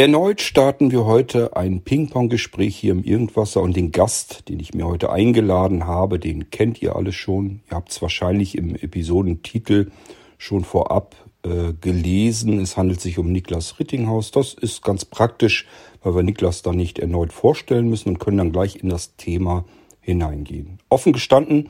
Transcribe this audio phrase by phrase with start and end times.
[0.00, 4.86] Erneut starten wir heute ein Ping-Pong-Gespräch hier im Irgendwasser und den Gast, den ich mir
[4.86, 7.60] heute eingeladen habe, den kennt ihr alle schon.
[7.70, 9.90] Ihr habt es wahrscheinlich im Episodentitel
[10.38, 12.60] schon vorab äh, gelesen.
[12.60, 14.30] Es handelt sich um Niklas Rittinghaus.
[14.30, 15.66] Das ist ganz praktisch,
[16.02, 19.66] weil wir Niklas dann nicht erneut vorstellen müssen und können dann gleich in das Thema
[20.00, 20.78] hineingehen.
[20.88, 21.68] Offen gestanden,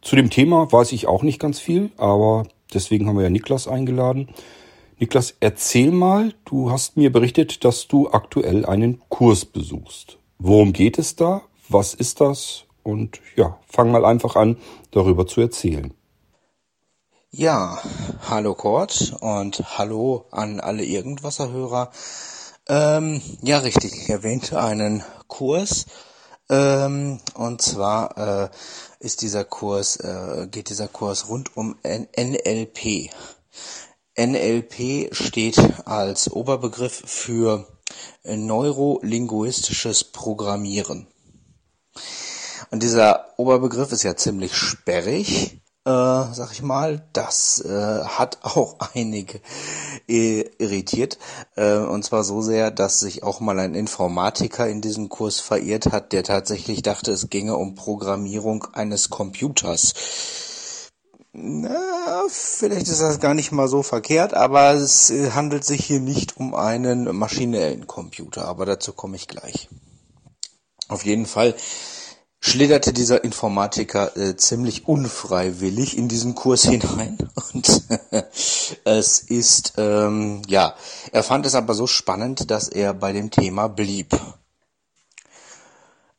[0.00, 3.66] zu dem Thema weiß ich auch nicht ganz viel, aber deswegen haben wir ja Niklas
[3.66, 4.28] eingeladen.
[4.98, 10.18] Niklas, erzähl mal, du hast mir berichtet, dass du aktuell einen Kurs besuchst.
[10.38, 11.42] Worum geht es da?
[11.68, 12.64] Was ist das?
[12.84, 14.56] Und ja, fang mal einfach an,
[14.92, 15.92] darüber zu erzählen.
[17.30, 17.78] Ja,
[18.28, 21.90] hallo Kurt und hallo an alle Irgendwasserhörer.
[22.68, 25.86] Ähm, ja, richtig, ich erwähnte einen Kurs.
[26.48, 28.48] Ähm, und zwar äh,
[29.00, 33.10] ist dieser Kurs, äh, geht dieser Kurs rund um NLP.
[34.16, 37.66] NLP steht als Oberbegriff für
[38.24, 41.06] neurolinguistisches Programmieren.
[42.70, 47.06] Und dieser Oberbegriff ist ja ziemlich sperrig, äh, sag ich mal.
[47.12, 49.40] Das äh, hat auch einige
[50.08, 51.18] äh, irritiert.
[51.56, 55.92] Äh, und zwar so sehr, dass sich auch mal ein Informatiker in diesen Kurs verirrt
[55.92, 59.94] hat, der tatsächlich dachte, es ginge um Programmierung eines Computers.
[61.36, 65.98] Na, vielleicht ist das gar nicht mal so verkehrt, aber es äh, handelt sich hier
[65.98, 69.68] nicht um einen maschinellen Computer, aber dazu komme ich gleich.
[70.86, 71.56] Auf jeden Fall
[72.38, 77.18] schlitterte dieser Informatiker äh, ziemlich unfreiwillig in diesen Kurs hinein
[77.52, 77.82] und
[78.84, 80.76] es ist ähm, ja,
[81.10, 84.16] er fand es aber so spannend, dass er bei dem Thema blieb.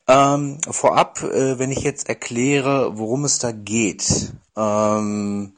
[0.08, 4.34] Ähm, vorab, äh, wenn ich jetzt erkläre, worum es da geht.
[4.56, 5.56] Ähm,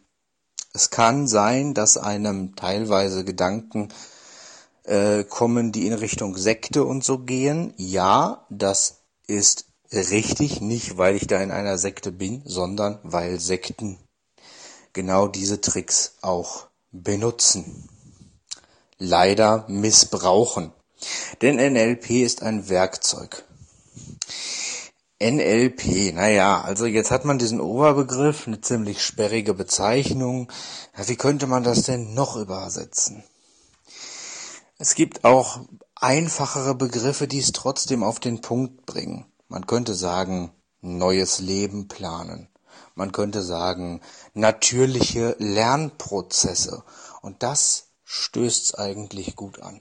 [0.72, 3.88] es kann sein, dass einem teilweise Gedanken
[4.84, 7.74] äh, kommen, die in Richtung Sekte und so gehen.
[7.76, 13.98] Ja, das ist richtig, nicht weil ich da in einer Sekte bin, sondern weil Sekten
[14.92, 17.88] genau diese Tricks auch benutzen.
[18.98, 20.72] Leider missbrauchen.
[21.42, 23.44] Denn NLP ist ein Werkzeug.
[25.20, 30.50] NLP, naja, also jetzt hat man diesen Oberbegriff, eine ziemlich sperrige Bezeichnung.
[30.96, 33.24] Wie könnte man das denn noch übersetzen?
[34.78, 35.58] Es gibt auch
[35.96, 39.26] einfachere Begriffe, die es trotzdem auf den Punkt bringen.
[39.48, 40.52] Man könnte sagen,
[40.82, 42.48] neues Leben planen.
[42.94, 44.00] Man könnte sagen,
[44.34, 46.84] natürliche Lernprozesse.
[47.22, 49.80] Und das stößt's eigentlich gut an.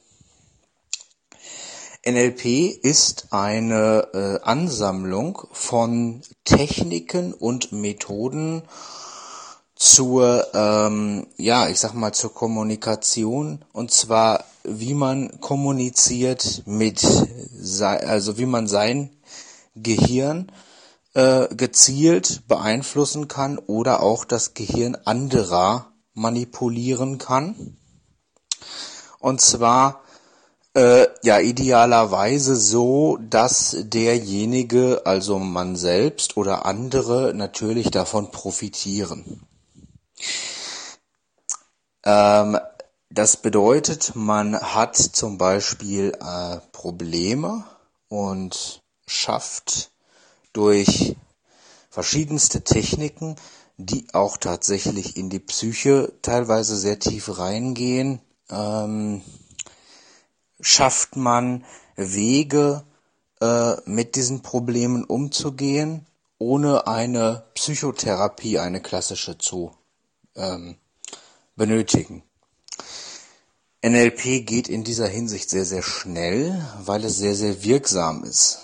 [2.09, 8.63] NLP ist eine äh, Ansammlung von Techniken und Methoden
[9.75, 17.05] zur, ähm, ja, ich sag mal zur Kommunikation und zwar wie man kommuniziert mit,
[17.83, 19.11] also wie man sein
[19.75, 20.51] Gehirn
[21.13, 27.77] äh, gezielt beeinflussen kann oder auch das Gehirn anderer manipulieren kann.
[29.19, 30.03] Und zwar
[30.77, 39.41] äh, ja, idealerweise so, dass derjenige, also man selbst oder andere, natürlich davon profitieren.
[42.05, 42.59] Ähm,
[43.09, 47.65] das bedeutet, man hat zum Beispiel äh, Probleme
[48.07, 49.89] und schafft
[50.53, 51.15] durch
[51.89, 53.35] verschiedenste Techniken,
[53.77, 58.21] die auch tatsächlich in die Psyche teilweise sehr tief reingehen,
[58.51, 59.23] ähm,
[60.59, 61.63] schafft man
[61.95, 62.83] Wege,
[63.41, 66.05] äh, mit diesen Problemen umzugehen,
[66.39, 69.71] ohne eine Psychotherapie, eine klassische zu
[70.35, 70.75] ähm,
[71.55, 72.23] benötigen.
[73.83, 78.59] NLP geht in dieser Hinsicht sehr, sehr schnell, weil es sehr, sehr wirksam ist.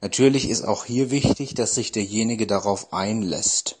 [0.00, 3.80] Natürlich ist auch hier wichtig, dass sich derjenige darauf einlässt.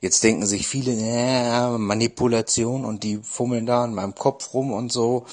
[0.00, 4.92] Jetzt denken sich viele, äh, Manipulation und die fummeln da in meinem Kopf rum und
[4.92, 5.24] so.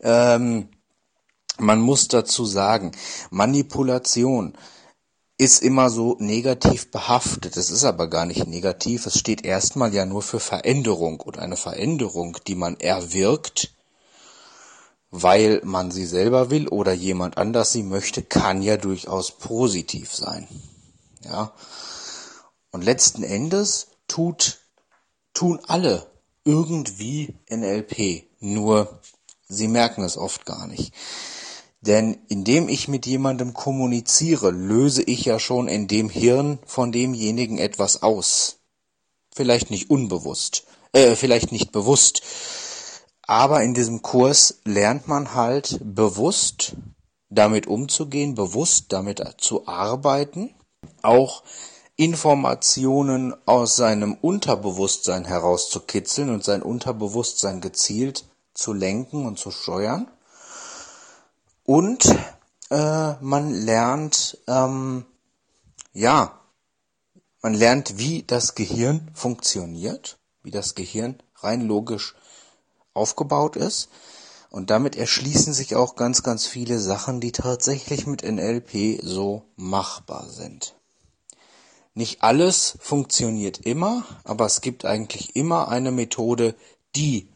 [0.00, 0.68] Ähm,
[1.58, 2.92] man muss dazu sagen,
[3.30, 4.56] Manipulation
[5.38, 7.56] ist immer so negativ behaftet.
[7.56, 9.06] Es ist aber gar nicht negativ.
[9.06, 13.74] Es steht erstmal ja nur für Veränderung und eine Veränderung, die man erwirkt,
[15.10, 20.48] weil man sie selber will oder jemand anders sie möchte, kann ja durchaus positiv sein.
[21.22, 21.52] Ja.
[22.70, 24.58] Und letzten Endes tut,
[25.34, 26.06] tun alle
[26.44, 28.24] irgendwie NLP.
[28.40, 29.00] Nur
[29.48, 30.92] Sie merken es oft gar nicht.
[31.80, 37.58] Denn indem ich mit jemandem kommuniziere, löse ich ja schon in dem Hirn von demjenigen
[37.58, 38.58] etwas aus.
[39.34, 42.22] Vielleicht nicht unbewusst, äh, vielleicht nicht bewusst,
[43.26, 46.76] Aber in diesem Kurs lernt man halt bewusst
[47.28, 50.54] damit umzugehen, bewusst damit zu arbeiten,
[51.02, 51.42] auch
[51.96, 60.10] Informationen aus seinem Unterbewusstsein herauszukitzeln und sein Unterbewusstsein gezielt zu lenken und zu steuern.
[61.64, 62.06] Und
[62.70, 65.04] äh, man lernt, ähm,
[65.92, 66.40] ja,
[67.42, 72.14] man lernt, wie das Gehirn funktioniert, wie das Gehirn rein logisch
[72.94, 73.88] aufgebaut ist.
[74.50, 80.26] Und damit erschließen sich auch ganz, ganz viele Sachen, die tatsächlich mit NLP so machbar
[80.28, 80.74] sind.
[81.94, 86.54] Nicht alles funktioniert immer, aber es gibt eigentlich immer eine Methode,
[86.94, 87.28] die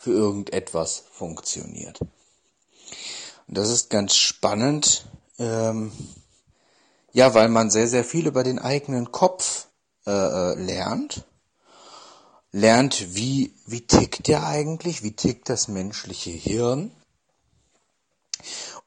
[0.00, 2.00] für irgendetwas funktioniert.
[2.00, 2.10] Und
[3.46, 5.06] das ist ganz spannend,
[5.38, 5.92] ähm,
[7.12, 9.68] ja, weil man sehr, sehr viel über den eigenen Kopf
[10.06, 11.24] äh, äh lernt
[12.52, 16.90] lernt, wie, wie tickt der eigentlich, wie tickt das menschliche Hirn.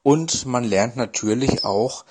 [0.02, 2.04] Und man lernt natürlich auch,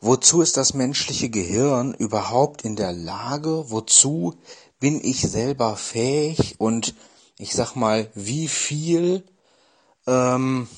[0.00, 4.38] wozu ist das menschliche Gehirn überhaupt in der Lage, wozu
[4.78, 6.94] bin ich selber fähig und
[7.40, 9.24] ich sag mal, wie viel,
[10.06, 10.68] ähm,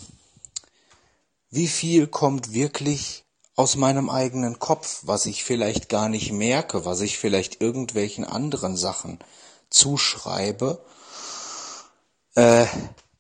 [1.51, 3.25] wie viel kommt wirklich
[3.57, 8.77] aus meinem eigenen Kopf, was ich vielleicht gar nicht merke, was ich vielleicht irgendwelchen anderen
[8.77, 9.19] Sachen
[9.71, 10.85] zuschreibe,
[12.37, 12.67] äh,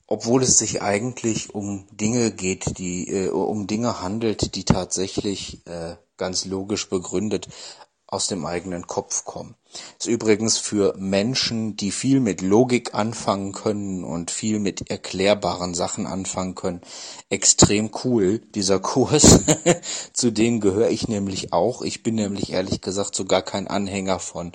[0.07, 5.97] obwohl es sich eigentlich um Dinge geht, die äh, um Dinge handelt, die tatsächlich äh,
[6.17, 7.49] ganz logisch begründet
[8.13, 9.55] aus dem eigenen Kopf kommen.
[9.99, 16.07] Ist übrigens für Menschen, die viel mit Logik anfangen können und viel mit erklärbaren Sachen
[16.07, 16.83] anfangen können,
[17.31, 19.41] extrem cool, dieser Kurs.
[20.13, 21.81] Zu denen gehöre ich nämlich auch.
[21.81, 24.53] Ich bin nämlich ehrlich gesagt sogar kein Anhänger von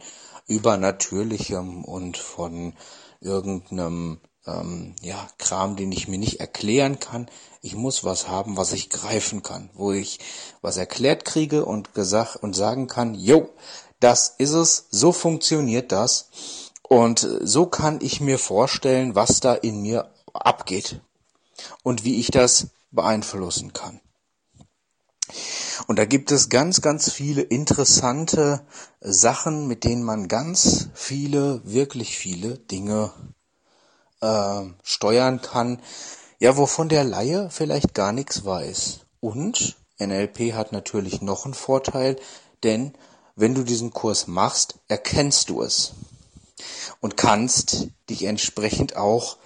[0.47, 2.73] Übernatürlichem und von
[3.21, 7.29] irgendeinem ähm, ja, Kram, den ich mir nicht erklären kann.
[7.61, 10.19] Ich muss was haben, was ich greifen kann, wo ich
[10.61, 13.49] was erklärt kriege und gesagt und sagen kann, jo,
[13.99, 16.29] das ist es, so funktioniert das.
[16.83, 21.01] Und so kann ich mir vorstellen, was da in mir abgeht
[21.83, 23.99] und wie ich das beeinflussen kann.
[25.87, 28.65] Und da gibt es ganz, ganz viele interessante
[29.01, 33.11] Sachen, mit denen man ganz viele, wirklich viele Dinge
[34.21, 35.81] äh, steuern kann,
[36.39, 38.99] ja, wovon der Laie vielleicht gar nichts weiß.
[39.19, 42.17] Und NLP hat natürlich noch einen Vorteil,
[42.63, 42.93] denn
[43.35, 45.93] wenn du diesen Kurs machst, erkennst du es
[47.01, 49.37] und kannst dich entsprechend auch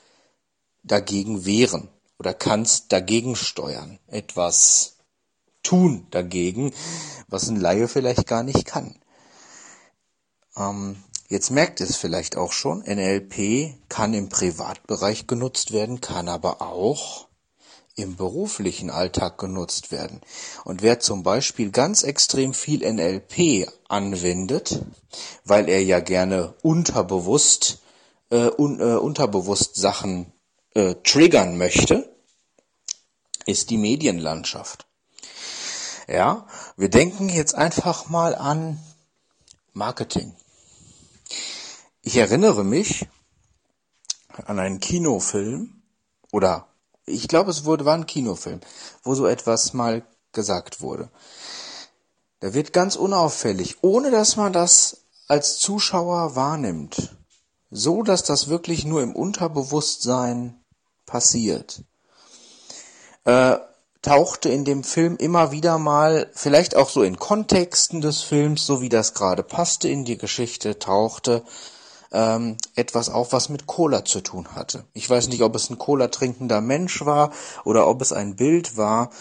[0.83, 1.89] dagegen wehren
[2.19, 4.97] oder kannst dagegen steuern, etwas
[5.63, 6.73] tun dagegen,
[7.27, 8.99] was ein Laie vielleicht gar nicht kann.
[10.57, 16.61] Ähm, jetzt merkt es vielleicht auch schon, NLP kann im Privatbereich genutzt werden, kann aber
[16.61, 17.27] auch
[17.95, 20.21] im beruflichen Alltag genutzt werden.
[20.65, 24.81] Und wer zum Beispiel ganz extrem viel NLP anwendet,
[25.45, 27.79] weil er ja gerne unterbewusst,
[28.29, 30.33] äh, un, äh, unterbewusst Sachen
[30.73, 32.13] äh, triggern möchte,
[33.45, 34.85] ist die Medienlandschaft.
[36.07, 36.45] Ja,
[36.75, 38.79] wir denken jetzt einfach mal an
[39.73, 40.35] Marketing.
[42.03, 43.07] Ich erinnere mich
[44.47, 45.83] an einen Kinofilm
[46.31, 46.67] oder
[47.05, 48.59] ich glaube, es wurde, war ein Kinofilm,
[49.03, 51.09] wo so etwas mal gesagt wurde.
[52.39, 57.15] Da wird ganz unauffällig, ohne dass man das als Zuschauer wahrnimmt,
[57.69, 60.59] so dass das wirklich nur im Unterbewusstsein
[61.05, 61.83] passiert,
[63.25, 63.57] äh,
[64.01, 68.81] tauchte in dem Film immer wieder mal, vielleicht auch so in Kontexten des Films, so
[68.81, 71.43] wie das gerade passte in die Geschichte, tauchte
[72.11, 74.85] ähm, etwas auf, was mit Cola zu tun hatte.
[74.93, 77.31] Ich weiß nicht, ob es ein Cola trinkender Mensch war
[77.63, 79.11] oder ob es ein Bild war.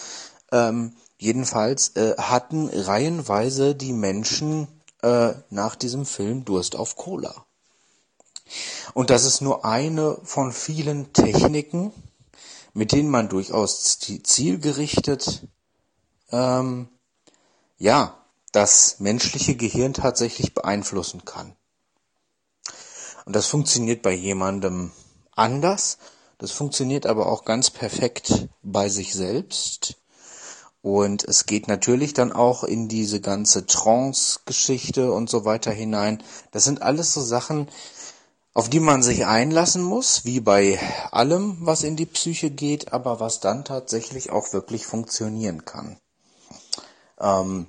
[0.52, 4.68] Ähm, jedenfalls äh, hatten reihenweise die Menschen
[5.02, 7.34] äh, nach diesem Film Durst auf Cola.
[8.94, 11.92] Und das ist nur eine von vielen Techniken,
[12.74, 15.46] mit denen man durchaus zielgerichtet
[16.32, 16.88] ähm,
[17.78, 18.16] ja
[18.52, 21.54] das menschliche Gehirn tatsächlich beeinflussen kann.
[23.30, 24.90] Und das funktioniert bei jemandem
[25.36, 25.98] anders.
[26.38, 29.98] Das funktioniert aber auch ganz perfekt bei sich selbst.
[30.82, 36.24] Und es geht natürlich dann auch in diese ganze Trance-Geschichte und so weiter hinein.
[36.50, 37.68] Das sind alles so Sachen,
[38.52, 40.80] auf die man sich einlassen muss, wie bei
[41.12, 45.98] allem, was in die Psyche geht, aber was dann tatsächlich auch wirklich funktionieren kann.
[47.20, 47.68] Ähm,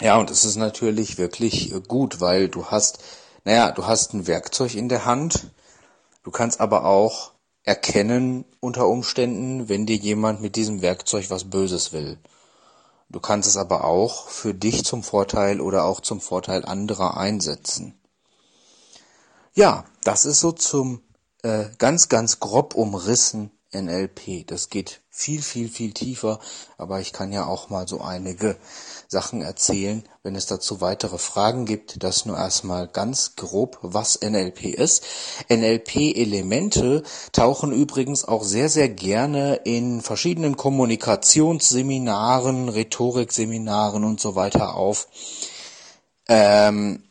[0.00, 3.00] ja, und es ist natürlich wirklich gut, weil du hast,
[3.44, 5.50] naja, du hast ein Werkzeug in der Hand,
[6.22, 7.32] du kannst aber auch
[7.62, 12.18] erkennen unter Umständen, wenn dir jemand mit diesem Werkzeug was Böses will.
[13.08, 18.00] Du kannst es aber auch für dich zum Vorteil oder auch zum Vorteil anderer einsetzen.
[19.52, 21.02] Ja, das ist so zum
[21.42, 24.46] äh, ganz, ganz grob umrissen NLP.
[24.46, 26.40] Das geht viel, viel, viel tiefer,
[26.78, 28.56] aber ich kann ja auch mal so einige
[29.08, 32.02] Sachen erzählen, wenn es dazu weitere Fragen gibt.
[32.02, 35.04] Das nur erstmal ganz grob, was NLP ist.
[35.48, 45.08] NLP-Elemente tauchen übrigens auch sehr, sehr gerne in verschiedenen Kommunikationsseminaren, Rhetorikseminaren und so weiter auf.
[46.28, 47.02] Ähm,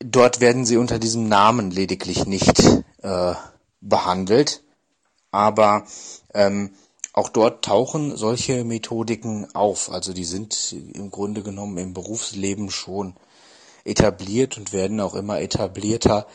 [0.00, 2.58] dort werden sie unter diesem Namen lediglich nicht
[3.02, 3.34] äh,
[3.80, 4.62] behandelt,
[5.32, 5.84] aber
[6.34, 6.70] ähm,
[7.12, 9.90] auch dort tauchen solche Methodiken auf.
[9.90, 13.14] Also die sind im Grunde genommen im Berufsleben schon
[13.84, 16.26] etabliert und werden auch immer etablierter.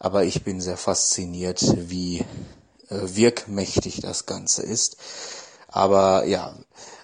[0.00, 2.24] Aber ich bin sehr fasziniert, wie äh,
[2.88, 4.96] wirkmächtig das Ganze ist.
[5.68, 6.56] Aber ja,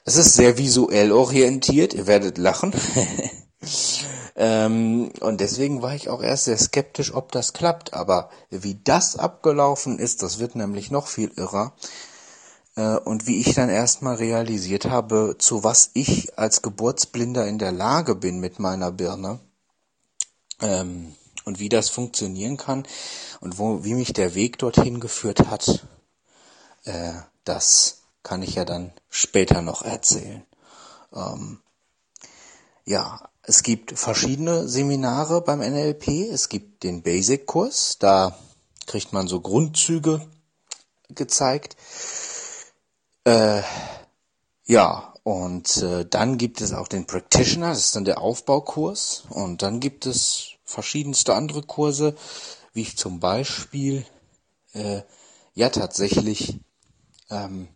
[0.04, 1.94] es ist sehr visuell orientiert.
[1.94, 2.72] Ihr werdet lachen.
[4.36, 7.94] ähm, und deswegen war ich auch erst sehr skeptisch, ob das klappt.
[7.94, 11.74] Aber wie das abgelaufen ist, das wird nämlich noch viel irrer.
[12.76, 17.72] Äh, und wie ich dann erstmal realisiert habe, zu was ich als Geburtsblinder in der
[17.72, 19.40] Lage bin mit meiner Birne
[20.60, 22.86] ähm, und wie das funktionieren kann
[23.40, 25.86] und wo, wie mich der Weg dorthin geführt hat,
[26.84, 27.12] äh,
[27.44, 30.44] das kann ich ja dann später noch erzählen.
[31.14, 31.60] Ähm,
[32.84, 36.30] ja, es gibt verschiedene Seminare beim NLP.
[36.30, 38.36] Es gibt den Basic-Kurs, da
[38.86, 40.26] kriegt man so Grundzüge
[41.10, 41.76] gezeigt.
[43.24, 43.62] Äh,
[44.64, 49.24] ja, und äh, dann gibt es auch den Practitioner, das ist dann der Aufbaukurs.
[49.28, 52.14] Und dann gibt es verschiedenste andere Kurse,
[52.72, 54.06] wie zum Beispiel
[54.72, 55.02] äh,
[55.54, 56.60] ja tatsächlich
[57.30, 57.68] ähm,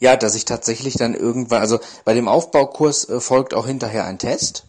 [0.00, 4.18] ja, dass ich tatsächlich dann irgendwann, also bei dem Aufbaukurs äh, folgt auch hinterher ein
[4.18, 4.64] Test.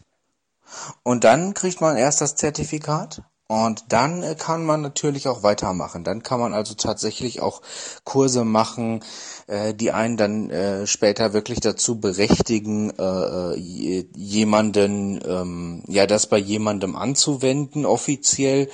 [1.04, 3.22] Und dann kriegt man erst das Zertifikat.
[3.52, 6.04] Und dann äh, kann man natürlich auch weitermachen.
[6.04, 7.64] Dann kann man also tatsächlich auch
[8.04, 9.04] Kurse machen,
[9.48, 16.38] äh, die einen dann äh, später wirklich dazu berechtigen, äh, jemanden, ähm, ja, das bei
[16.38, 18.70] jemandem anzuwenden offiziell.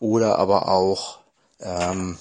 [0.00, 1.20] Oder aber auch,
[1.60, 2.18] ähm,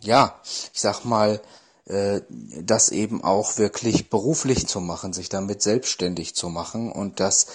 [0.00, 0.34] ja,
[0.74, 1.40] ich sag mal,
[1.88, 7.46] das eben auch wirklich beruflich zu machen, sich damit selbstständig zu machen und das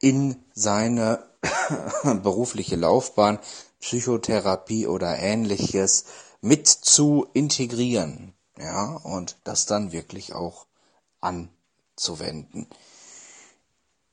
[0.00, 1.24] in seine
[2.02, 3.38] berufliche Laufbahn,
[3.80, 6.04] Psychotherapie oder ähnliches
[6.40, 10.66] mit zu integrieren, ja, und das dann wirklich auch
[11.20, 12.66] anzuwenden.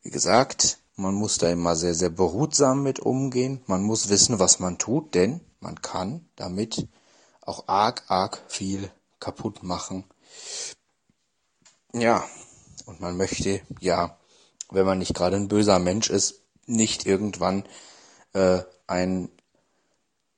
[0.04, 3.64] Wie gesagt, man muss da immer sehr, sehr behutsam mit umgehen.
[3.66, 6.88] Man muss wissen, was man tut, denn man kann damit
[7.42, 8.92] auch arg, arg viel
[9.24, 10.04] kaputt machen.
[11.94, 12.28] Ja,
[12.86, 14.18] und man möchte, ja,
[14.70, 17.66] wenn man nicht gerade ein böser Mensch ist, nicht irgendwann
[18.34, 19.30] äh, ein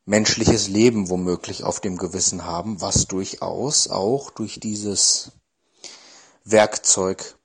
[0.06, 5.32] menschliches Leben womöglich auf dem Gewissen haben, was durchaus auch durch dieses
[6.44, 7.36] Werkzeug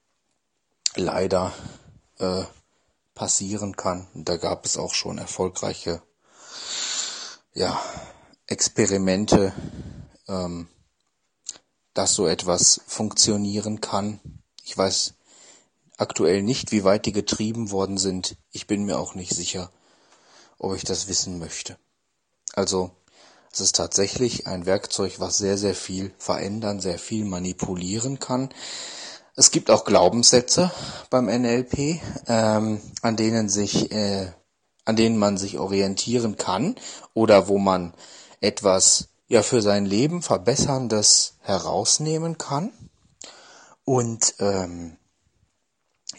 [0.94, 1.54] leider
[2.18, 2.44] äh,
[3.14, 4.08] passieren kann.
[4.14, 6.02] Da gab es auch schon erfolgreiche
[7.54, 7.80] ja,
[8.46, 9.54] Experimente,
[10.28, 10.68] ähm,
[11.94, 14.20] dass so etwas funktionieren kann.
[14.64, 15.14] Ich weiß
[15.96, 18.36] aktuell nicht, wie weit die getrieben worden sind.
[18.52, 19.70] Ich bin mir auch nicht sicher,
[20.58, 21.76] ob ich das wissen möchte.
[22.54, 22.90] Also,
[23.52, 28.50] es ist tatsächlich ein Werkzeug, was sehr, sehr viel verändern, sehr viel manipulieren kann.
[29.36, 30.70] Es gibt auch Glaubenssätze
[31.08, 34.32] beim NLP, ähm, an denen sich, äh,
[34.84, 36.76] an denen man sich orientieren kann
[37.14, 37.94] oder wo man
[38.40, 42.72] etwas ja für sein Leben Verbesserndes herausnehmen kann.
[43.84, 44.96] Und ähm,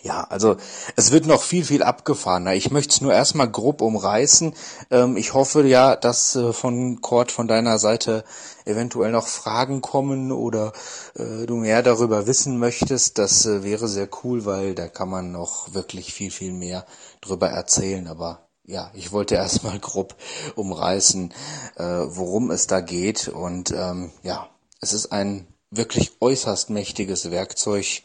[0.01, 0.56] ja, also
[0.96, 2.56] es wird noch viel, viel abgefahrener.
[2.56, 4.53] Ich möchte es nur erstmal grob umreißen.
[4.89, 8.24] Ähm, ich hoffe ja, dass äh, von Kurt, von deiner Seite
[8.65, 10.72] eventuell noch Fragen kommen oder
[11.15, 13.18] äh, du mehr darüber wissen möchtest.
[13.18, 16.86] Das äh, wäre sehr cool, weil da kann man noch wirklich viel, viel mehr
[17.20, 18.08] drüber erzählen.
[18.08, 20.15] Aber ja, ich wollte erstmal grob
[20.56, 21.34] umreißen,
[21.75, 23.27] äh, worum es da geht.
[23.27, 24.50] Und ähm, ja,
[24.80, 28.03] es ist ein wirklich äußerst mächtiges Werkzeug.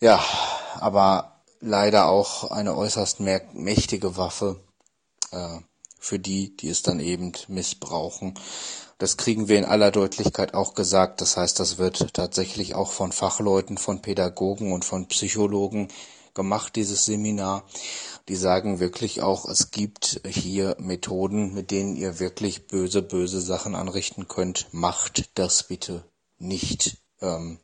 [0.00, 0.22] Ja,
[0.74, 4.60] aber leider auch eine äußerst mächtige Waffe
[5.32, 5.58] äh,
[5.98, 8.38] für die, die es dann eben missbrauchen.
[8.98, 11.20] Das kriegen wir in aller Deutlichkeit auch gesagt.
[11.20, 15.88] Das heißt, das wird tatsächlich auch von Fachleuten, von Pädagogen und von Psychologen
[16.34, 17.64] gemacht, dieses Seminar.
[18.28, 23.74] Die sagen wirklich auch, es gibt hier Methoden, mit denen ihr wirklich böse, böse Sachen
[23.74, 24.68] anrichten könnt.
[24.72, 26.04] Macht das bitte
[26.38, 26.96] nicht.
[27.20, 27.58] Ähm,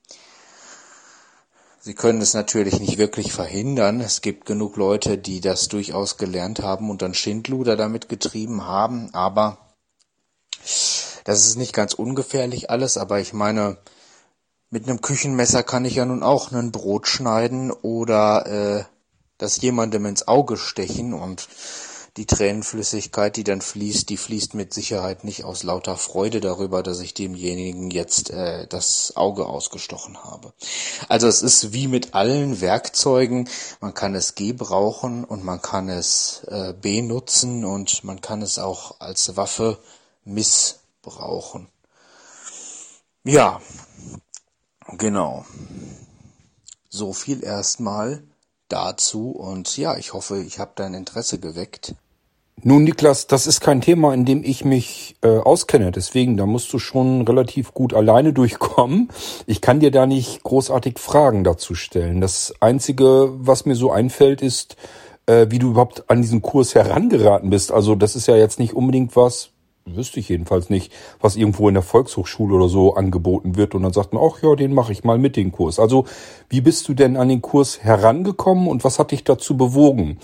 [1.83, 4.03] Sie können es natürlich nicht wirklich verhindern.
[4.03, 9.15] Es gibt genug Leute, die das durchaus gelernt haben und dann Schindluder damit getrieben haben.
[9.15, 9.57] Aber
[11.25, 12.99] das ist nicht ganz ungefährlich alles.
[12.99, 13.79] Aber ich meine,
[14.69, 18.85] mit einem Küchenmesser kann ich ja nun auch ein Brot schneiden oder äh,
[19.41, 21.49] das jemandem ins Auge stechen und
[22.17, 27.01] die Tränenflüssigkeit, die dann fließt, die fließt mit Sicherheit nicht aus lauter Freude darüber, dass
[27.01, 30.53] ich demjenigen jetzt äh, das Auge ausgestochen habe.
[31.09, 33.49] Also es ist wie mit allen Werkzeugen,
[33.81, 39.01] man kann es gebrauchen und man kann es äh, benutzen und man kann es auch
[39.01, 39.79] als Waffe
[40.25, 41.69] missbrauchen.
[43.23, 43.61] Ja,
[44.99, 45.45] genau.
[46.89, 48.25] So viel erstmal
[48.73, 51.95] dazu und ja, ich hoffe, ich habe dein Interesse geweckt.
[52.63, 55.93] Nun, Niklas, das ist kein Thema, in dem ich mich äh, auskenne.
[55.93, 59.09] Deswegen, da musst du schon relativ gut alleine durchkommen.
[59.47, 62.21] Ich kann dir da nicht großartig Fragen dazu stellen.
[62.21, 64.77] Das Einzige, was mir so einfällt, ist,
[65.25, 67.73] äh, wie du überhaupt an diesen Kurs herangeraten bist.
[67.73, 69.51] Also das ist ja jetzt nicht unbedingt was,
[69.85, 73.75] wüsste ich jedenfalls nicht, was irgendwo in der Volkshochschule oder so angeboten wird.
[73.75, 75.79] Und dann sagt man, ach ja, den mache ich mal mit den Kurs.
[75.79, 76.05] Also
[76.49, 80.19] wie bist du denn an den Kurs herangekommen und was hat dich dazu bewogen?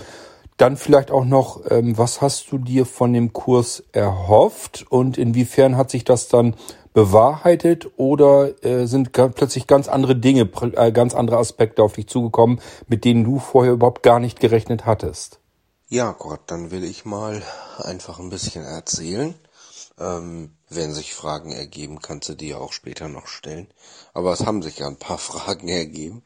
[0.57, 5.77] Dann vielleicht auch noch, ähm, was hast du dir von dem Kurs erhofft und inwiefern
[5.77, 6.55] hat sich das dann
[6.95, 12.59] bewahrheitet oder äh, sind plötzlich ganz andere Dinge, äh, ganz andere Aspekte auf dich zugekommen,
[12.89, 15.41] mit denen du vorher überhaupt gar nicht gerechnet hattest?
[15.89, 17.43] Ja, Gott, dann will ich mal
[17.79, 19.35] einfach ein bisschen erzählen.
[19.99, 23.69] Ähm, wenn sich Fragen ergeben, kannst du die ja auch später noch stellen.
[24.13, 26.23] Aber es haben sich ja ein paar Fragen ergeben.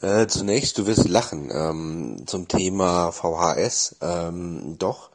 [0.00, 3.96] Äh, zunächst, du wirst lachen ähm, zum Thema VHS.
[4.02, 5.10] Ähm, doch,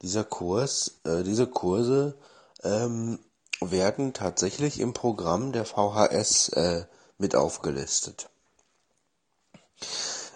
[0.00, 2.16] dieser Kurs, äh, diese Kurse
[2.64, 3.18] ähm,
[3.60, 6.84] werden tatsächlich im Programm der VHS äh,
[7.18, 8.30] mit aufgelistet.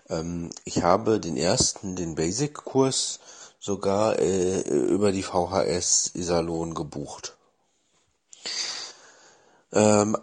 [0.09, 3.19] Ähm, ich habe den ersten, den Basic-Kurs,
[3.67, 7.37] sogar äh, über die VHS Iserlohn gebucht.
[9.73, 10.17] Ähm,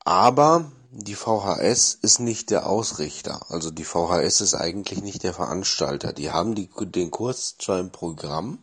[0.00, 3.44] aber die VHS ist nicht der Ausrichter.
[3.50, 6.14] Also die VHS ist eigentlich nicht der Veranstalter.
[6.14, 8.58] Die haben die, den Kurs zwar im Programm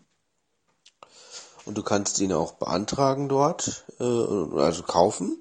[1.66, 5.38] und du kannst ihn auch beantragen dort, äh, also kaufen,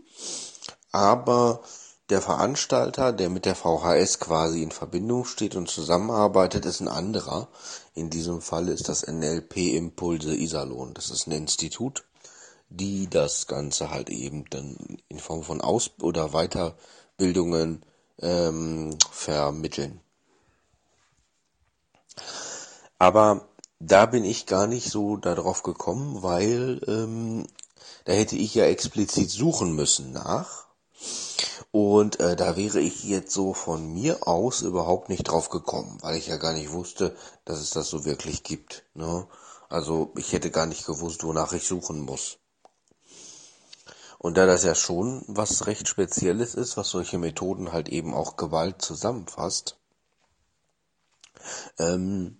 [0.92, 1.62] aber
[2.10, 7.48] der Veranstalter, der mit der VHS quasi in Verbindung steht und zusammenarbeitet, ist ein anderer.
[7.98, 10.94] In diesem Fall ist das NLP Impulse Iserlohn.
[10.94, 12.04] Das ist ein Institut
[12.70, 14.76] die das Ganze halt eben dann
[15.08, 17.82] in Form von Aus- oder Weiterbildungen
[18.20, 20.00] ähm, vermitteln.
[22.98, 27.46] Aber da bin ich gar nicht so darauf gekommen, weil ähm,
[28.04, 30.66] da hätte ich ja explizit suchen müssen nach.
[31.70, 36.16] Und äh, da wäre ich jetzt so von mir aus überhaupt nicht drauf gekommen, weil
[36.16, 38.84] ich ja gar nicht wusste, dass es das so wirklich gibt.
[38.94, 39.26] Ne?
[39.68, 42.38] Also ich hätte gar nicht gewusst, wonach ich suchen muss.
[44.18, 48.36] Und da das ja schon was recht Spezielles ist, was solche Methoden halt eben auch
[48.36, 49.76] Gewalt zusammenfasst,
[51.78, 52.38] ähm,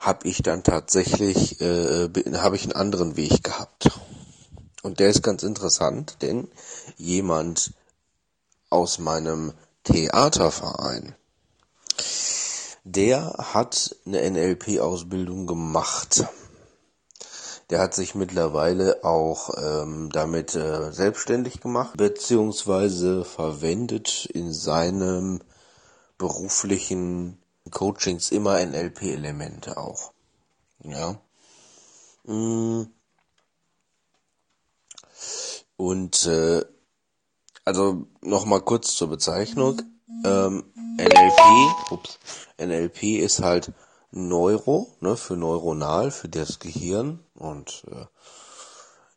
[0.00, 3.90] habe ich dann tatsächlich, äh, habe ich einen anderen Weg gehabt.
[4.82, 6.48] Und der ist ganz interessant, denn
[6.96, 7.74] jemand
[8.70, 9.52] aus meinem
[9.84, 11.14] Theaterverein,
[12.84, 16.24] der hat eine NLP-Ausbildung gemacht.
[17.70, 25.42] Der hat sich mittlerweile auch ähm, damit äh, selbstständig gemacht, beziehungsweise verwendet in seinem
[26.16, 27.38] beruflichen
[27.70, 30.12] Coachings immer NLP-Elemente auch.
[30.82, 31.20] Ja.
[32.24, 32.86] Mm.
[35.76, 36.64] Und äh,
[37.68, 39.82] also nochmal kurz zur Bezeichnung.
[40.24, 40.64] Ähm,
[40.96, 42.18] NLP, ups,
[42.58, 43.72] NLP ist halt
[44.10, 48.06] Neuro, ne, für neuronal, für das Gehirn und äh,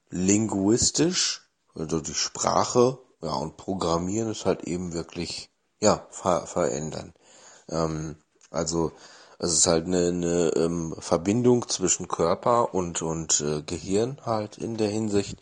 [0.09, 7.13] linguistisch, also die Sprache, ja, und Programmieren ist halt eben wirklich, ja, ver verändern.
[7.69, 8.17] Ähm,
[8.49, 8.91] also
[9.39, 14.75] es ist halt eine, eine ähm, Verbindung zwischen Körper und und äh, Gehirn halt in
[14.75, 15.39] der Hinsicht,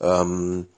[0.00, 0.68] ähm,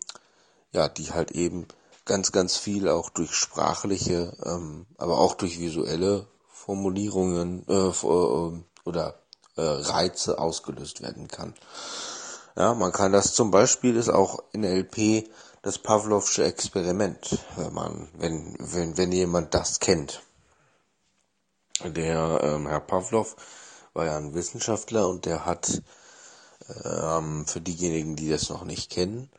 [0.74, 1.66] ja, die halt eben
[2.04, 9.14] ganz ganz viel auch durch sprachliche, ähm, aber auch durch visuelle Formulierungen äh, äh, oder
[9.56, 11.54] äh, Reize ausgelöst werden kann.
[12.56, 15.28] Ja, man kann das zum Beispiel ist auch in LP
[15.62, 20.22] das Pavlovsche Experiment, wenn man, wenn, wenn, wenn jemand das kennt.
[21.82, 23.34] Der ähm, Herr Pavlov
[23.94, 25.82] war ja ein Wissenschaftler und der hat
[26.84, 29.30] ähm, für diejenigen, die das noch nicht kennen,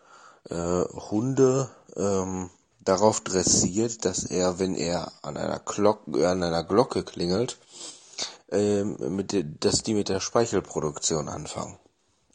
[0.49, 2.49] äh, Hunde ähm,
[2.81, 7.57] darauf dressiert, dass er, wenn er an einer Glocke, an einer Glocke klingelt,
[8.51, 11.77] ähm, mit de, dass die mit der Speichelproduktion anfangen,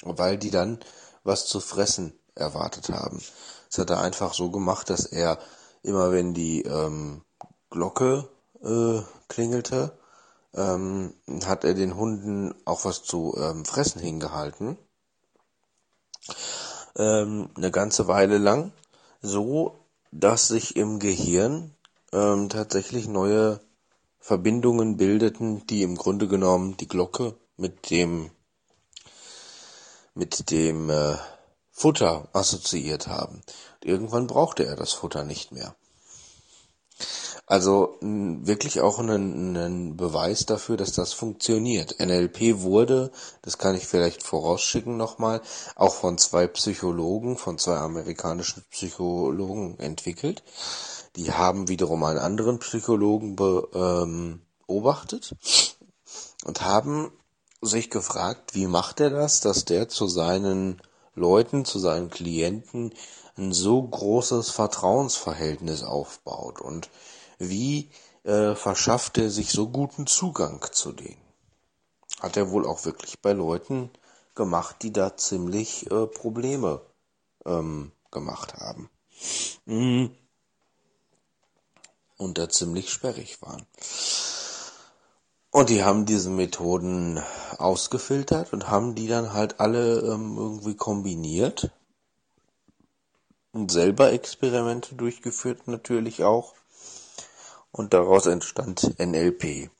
[0.02, 0.80] weil die dann
[1.24, 3.22] was zu fressen erwartet haben.
[3.68, 5.38] Das hat er einfach so gemacht, dass er
[5.82, 7.22] immer, wenn die ähm,
[7.70, 8.28] Glocke
[8.62, 9.92] äh, klingelte,
[10.54, 14.76] ähm, hat er den Hunden auch was zu ähm, fressen hingehalten.
[16.96, 18.72] Ähm, eine ganze Weile lang,
[19.22, 19.78] so
[20.12, 21.74] dass sich im Gehirn
[22.12, 23.60] ähm, tatsächlich neue
[24.18, 28.30] Verbindungen bildeten, die im Grunde genommen die Glocke mit dem
[30.14, 31.16] mit dem äh,
[31.70, 33.36] Futter assoziiert haben.
[33.36, 35.74] Und irgendwann brauchte er das Futter nicht mehr.
[37.50, 41.98] Also wirklich auch ein Beweis dafür, dass das funktioniert.
[41.98, 43.10] NLP wurde,
[43.42, 45.42] das kann ich vielleicht vorausschicken nochmal,
[45.74, 50.44] auch von zwei Psychologen, von zwei amerikanischen Psychologen entwickelt.
[51.16, 53.34] Die haben wiederum einen anderen Psychologen
[53.74, 55.34] ähm, beobachtet
[56.44, 57.10] und haben
[57.60, 60.80] sich gefragt, wie macht er das, dass der zu seinen
[61.16, 62.94] Leuten, zu seinen Klienten
[63.36, 66.88] ein so großes Vertrauensverhältnis aufbaut und
[67.40, 67.90] wie
[68.22, 71.20] äh, verschafft er sich so guten Zugang zu denen?
[72.20, 73.90] Hat er wohl auch wirklich bei Leuten
[74.34, 76.82] gemacht, die da ziemlich äh, Probleme
[77.46, 78.90] ähm, gemacht haben.
[79.64, 80.14] Mhm.
[82.18, 83.66] Und da ziemlich sperrig waren.
[85.50, 87.20] Und die haben diese Methoden
[87.56, 91.70] ausgefiltert und haben die dann halt alle ähm, irgendwie kombiniert
[93.52, 96.54] und selber Experimente durchgeführt natürlich auch
[97.72, 99.70] und daraus entstand NLP.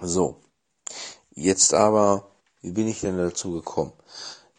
[0.00, 0.40] So,
[1.30, 2.30] jetzt aber,
[2.62, 3.92] wie bin ich denn dazu gekommen?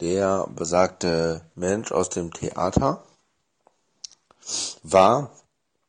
[0.01, 3.03] Der besagte Mensch aus dem Theater
[4.83, 5.31] war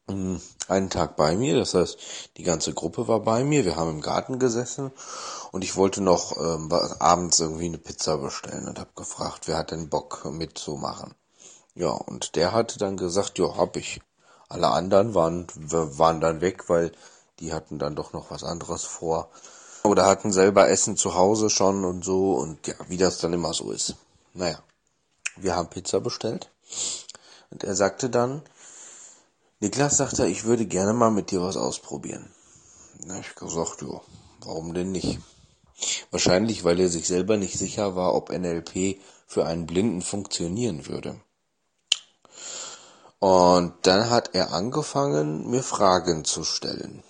[0.08, 1.98] hm, einen Tag bei mir, das heißt,
[2.36, 4.92] die ganze Gruppe war bei mir, wir haben im Garten gesessen
[5.52, 9.70] und ich wollte noch ähm, abends irgendwie eine Pizza bestellen und habe gefragt, wer hat
[9.70, 11.14] denn Bock mitzumachen?
[11.74, 14.00] Ja, und der hatte dann gesagt, ja, hab ich.
[14.50, 16.90] Alle anderen waren, waren dann weg, weil
[17.38, 19.30] die hatten dann doch noch was anderes vor.
[19.84, 23.54] Oder hatten selber Essen zu Hause schon und so und ja, wie das dann immer
[23.54, 23.94] so ist.
[24.34, 24.58] Naja,
[25.36, 26.50] wir haben Pizza bestellt
[27.50, 28.42] und er sagte dann,
[29.60, 32.30] Niklas sagte, ich würde gerne mal mit dir was ausprobieren.
[33.06, 34.00] Na, ich gesagt, ja,
[34.40, 35.20] warum denn nicht?
[36.10, 41.20] Wahrscheinlich, weil er sich selber nicht sicher war, ob NLP für einen Blinden funktionieren würde.
[43.20, 47.02] Und dann hat er angefangen, mir Fragen zu stellen.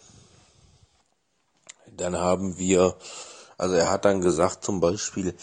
[1.96, 2.96] Dann haben wir,
[3.56, 5.36] also er hat dann gesagt zum Beispiel,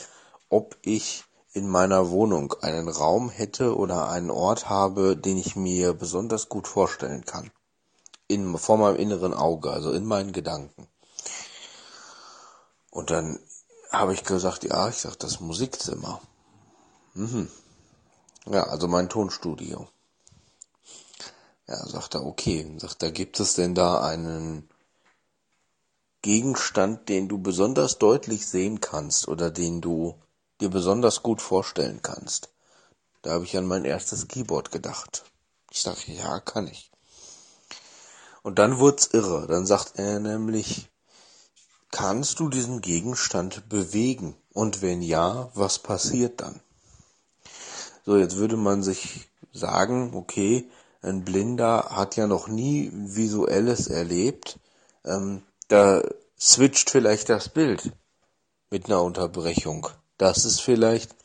[0.49, 5.93] ob ich in meiner Wohnung einen Raum hätte oder einen Ort habe, den ich mir
[5.93, 7.49] besonders gut vorstellen kann.
[8.27, 10.87] In, vor meinem inneren Auge, also in meinen Gedanken.
[12.91, 13.39] Und dann
[13.89, 16.19] habe ich gesagt, ja, ich sag das Musikzimmer.
[17.13, 17.49] Mhm.
[18.47, 19.87] Ja, also mein Tonstudio.
[21.67, 22.71] Ja, sagt er, okay.
[22.77, 24.69] Sagt er, gibt es denn da einen
[26.21, 30.15] Gegenstand, den du besonders deutlich sehen kannst oder den du
[30.61, 32.49] dir besonders gut vorstellen kannst?
[33.21, 35.25] Da habe ich an mein erstes Keyboard gedacht.
[35.71, 36.91] Ich sage, ja, kann ich.
[38.43, 39.47] Und dann wurd's irre.
[39.47, 40.87] Dann sagt er nämlich,
[41.91, 44.37] kannst du diesen Gegenstand bewegen?
[44.53, 46.61] Und wenn ja, was passiert dann?
[48.05, 50.69] So, jetzt würde man sich sagen, okay,
[51.07, 54.59] ein Blinder hat ja noch nie Visuelles erlebt.
[55.05, 56.03] Ähm, da
[56.39, 57.91] switcht vielleicht das Bild
[58.69, 59.87] mit einer Unterbrechung.
[60.17, 61.15] Das ist vielleicht,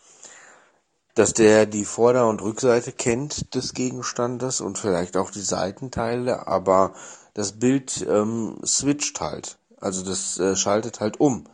[1.15, 6.95] dass der die Vorder- und Rückseite kennt des Gegenstandes und vielleicht auch die Seitenteile, aber
[7.35, 9.59] das Bild ähm, switcht halt.
[9.79, 11.45] Also das äh, schaltet halt um.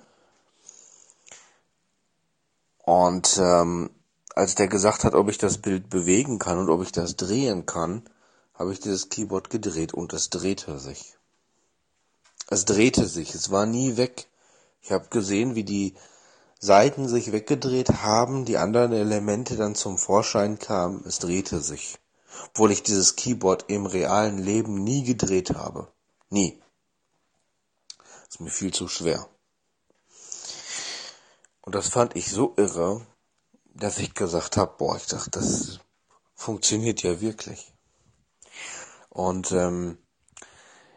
[2.84, 3.90] Und ähm,
[4.34, 7.66] als der gesagt hat, ob ich das Bild bewegen kann und ob ich das drehen
[7.66, 8.02] kann,
[8.58, 11.16] habe ich dieses Keyboard gedreht und es drehte sich.
[12.48, 14.26] Es drehte sich, es war nie weg.
[14.82, 15.94] Ich habe gesehen, wie die
[16.58, 21.98] Seiten sich weggedreht haben, die anderen Elemente dann zum Vorschein kamen, es drehte sich.
[22.48, 25.92] Obwohl ich dieses Keyboard im realen Leben nie gedreht habe.
[26.30, 26.60] Nie.
[27.98, 29.28] Das ist mir viel zu schwer.
[31.62, 33.06] Und das fand ich so irre,
[33.74, 35.78] dass ich gesagt habe, boah, ich dachte, das
[36.34, 37.72] funktioniert ja wirklich.
[39.18, 39.98] Und ähm,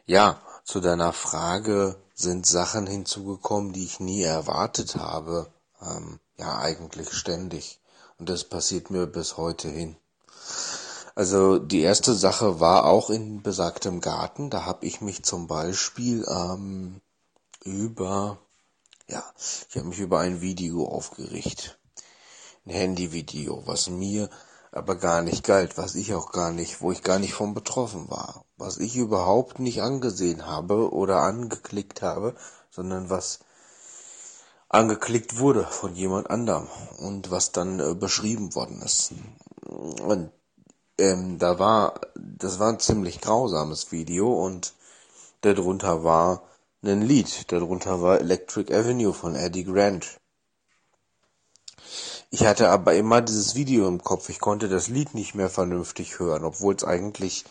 [0.06, 5.52] ja, zu deiner Frage sind Sachen hinzugekommen, die ich nie erwartet habe.
[5.82, 7.80] Ähm, ja, eigentlich ständig.
[8.20, 9.96] Und das passiert mir bis heute hin.
[11.16, 14.52] Also die erste Sache war auch in besagtem Garten.
[14.52, 17.02] Da habe ich mich zum Beispiel ähm,
[17.64, 18.38] über,
[19.08, 19.24] ja,
[19.68, 21.80] ich habe mich über ein Video aufgeregt.
[22.68, 24.30] Ein Handyvideo, was mir
[24.72, 28.10] aber gar nicht galt, was ich auch gar nicht, wo ich gar nicht von betroffen
[28.10, 32.36] war, was ich überhaupt nicht angesehen habe oder angeklickt habe,
[32.70, 33.40] sondern was
[34.70, 36.68] angeklickt wurde von jemand anderem
[37.00, 39.12] und was dann äh, beschrieben worden ist.
[39.66, 40.32] Und
[40.98, 44.74] ähm, da war, das war ein ziemlich grausames Video und
[45.42, 46.44] darunter war
[46.84, 50.21] ein Lied, darunter war Electric Avenue von Eddie Grant.
[52.34, 54.30] Ich hatte aber immer dieses Video im Kopf.
[54.30, 57.44] Ich konnte das Lied nicht mehr vernünftig hören, obwohl es eigentlich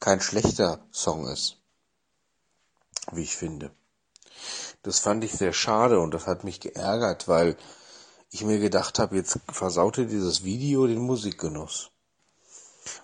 [0.00, 1.58] kein schlechter Song ist.
[3.12, 3.70] Wie ich finde.
[4.82, 7.56] Das fand ich sehr schade und das hat mich geärgert, weil
[8.30, 11.92] ich mir gedacht habe, jetzt versaute dieses Video den Musikgenuss.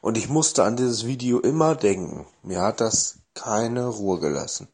[0.00, 2.26] Und ich musste an dieses Video immer denken.
[2.42, 4.66] Mir hat das keine Ruhe gelassen.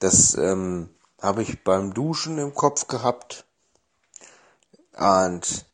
[0.00, 0.90] Das ähm,
[1.22, 3.44] habe ich beim Duschen im Kopf gehabt
[4.98, 5.66] und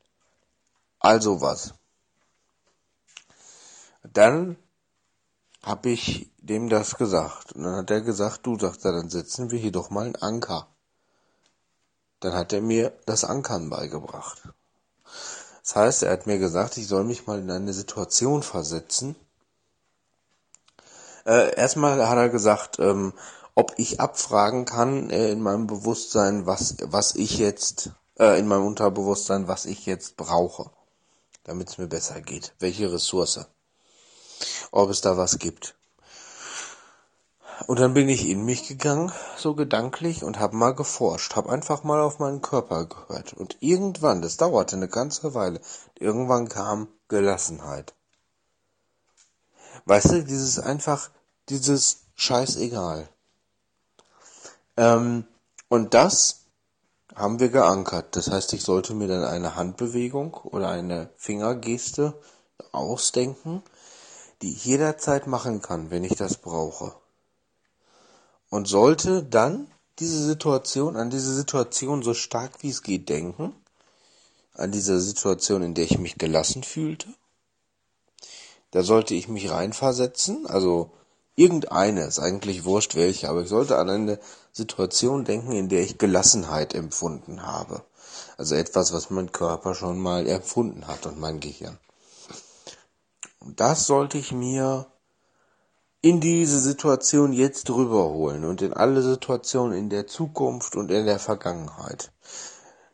[1.00, 1.74] also was.
[4.02, 4.56] Dann
[5.62, 7.52] habe ich dem das gesagt.
[7.52, 10.68] Und dann hat er gesagt, du sagst, dann setzen wir hier doch mal einen Anker.
[12.20, 14.42] Dann hat er mir das Ankern beigebracht.
[15.62, 19.16] Das heißt, er hat mir gesagt, ich soll mich mal in eine Situation versetzen.
[21.24, 23.14] Äh, erstmal hat er gesagt, ähm,
[23.54, 28.66] ob ich abfragen kann äh, in meinem Bewusstsein, was, was ich jetzt äh, in meinem
[28.66, 30.70] Unterbewusstsein, was ich jetzt brauche,
[31.44, 32.54] damit es mir besser geht.
[32.58, 33.46] Welche Ressource.
[34.70, 35.74] Ob es da was gibt.
[37.66, 41.84] Und dann bin ich in mich gegangen, so gedanklich, und habe mal geforscht, habe einfach
[41.84, 43.32] mal auf meinen Körper gehört.
[43.32, 45.60] Und irgendwann, das dauerte eine ganze Weile,
[45.94, 47.94] irgendwann kam Gelassenheit.
[49.84, 51.10] Weißt du, dieses einfach,
[51.48, 53.08] dieses Scheißegal.
[54.76, 55.24] Ähm,
[55.68, 56.43] und das
[57.14, 58.16] haben wir geankert.
[58.16, 62.14] Das heißt, ich sollte mir dann eine Handbewegung oder eine Fingergeste
[62.72, 63.62] ausdenken,
[64.42, 66.94] die ich jederzeit machen kann, wenn ich das brauche.
[68.50, 73.54] Und sollte dann diese Situation, an diese Situation so stark wie es geht denken,
[74.54, 77.08] an diese Situation, in der ich mich gelassen fühlte.
[78.70, 80.92] Da sollte ich mich reinversetzen, also
[81.36, 84.18] irgendeine, ist eigentlich wurscht welche, aber ich sollte an eine
[84.52, 87.82] Situation denken, in der ich Gelassenheit empfunden habe.
[88.36, 91.78] Also etwas, was mein Körper schon mal empfunden hat und mein Gehirn.
[93.40, 94.86] Und das sollte ich mir
[96.00, 101.18] in diese Situation jetzt rüberholen und in alle Situationen in der Zukunft und in der
[101.18, 102.12] Vergangenheit.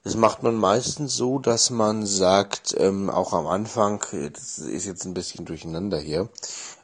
[0.03, 4.00] Das macht man meistens so, dass man sagt, ähm, auch am Anfang,
[4.33, 6.29] das ist jetzt ein bisschen durcheinander hier,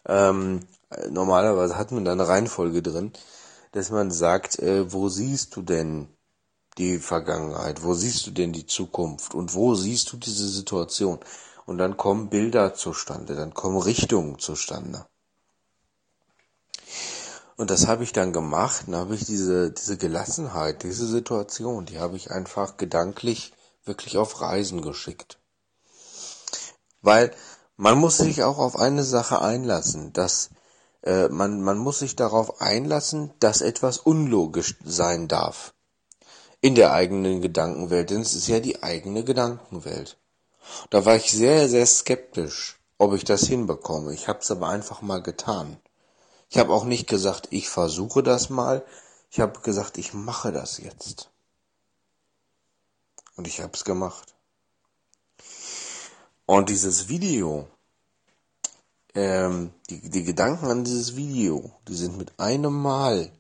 [0.07, 0.67] ähm,
[1.11, 3.13] normalerweise hat man da eine Reihenfolge drin,
[3.73, 6.09] dass man sagt, äh, wo siehst du denn
[6.79, 11.19] die Vergangenheit, wo siehst du denn die Zukunft und wo siehst du diese Situation?
[11.65, 15.07] Und dann kommen Bilder zustande, dann kommen Richtungen zustande.
[17.57, 21.99] Und das habe ich dann gemacht, dann habe ich diese, diese Gelassenheit, diese Situation, die
[21.99, 23.53] habe ich einfach gedanklich
[23.85, 25.39] wirklich auf Reisen geschickt.
[27.01, 27.35] Weil
[27.77, 30.51] man muss sich auch auf eine Sache einlassen, dass
[31.07, 35.73] äh, man, man muss sich darauf einlassen, dass etwas unlogisch sein darf.
[36.61, 40.19] In der eigenen Gedankenwelt, denn es ist ja die eigene Gedankenwelt.
[40.91, 44.13] Da war ich sehr, sehr skeptisch, ob ich das hinbekomme.
[44.13, 45.77] Ich habe es aber einfach mal getan.
[46.51, 48.85] Ich habe auch nicht gesagt, ich versuche das mal.
[49.31, 51.31] Ich habe gesagt, ich mache das jetzt.
[53.37, 54.35] Und ich habe es gemacht.
[56.47, 57.69] Und dieses Video,
[59.17, 63.33] ähm, die, die Gedanken an dieses Video, die sind mit einem Mal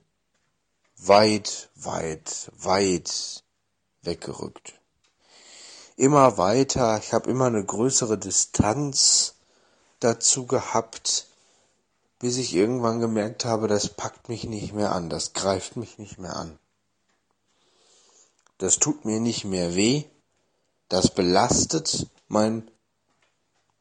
[0.96, 3.44] weit, weit, weit
[4.02, 4.74] weggerückt.
[5.96, 9.34] Immer weiter, ich habe immer eine größere Distanz
[10.00, 11.26] dazu gehabt,
[12.18, 16.18] bis ich irgendwann gemerkt habe, das packt mich nicht mehr an, das greift mich nicht
[16.18, 16.58] mehr an.
[18.58, 20.04] Das tut mir nicht mehr weh,
[20.88, 22.70] das belastet mein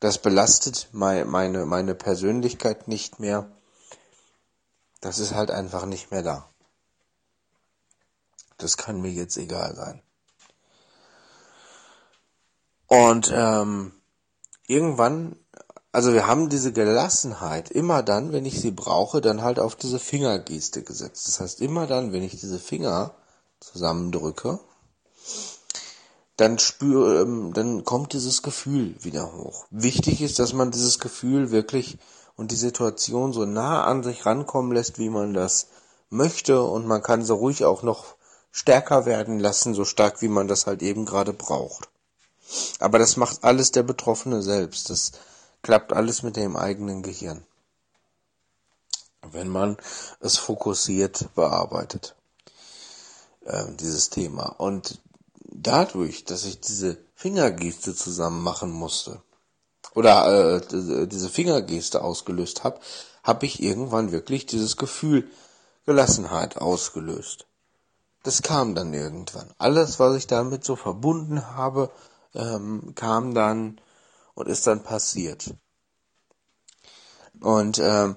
[0.06, 1.26] das belastet meine,
[1.66, 3.52] meine Persönlichkeit nicht mehr.
[5.02, 6.50] Das ist halt einfach nicht mehr da.
[8.58, 10.02] Das kann mir jetzt egal sein.
[12.88, 13.94] Und ähm,
[14.68, 15.36] irgendwann
[15.96, 19.98] also wir haben diese Gelassenheit immer dann, wenn ich sie brauche, dann halt auf diese
[19.98, 21.26] Fingergeste gesetzt.
[21.30, 23.16] Das heißt, immer dann, wenn ich diese Finger
[23.62, 24.60] zusammendrücke,
[26.38, 29.66] dann spüre, ähm, dann kommt dieses Gefühl wieder hoch.
[29.70, 31.98] Wichtig ist, dass man dieses Gefühl wirklich
[32.36, 35.68] und die Situation so nah an sich rankommen lässt, wie man das
[36.10, 38.16] möchte und man kann so ruhig auch noch
[38.52, 41.90] stärker werden lassen, so stark wie man das halt eben gerade braucht.
[42.80, 44.90] Aber das macht alles der Betroffene selbst.
[44.90, 45.14] Das
[45.62, 47.44] klappt alles mit dem eigenen Gehirn.
[49.22, 49.78] Wenn man
[50.20, 52.16] es fokussiert bearbeitet,
[53.46, 54.46] äh, dieses Thema.
[54.58, 55.02] Und
[55.62, 59.22] dadurch, dass ich diese Fingergeste zusammen machen musste,
[59.94, 62.80] oder äh, diese Fingergeste ausgelöst habe,
[63.24, 65.30] habe ich irgendwann wirklich dieses Gefühl
[65.86, 67.46] Gelassenheit ausgelöst.
[68.24, 69.54] Das kam dann irgendwann.
[69.58, 71.92] Alles, was ich damit so verbunden habe,
[72.34, 73.80] ähm, kam dann
[74.34, 75.54] und ist dann passiert.
[77.40, 78.16] Und ähm,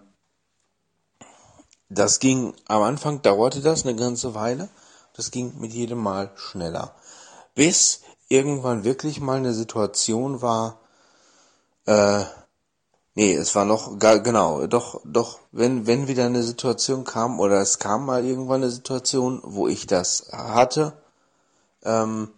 [1.91, 4.69] das ging, am Anfang dauerte das eine ganze Weile,
[5.15, 6.95] das ging mit jedem Mal schneller.
[7.59, 10.79] Bis irgendwann wirklich mal eine Situation war,
[11.87, 12.23] äh,
[13.17, 17.81] nee, es war noch, genau, doch, doch, wenn, wenn wieder eine Situation kam, oder es
[17.81, 21.03] kam mal irgendwann eine Situation, wo ich das hatte,
[21.83, 22.31] ähm,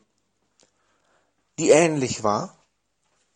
[1.58, 2.56] die ähnlich war,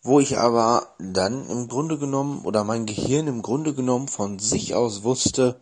[0.01, 4.75] wo ich aber dann im Grunde genommen oder mein Gehirn im Grunde genommen von sich
[4.75, 5.61] aus wusste,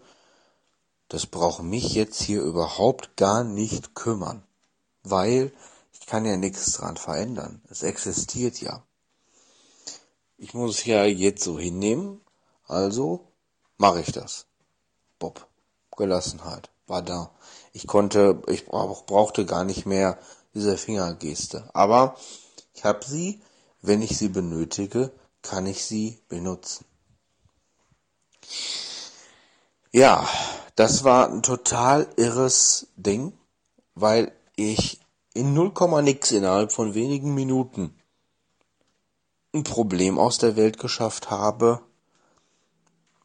[1.08, 4.44] das braucht mich jetzt hier überhaupt gar nicht kümmern,
[5.02, 5.50] weil
[6.02, 7.62] ich kann ja nichts dran verändern.
[7.70, 8.82] Es existiert ja.
[10.36, 12.20] Ich muss es ja jetzt so hinnehmen,
[12.66, 13.28] also
[13.78, 14.46] mache ich das.
[15.20, 15.46] Bob,
[15.96, 17.30] Gelassenheit war da.
[17.72, 20.18] Ich konnte, ich brauchte gar nicht mehr
[20.54, 22.16] diese Fingergeste, aber
[22.74, 23.40] ich habe sie,
[23.80, 26.84] wenn ich sie benötige, kann ich sie benutzen.
[29.92, 30.28] Ja,
[30.74, 33.38] das war ein total irres Ding,
[33.94, 35.01] weil ich
[35.34, 37.94] in 0, nix innerhalb von wenigen Minuten
[39.54, 41.82] ein Problem aus der Welt geschafft habe,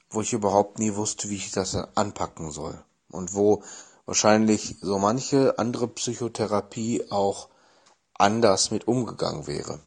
[0.09, 2.83] wo ich überhaupt nie wusste, wie ich das anpacken soll.
[3.09, 3.63] Und wo
[4.05, 7.49] wahrscheinlich so manche andere Psychotherapie auch
[8.13, 9.79] anders mit umgegangen wäre.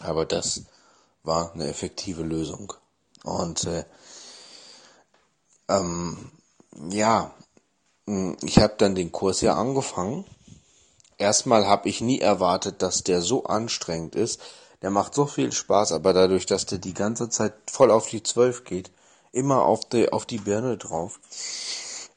[0.00, 0.62] Aber das
[1.22, 2.72] war eine effektive Lösung.
[3.24, 3.84] Und äh,
[5.68, 6.30] ähm,
[6.90, 7.34] ja,
[8.42, 10.24] ich habe dann den Kurs ja angefangen.
[11.18, 14.40] Erstmal habe ich nie erwartet, dass der so anstrengend ist.
[14.82, 18.22] Der macht so viel Spaß, aber dadurch, dass der die ganze Zeit voll auf die
[18.22, 18.90] Zwölf geht,
[19.32, 21.18] immer auf die, auf die Birne drauf,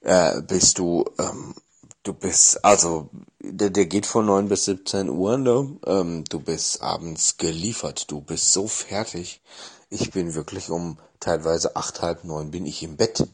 [0.02, 1.56] äh, bist du ähm,
[2.04, 5.78] Du bist, also, der, der geht von neun bis 17 Uhr, ne?
[5.86, 9.40] Ähm, du bist abends geliefert, du bist so fertig.
[9.92, 13.28] Ich bin wirklich um teilweise acht, halb neun bin ich im Bett.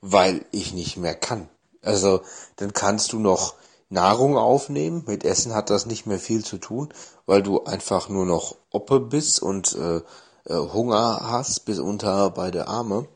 [0.00, 1.48] Weil ich nicht mehr kann.
[1.82, 2.22] Also,
[2.56, 3.54] dann kannst du noch
[3.88, 5.04] Nahrung aufnehmen.
[5.06, 6.92] Mit Essen hat das nicht mehr viel zu tun,
[7.26, 10.02] weil du einfach nur noch Oppe bist und äh,
[10.44, 13.08] äh, Hunger hast bis unter beide Arme.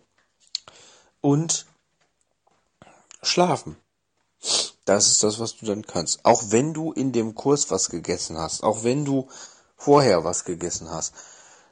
[1.20, 1.66] Und
[3.22, 3.76] schlafen.
[4.84, 6.24] Das ist das, was du dann kannst.
[6.24, 9.28] Auch wenn du in dem Kurs was gegessen hast, auch wenn du
[9.76, 11.14] vorher was gegessen hast.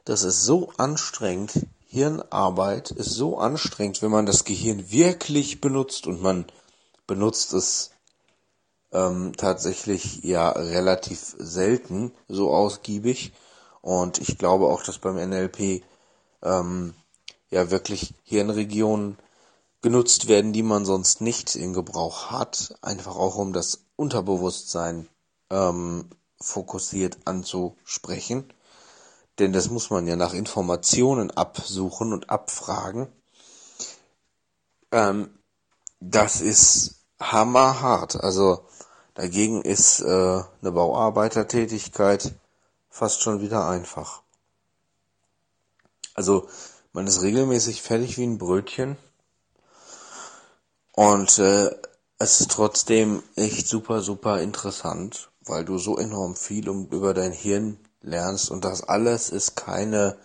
[0.05, 1.67] Das ist so anstrengend.
[1.91, 6.45] Hirnarbeit ist so anstrengend, wenn man das Gehirn wirklich benutzt und man
[7.05, 7.91] benutzt es
[8.93, 13.33] ähm, tatsächlich ja relativ selten so ausgiebig.
[13.81, 15.83] Und ich glaube auch, dass beim NLP
[16.41, 16.93] ähm,
[17.49, 19.17] ja wirklich Hirnregionen
[19.81, 25.09] genutzt werden, die man sonst nicht in Gebrauch hat, einfach auch um das Unterbewusstsein
[25.49, 28.53] ähm, fokussiert anzusprechen.
[29.39, 33.07] Denn das muss man ja nach Informationen absuchen und abfragen.
[34.91, 35.29] Ähm,
[35.99, 38.15] das ist hammerhart.
[38.15, 38.65] Also
[39.13, 40.05] dagegen ist äh,
[40.61, 42.33] eine Bauarbeitertätigkeit
[42.89, 44.21] fast schon wieder einfach.
[46.13, 46.47] Also
[46.93, 48.97] man ist regelmäßig fertig wie ein Brötchen
[50.91, 51.71] und äh,
[52.19, 57.31] es ist trotzdem echt super, super interessant, weil du so enorm viel um, über dein
[57.31, 60.17] Hirn lernst und das alles ist keine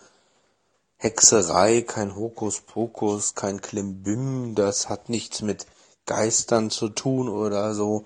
[0.97, 5.67] Hexerei, kein Hokuspokus, kein Klimbim, das hat nichts mit
[6.05, 8.05] Geistern zu tun oder so,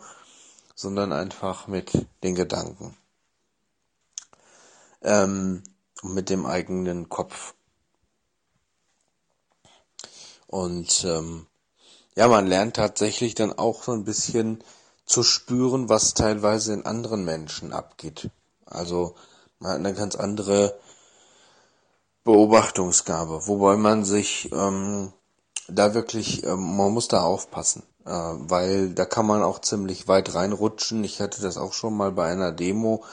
[0.75, 2.97] sondern einfach mit den Gedanken.
[5.01, 5.63] Ähm,
[6.03, 7.53] mit dem eigenen Kopf.
[10.47, 11.47] Und ähm,
[12.15, 14.63] ja, man lernt tatsächlich dann auch so ein bisschen
[15.05, 18.29] zu spüren, was teilweise in anderen Menschen abgeht.
[18.65, 19.15] Also
[19.61, 20.77] man hat eine ganz andere
[22.23, 25.13] Beobachtungsgabe, wobei man sich ähm,
[25.67, 30.33] da wirklich, ähm, man muss da aufpassen, äh, weil da kann man auch ziemlich weit
[30.33, 31.03] reinrutschen.
[31.03, 33.03] Ich hatte das auch schon mal bei einer Demo,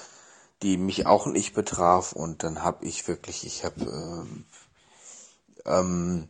[0.63, 4.45] die mich auch nicht betraf und dann habe ich wirklich, ich habe ähm,
[5.67, 6.29] ähm,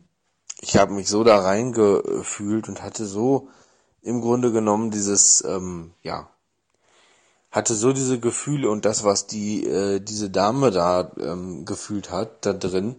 [0.61, 3.47] ich habe mich so da reingefühlt und hatte so
[4.01, 6.29] im Grunde genommen dieses, ähm, ja,
[7.51, 12.45] hatte so diese Gefühle und das, was die äh, diese Dame da ähm, gefühlt hat,
[12.45, 12.95] da drin,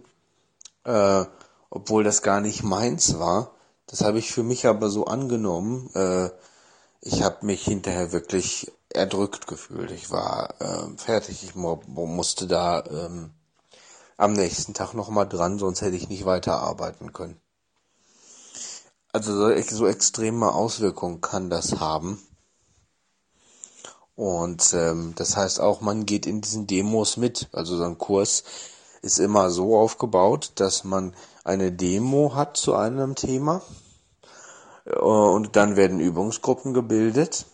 [0.83, 1.25] äh,
[1.69, 3.55] obwohl das gar nicht meins war.
[3.87, 5.89] Das habe ich für mich aber so angenommen.
[5.93, 6.29] Äh,
[7.01, 9.91] ich habe mich hinterher wirklich erdrückt gefühlt.
[9.91, 11.43] Ich war äh, fertig.
[11.43, 13.31] Ich musste da ähm,
[14.17, 17.39] am nächsten Tag nochmal dran, sonst hätte ich nicht weiterarbeiten können.
[19.13, 22.21] Also so, so extreme Auswirkungen kann das haben.
[24.21, 27.49] Und ähm, das heißt auch, man geht in diesen Demos mit.
[27.53, 28.43] Also so ein Kurs
[29.01, 33.63] ist immer so aufgebaut, dass man eine Demo hat zu einem Thema
[34.85, 37.47] äh, und dann werden Übungsgruppen gebildet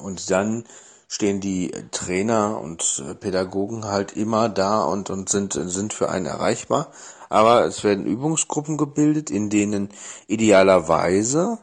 [0.00, 0.62] und dann
[1.08, 6.26] stehen die Trainer und äh, Pädagogen halt immer da und, und sind, sind für einen
[6.26, 6.92] erreichbar.
[7.28, 9.88] Aber es werden Übungsgruppen gebildet, in denen
[10.28, 11.58] idealerweise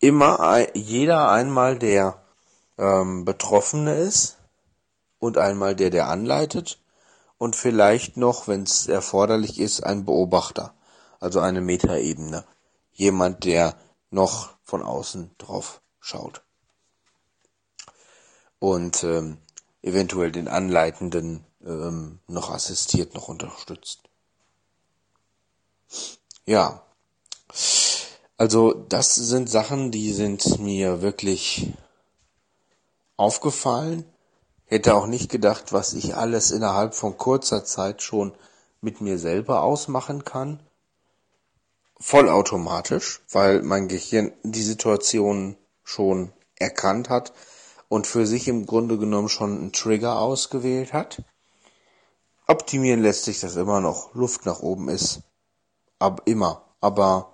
[0.00, 2.21] immer jeder einmal der
[2.78, 4.38] ähm, Betroffene ist
[5.18, 6.78] und einmal der, der anleitet
[7.38, 10.74] und vielleicht noch, wenn es erforderlich ist, ein Beobachter,
[11.20, 12.44] also eine Metaebene,
[12.92, 13.76] jemand, der
[14.10, 16.42] noch von außen drauf schaut.
[18.58, 19.38] Und ähm,
[19.82, 24.02] eventuell den Anleitenden ähm, noch assistiert, noch unterstützt.
[26.46, 26.82] Ja,
[28.36, 31.72] also das sind Sachen, die sind mir wirklich
[33.22, 34.04] aufgefallen.
[34.66, 38.34] Hätte auch nicht gedacht, was ich alles innerhalb von kurzer Zeit schon
[38.80, 40.60] mit mir selber ausmachen kann.
[42.00, 47.32] Vollautomatisch, weil mein Gehirn die Situation schon erkannt hat
[47.88, 51.22] und für sich im Grunde genommen schon einen Trigger ausgewählt hat.
[52.48, 54.14] Optimieren lässt sich das immer noch.
[54.14, 55.20] Luft nach oben ist
[56.00, 56.64] ab immer.
[56.80, 57.32] Aber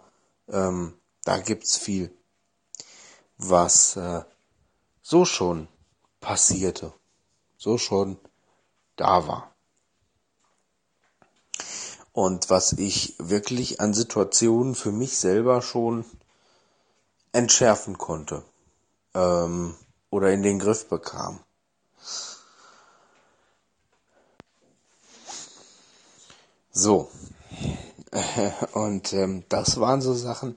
[0.49, 2.13] ähm, da gibt's viel,
[3.39, 4.21] was äh,
[5.01, 5.69] so schon
[6.21, 6.93] passierte,
[7.57, 8.19] so schon
[8.97, 9.55] da war.
[12.13, 16.05] Und was ich wirklich an Situationen für mich selber schon
[17.33, 18.43] entschärfen konnte.
[19.15, 19.77] Ähm,
[20.11, 21.41] oder in den Griff bekam.
[26.73, 27.11] So.
[28.73, 30.57] Und ähm, das waren so Sachen,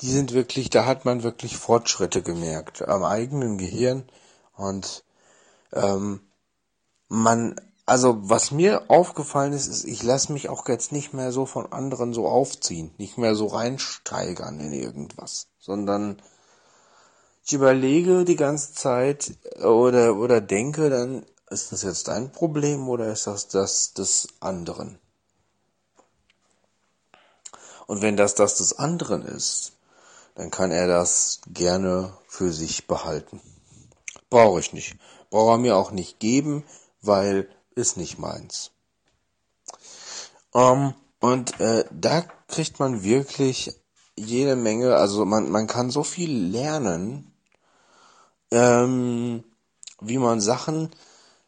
[0.00, 4.08] die sind wirklich, da hat man wirklich Fortschritte gemerkt am eigenen Gehirn
[4.60, 5.04] und
[5.72, 6.20] ähm,
[7.08, 11.46] man, also was mir aufgefallen ist, ist, ich lasse mich auch jetzt nicht mehr so
[11.46, 16.20] von anderen so aufziehen, nicht mehr so reinsteigern in irgendwas, sondern
[17.44, 19.32] ich überlege die ganze Zeit
[19.62, 24.98] oder, oder denke, dann ist das jetzt dein Problem oder ist das das des anderen?
[27.86, 29.72] Und wenn das das des anderen ist,
[30.36, 33.40] dann kann er das gerne für sich behalten.
[34.30, 34.96] Brauche ich nicht.
[35.28, 36.64] Brauche mir auch nicht geben,
[37.02, 38.70] weil ist nicht meins.
[40.54, 43.72] Ähm, und äh, da kriegt man wirklich
[44.16, 47.30] jede Menge, also man, man kann so viel lernen
[48.50, 49.44] ähm,
[50.00, 50.90] wie man Sachen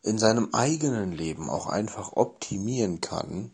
[0.02, 3.52] in seinem eigenen Leben auch einfach optimieren kann.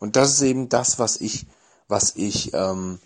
[0.00, 1.46] Und das ist eben das, was ich,
[1.88, 2.98] was ich ähm,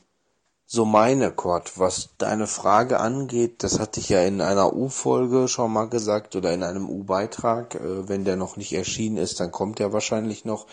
[0.74, 5.70] so meine, Kurt, was deine Frage angeht, das hatte ich ja in einer U-Folge schon
[5.70, 7.74] mal gesagt oder in einem U-Beitrag.
[7.74, 10.66] Äh, wenn der noch nicht erschienen ist, dann kommt er wahrscheinlich noch.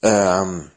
[0.00, 0.70] Ähm,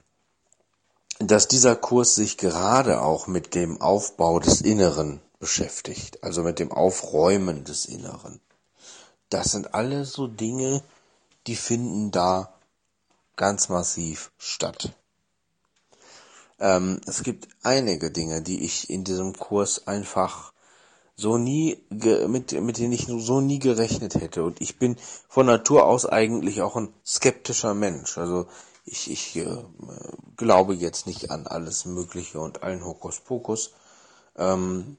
[1.19, 6.73] dass dieser Kurs sich gerade auch mit dem Aufbau des Inneren beschäftigt, also mit dem
[6.73, 8.41] Aufräumen des Inneren.
[9.29, 10.83] Das sind alles so Dinge,
[11.47, 12.53] die finden da
[13.37, 14.91] ganz massiv statt.
[16.59, 20.53] Ähm, es gibt einige Dinge, die ich in diesem Kurs einfach
[21.15, 24.97] so nie mit mit denen ich so nie gerechnet hätte und ich bin
[25.27, 28.17] von Natur aus eigentlich auch ein skeptischer Mensch.
[28.17, 28.47] Also
[28.85, 29.63] ich ich äh,
[30.37, 33.71] glaube jetzt nicht an alles Mögliche und allen Hokuspokus.
[34.37, 34.97] Ähm,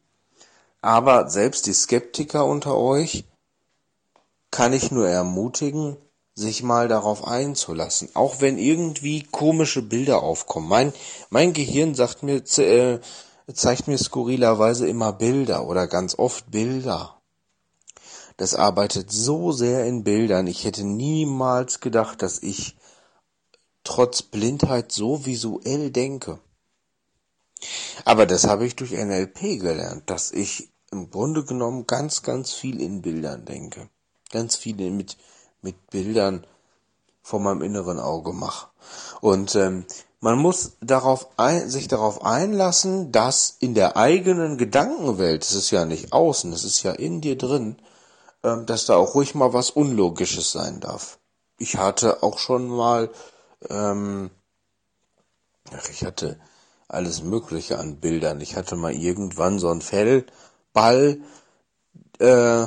[0.80, 3.24] aber selbst die Skeptiker unter euch
[4.50, 5.96] kann ich nur ermutigen,
[6.38, 10.68] sich mal darauf einzulassen, auch wenn irgendwie komische Bilder aufkommen.
[10.68, 10.92] Mein,
[11.30, 13.00] mein Gehirn sagt mir, äh,
[13.52, 17.20] zeigt mir skurrilerweise immer Bilder oder ganz oft Bilder.
[18.36, 20.46] Das arbeitet so sehr in Bildern.
[20.46, 22.76] Ich hätte niemals gedacht, dass ich
[23.82, 26.38] trotz Blindheit so visuell denke.
[28.04, 32.80] Aber das habe ich durch NLP gelernt, dass ich im Grunde genommen ganz, ganz viel
[32.80, 33.88] in Bildern denke.
[34.30, 35.16] Ganz viel mit,
[35.62, 36.46] mit Bildern
[37.22, 38.68] vor meinem inneren Auge mache.
[39.20, 39.84] Und ähm,
[40.20, 45.84] man muss darauf ein, sich darauf einlassen, dass in der eigenen Gedankenwelt, das ist ja
[45.84, 47.76] nicht außen, das ist ja in dir drin,
[48.42, 51.18] ähm, dass da auch ruhig mal was Unlogisches sein darf.
[51.58, 53.10] Ich hatte auch schon mal,
[53.68, 54.30] ähm,
[55.72, 56.38] ach, ich hatte
[56.88, 58.40] alles Mögliche an Bildern.
[58.40, 61.20] Ich hatte mal irgendwann so einen Fellball,
[62.18, 62.66] äh,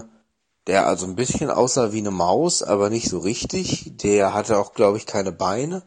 [0.67, 3.93] der also ein bisschen aussah wie eine Maus, aber nicht so richtig.
[3.97, 5.83] Der hatte auch, glaube ich, keine Beine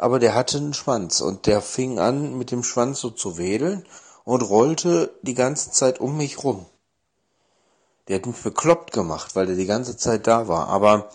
[0.00, 3.84] aber der hatte einen Schwanz und der fing an mit dem Schwanz so zu wedeln
[4.24, 6.64] und rollte die ganze Zeit um mich rum.
[8.08, 10.68] Der hat mich bekloppt gemacht, weil der die ganze Zeit da war.
[10.68, 11.10] Aber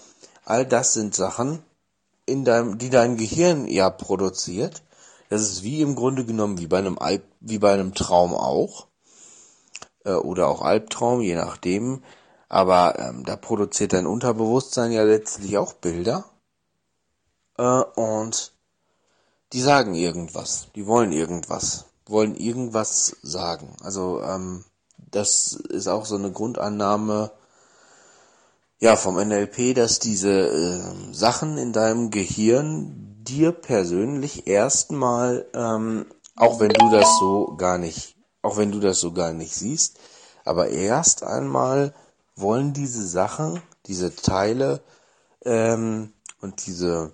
[0.45, 1.63] all das sind Sachen,
[2.27, 4.83] in deinem, die dein Gehirn ja produziert.
[5.29, 8.85] Das ist wie im Grunde genommen wie bei einem Alp, wie bei einem Traum auch
[10.03, 12.03] äh, oder auch Albtraum, je nachdem.
[12.47, 16.25] Aber ähm, da produziert dein Unterbewusstsein ja letztlich auch Bilder.
[17.57, 18.53] Äh, und
[19.53, 23.75] die sagen irgendwas, die wollen irgendwas, wollen irgendwas sagen.
[23.81, 24.65] Also ähm,
[24.97, 27.31] das ist auch so eine Grundannahme
[28.79, 36.59] ja vom NLP, dass diese äh, Sachen in deinem Gehirn dir persönlich erstmal, ähm, auch
[36.59, 39.97] wenn du das so gar nicht, auch wenn du das so gar nicht siehst,
[40.43, 41.93] aber erst einmal
[42.35, 44.81] wollen diese Sachen, diese Teile
[45.43, 47.13] ähm, und diese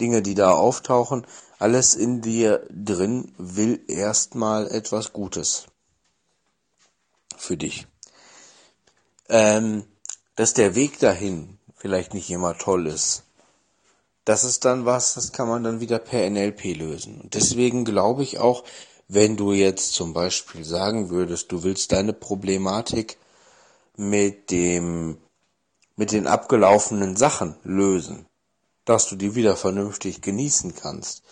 [0.00, 1.26] Dinge, die da auftauchen,
[1.58, 5.66] alles in dir drin will erstmal etwas Gutes
[7.36, 7.86] für dich.
[9.28, 9.84] Ähm,
[10.36, 13.22] dass der Weg dahin vielleicht nicht immer toll ist,
[14.24, 17.20] das ist dann was, das kann man dann wieder per NLP lösen.
[17.20, 18.64] Und deswegen glaube ich auch,
[19.06, 23.18] wenn du jetzt zum Beispiel sagen würdest, du willst deine Problematik
[23.96, 25.18] mit dem,
[25.96, 28.26] mit den abgelaufenen Sachen lösen,
[28.84, 31.22] dass du die wieder vernünftig genießen kannst.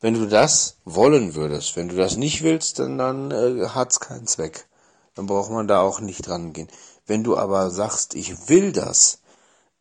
[0.00, 4.26] Wenn du das wollen würdest, wenn du das nicht willst, dann, dann äh, hat's keinen
[4.26, 4.68] Zweck.
[5.14, 6.68] Dann braucht man da auch nicht dran gehen.
[7.06, 9.18] Wenn du aber sagst, ich will das,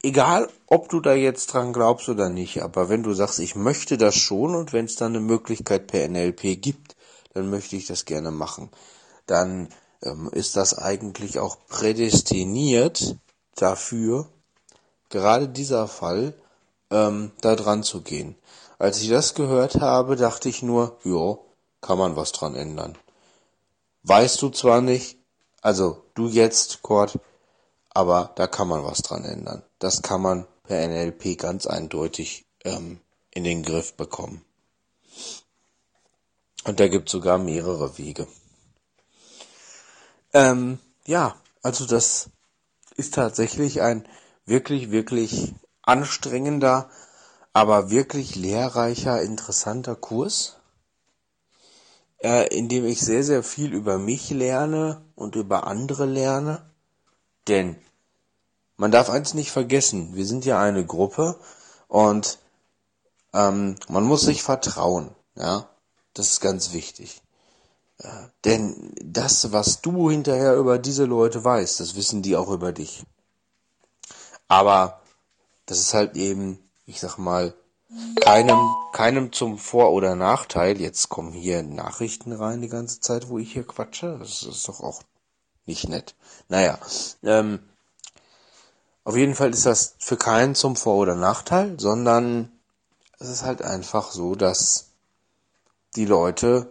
[0.01, 3.97] egal ob du da jetzt dran glaubst oder nicht, aber wenn du sagst, ich möchte
[3.97, 6.95] das schon und wenn es dann eine Möglichkeit per NLP gibt,
[7.33, 8.71] dann möchte ich das gerne machen,
[9.27, 9.69] dann
[10.31, 13.15] ist das eigentlich auch prädestiniert
[13.55, 14.27] dafür,
[15.09, 16.33] gerade dieser Fall,
[16.89, 18.35] ähm, da dran zu gehen.
[18.79, 21.45] Als ich das gehört habe, dachte ich nur, jo,
[21.81, 22.97] kann man was dran ändern.
[24.03, 25.17] Weißt du zwar nicht,
[25.61, 27.19] also du jetzt, Kurt,
[27.89, 29.63] aber da kann man was dran ändern.
[29.79, 32.99] Das kann man per NLP ganz eindeutig ähm,
[33.31, 34.45] in den Griff bekommen.
[36.63, 38.27] Und da gibt sogar mehrere Wege.
[40.33, 42.29] Ähm, ja, also das
[42.95, 44.07] ist tatsächlich ein
[44.45, 46.89] wirklich, wirklich anstrengender,
[47.53, 50.57] aber wirklich lehrreicher, interessanter Kurs,
[52.19, 56.69] äh, in dem ich sehr, sehr viel über mich lerne und über andere lerne.
[57.47, 57.77] Denn
[58.75, 61.39] man darf eins nicht vergessen, wir sind ja eine Gruppe
[61.87, 62.39] und
[63.33, 65.69] ähm, man muss sich vertrauen, ja,
[66.13, 67.21] das ist ganz wichtig.
[68.45, 73.03] Denn das, was du hinterher über diese Leute weißt, das wissen die auch über dich.
[74.47, 75.01] Aber
[75.65, 77.53] das ist halt eben, ich sag mal,
[78.21, 78.59] keinem,
[78.93, 80.79] keinem zum Vor- oder Nachteil.
[80.79, 84.17] Jetzt kommen hier Nachrichten rein die ganze Zeit, wo ich hier quatsche.
[84.19, 85.01] Das ist doch auch
[85.65, 86.15] nicht nett.
[86.49, 86.77] Naja,
[87.23, 87.59] ähm,
[89.03, 92.51] auf jeden Fall ist das für keinen zum Vor- oder Nachteil, sondern
[93.19, 94.91] es ist halt einfach so, dass
[95.95, 96.69] die Leute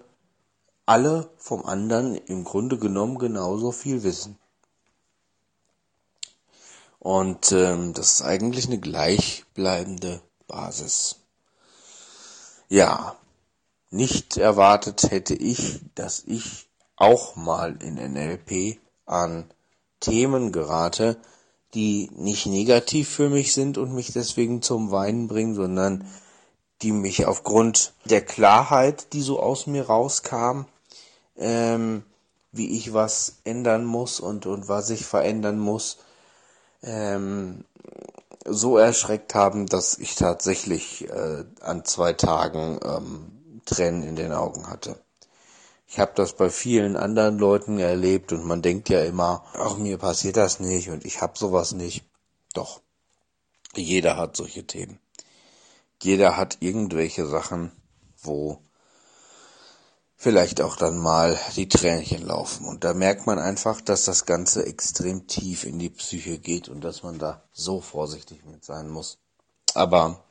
[0.86, 4.38] alle vom anderen im Grunde genommen genauso viel wissen.
[7.00, 11.16] Und ähm, das ist eigentlich eine gleichbleibende Basis.
[12.68, 13.16] Ja,
[13.90, 16.66] nicht erwartet hätte ich, dass ich
[16.96, 19.44] auch mal in NLP an
[20.00, 21.16] Themen gerate,
[21.74, 26.10] die nicht negativ für mich sind und mich deswegen zum Weinen bringen, sondern
[26.82, 30.66] die mich aufgrund der Klarheit, die so aus mir rauskam,
[31.38, 32.04] ähm,
[32.52, 35.98] wie ich was ändern muss und, und was ich verändern muss,
[36.82, 37.64] ähm,
[38.44, 44.68] so erschreckt haben, dass ich tatsächlich äh, an zwei Tagen ähm, Tränen in den Augen
[44.68, 44.98] hatte.
[45.88, 49.98] Ich habe das bei vielen anderen Leuten erlebt und man denkt ja immer, ach mir
[49.98, 52.04] passiert das nicht und ich habe sowas nicht.
[52.54, 52.80] Doch,
[53.74, 54.98] jeder hat solche Themen.
[56.02, 57.72] jeder hat irgendwelche Sachen,
[58.22, 58.60] wo
[60.26, 62.66] vielleicht auch dann mal die Tränchen laufen.
[62.66, 66.82] Und da merkt man einfach, dass das Ganze extrem tief in die Psyche geht und
[66.82, 69.18] dass man da so vorsichtig mit sein muss.
[69.74, 70.24] Aber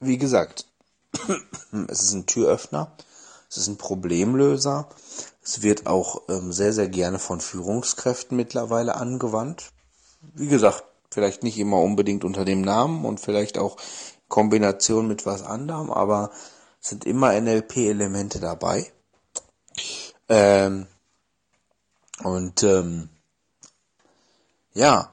[0.00, 0.66] wie gesagt,
[1.86, 2.96] es ist ein Türöffner,
[3.48, 4.88] es ist ein Problemlöser.
[5.40, 9.70] Es wird auch ähm, sehr, sehr gerne von Führungskräften mittlerweile angewandt.
[10.34, 10.82] Wie gesagt,
[11.12, 13.76] vielleicht nicht immer unbedingt unter dem Namen und vielleicht auch
[14.26, 16.32] Kombination mit was anderem, aber
[16.82, 18.90] es sind immer NLP-Elemente dabei.
[20.28, 20.86] Ähm,
[22.22, 23.08] und ähm,
[24.74, 25.12] ja,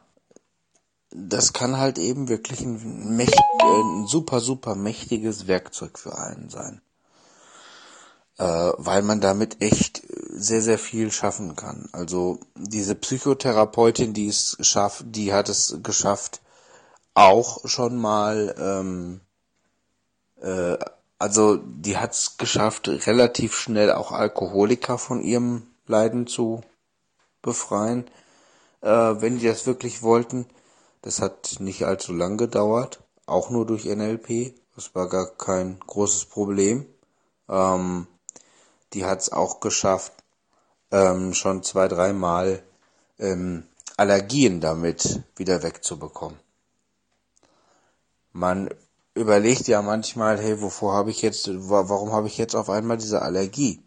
[1.12, 6.82] das kann halt eben wirklich ein, mächt, ein super, super mächtiges Werkzeug für einen sein.
[8.38, 11.88] Äh, weil man damit echt sehr, sehr viel schaffen kann.
[11.92, 16.42] Also diese Psychotherapeutin, die es schafft, die hat es geschafft,
[17.14, 19.22] auch schon mal, ähm,
[20.42, 20.78] äh,
[21.24, 26.60] also die hat es geschafft, relativ schnell auch Alkoholiker von ihrem Leiden zu
[27.42, 28.10] befreien,
[28.82, 30.48] äh, wenn die das wirklich wollten.
[31.02, 34.54] Das hat nicht allzu lang gedauert, auch nur durch NLP.
[34.76, 36.86] Das war gar kein großes Problem.
[37.48, 38.08] Ähm,
[38.92, 40.12] die hat es auch geschafft,
[40.92, 42.62] ähm, schon zwei, dreimal
[43.18, 43.64] ähm,
[43.96, 46.38] Allergien damit wieder wegzubekommen.
[48.34, 48.70] Man
[49.16, 53.22] überlegt ja manchmal, hey, wovor habe ich jetzt, warum habe ich jetzt auf einmal diese
[53.22, 53.82] Allergie?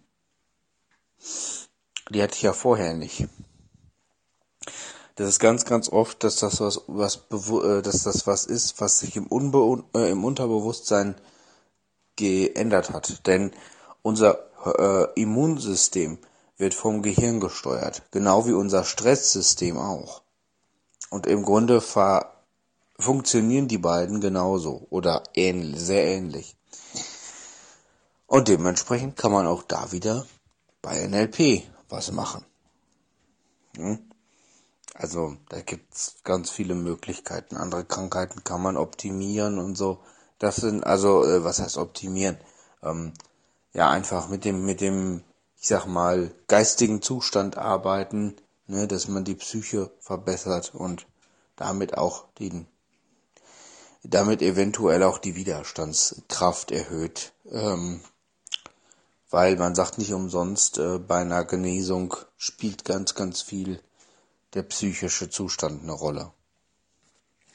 [2.10, 3.28] Die hatte ich ja vorher nicht.
[5.16, 7.22] Das ist ganz, ganz oft, dass das was, was,
[7.64, 11.16] äh, dass das was ist, was sich im, Unbe äh, im Unterbewusstsein
[12.16, 13.26] geändert hat.
[13.26, 13.52] Denn
[14.02, 14.38] unser
[14.78, 16.18] äh, Immunsystem
[16.58, 20.22] wird vom Gehirn gesteuert, genau wie unser Stresssystem auch.
[21.10, 21.80] Und im Grunde
[22.98, 26.56] funktionieren die beiden genauso oder ähnlich, sehr ähnlich.
[28.26, 30.26] Und dementsprechend kann man auch da wieder
[30.82, 32.44] bei NLP was machen.
[33.76, 33.98] Hm?
[34.94, 37.56] Also da gibt's ganz viele Möglichkeiten.
[37.56, 39.98] Andere Krankheiten kann man optimieren und so.
[40.38, 42.38] Das sind also, äh, was heißt optimieren?
[42.82, 43.12] Ähm,
[43.72, 45.22] ja, einfach mit dem, mit dem,
[45.60, 48.36] ich sag mal, geistigen Zustand arbeiten,
[48.66, 51.06] ne, dass man die Psyche verbessert und
[51.56, 52.66] damit auch den,
[54.10, 57.32] damit eventuell auch die Widerstandskraft erhöht.
[57.50, 58.00] Ähm,
[59.30, 63.80] weil man sagt nicht umsonst, äh, bei einer Genesung spielt ganz, ganz viel
[64.54, 66.32] der psychische Zustand eine Rolle.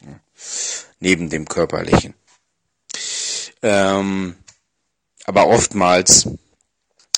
[0.01, 0.19] Ja.
[0.99, 2.13] Neben dem körperlichen.
[3.61, 4.35] Ähm,
[5.25, 6.27] aber oftmals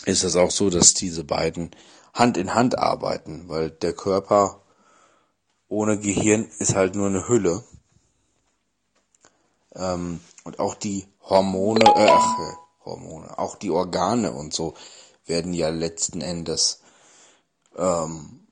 [0.05, 1.71] ist es auch so, dass diese beiden
[2.13, 4.61] Hand in Hand arbeiten, weil der Körper
[5.67, 7.63] ohne Gehirn ist halt nur eine Hülle.
[9.75, 12.53] Ähm, und auch die Hormone, äh, ach, äh,
[12.85, 14.73] Hormone, auch die Organe und so
[15.25, 16.81] werden ja letzten Endes
[17.77, 18.47] ähm,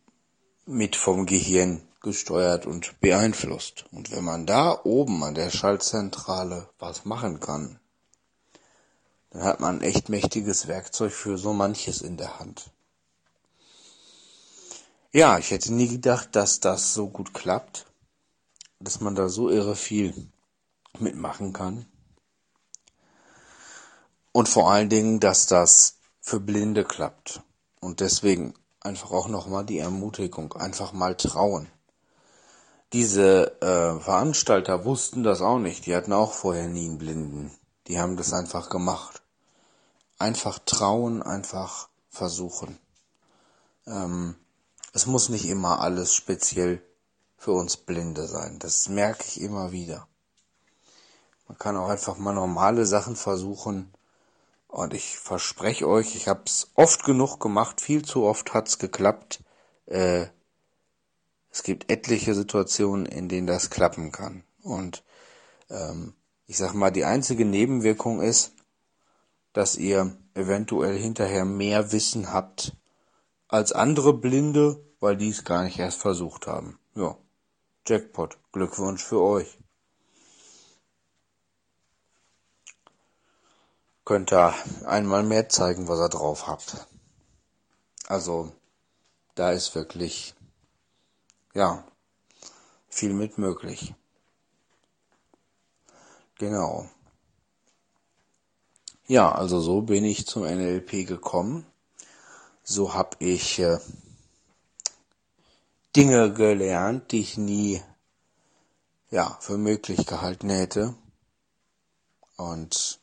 [0.66, 3.86] mit vom Gehirn gesteuert und beeinflusst.
[3.92, 7.80] Und wenn man da oben an der Schaltzentrale was machen kann,
[9.32, 12.72] dann hat man ein echt mächtiges Werkzeug für so manches in der Hand.
[15.14, 17.86] Ja, ich hätte nie gedacht, dass das so gut klappt,
[18.80, 20.32] dass man da so irre viel
[21.00, 21.86] mitmachen kann.
[24.32, 27.42] Und vor allen Dingen, dass das für Blinde klappt.
[27.80, 31.68] Und deswegen einfach auch nochmal die Ermutigung, einfach mal trauen.
[32.94, 37.52] Diese äh, Veranstalter wussten das auch nicht, die hatten auch vorher nie einen Blinden.
[37.88, 39.22] Die haben das einfach gemacht.
[40.20, 42.78] Einfach trauen, einfach versuchen.
[43.88, 44.36] Ähm,
[44.94, 46.82] es muss nicht immer alles speziell
[47.38, 48.60] für uns Blinde sein.
[48.60, 50.08] Das merke ich immer wieder.
[51.52, 53.92] Man kann auch einfach mal normale Sachen versuchen,
[54.70, 59.44] und ich verspreche euch, ich habe es oft genug gemacht, viel zu oft hat's geklappt.
[59.86, 60.28] Äh,
[61.52, 64.46] es gibt etliche Situationen, in denen das klappen kann.
[64.64, 65.04] Und
[65.70, 66.14] ähm,
[66.48, 68.54] ich sag mal, die einzige Nebenwirkung ist,
[69.52, 72.78] dass ihr eventuell hinterher mehr Wissen habt
[73.50, 76.80] als andere Blinde, weil die es gar nicht erst versucht haben.
[76.96, 77.18] Ja,
[77.86, 79.61] Jackpot, Glückwunsch für euch.
[84.06, 84.54] Könnt ihr
[84.86, 86.88] einmal mehr zeigen, was ihr drauf habt.
[88.08, 88.52] Also,
[89.36, 90.36] da ist wirklich,
[91.54, 91.84] ja,
[92.90, 93.94] viel mit möglich.
[96.38, 96.90] Genau.
[99.08, 101.66] Ja, also so bin ich zum NLP gekommen.
[102.64, 103.80] So habe ich äh,
[105.96, 107.82] Dinge gelernt, die ich nie
[109.10, 110.96] ja für möglich gehalten hätte
[112.38, 113.01] Und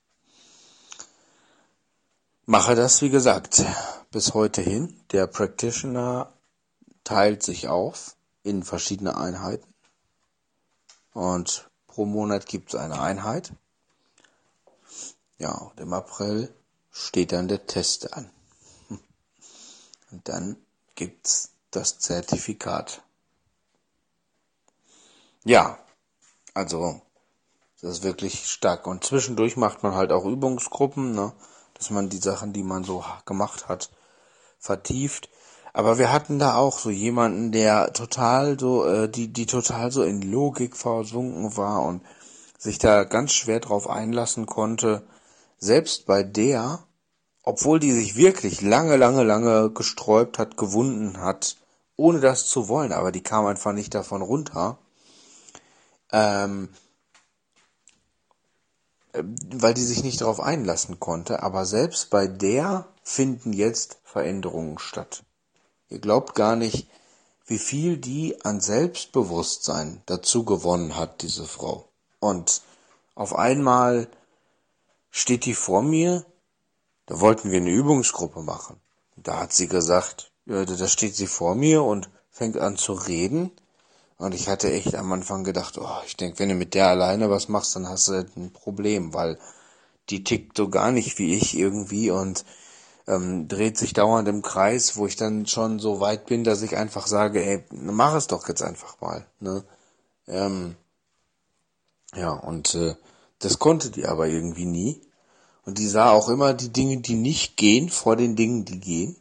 [2.49, 3.62] mache das, wie gesagt,
[4.11, 4.99] bis heute hin.
[5.12, 6.32] Der Practitioner
[7.05, 9.68] teilt sich auf in verschiedene Einheiten.
[11.12, 13.53] Und pro Monat gibt es eine Einheit.
[15.36, 16.53] Ja, und im April
[16.90, 18.30] steht dann der Test an.
[20.11, 20.57] Und dann
[20.94, 23.03] gibt's das Zertifikat.
[25.44, 25.78] Ja,
[26.55, 27.03] also
[27.82, 28.86] das ist wirklich stark.
[28.86, 31.34] Und zwischendurch macht man halt auch Übungsgruppen, ne?
[31.78, 33.90] Dass man die Sachen, die man so gemacht hat,
[34.58, 35.30] vertieft.
[35.72, 40.02] Aber wir hatten da auch so jemanden, der total so, äh, die, die total so
[40.02, 42.02] in Logik versunken war und
[42.58, 45.06] sich da ganz schwer drauf einlassen konnte.
[45.58, 46.80] Selbst bei der,
[47.42, 51.56] obwohl die sich wirklich lange, lange, lange gesträubt hat, gewunden hat,
[51.96, 54.78] ohne das zu wollen, aber die kam einfach nicht davon runter.
[56.10, 56.88] Ähm, äh,
[59.12, 65.24] weil die sich nicht darauf einlassen konnte, aber selbst bei der finden jetzt Veränderungen statt.
[65.88, 66.88] Ihr glaubt gar nicht,
[67.46, 71.88] wie viel die an Selbstbewusstsein dazu gewonnen hat, diese Frau.
[72.20, 72.62] Und
[73.14, 74.09] auf einmal
[75.11, 76.26] steht die vor mir,
[77.06, 78.78] da wollten wir eine Übungsgruppe machen.
[79.16, 83.50] Da hat sie gesagt, da steht sie vor mir und fängt an zu reden.
[84.18, 87.30] Und ich hatte echt am Anfang gedacht, oh, ich denke, wenn du mit der alleine
[87.30, 89.38] was machst, dann hast du ein Problem, weil
[90.10, 92.44] die tickt so gar nicht wie ich irgendwie und
[93.06, 96.76] ähm, dreht sich dauernd im Kreis, wo ich dann schon so weit bin, dass ich
[96.76, 99.24] einfach sage, ey, mach es doch jetzt einfach mal.
[99.40, 99.64] Ne?
[100.26, 100.76] Ähm,
[102.14, 102.96] ja, und äh,
[103.38, 105.00] das konnte die aber irgendwie nie.
[105.64, 109.16] Und die sah auch immer die Dinge, die nicht gehen, vor den Dingen, die gehen.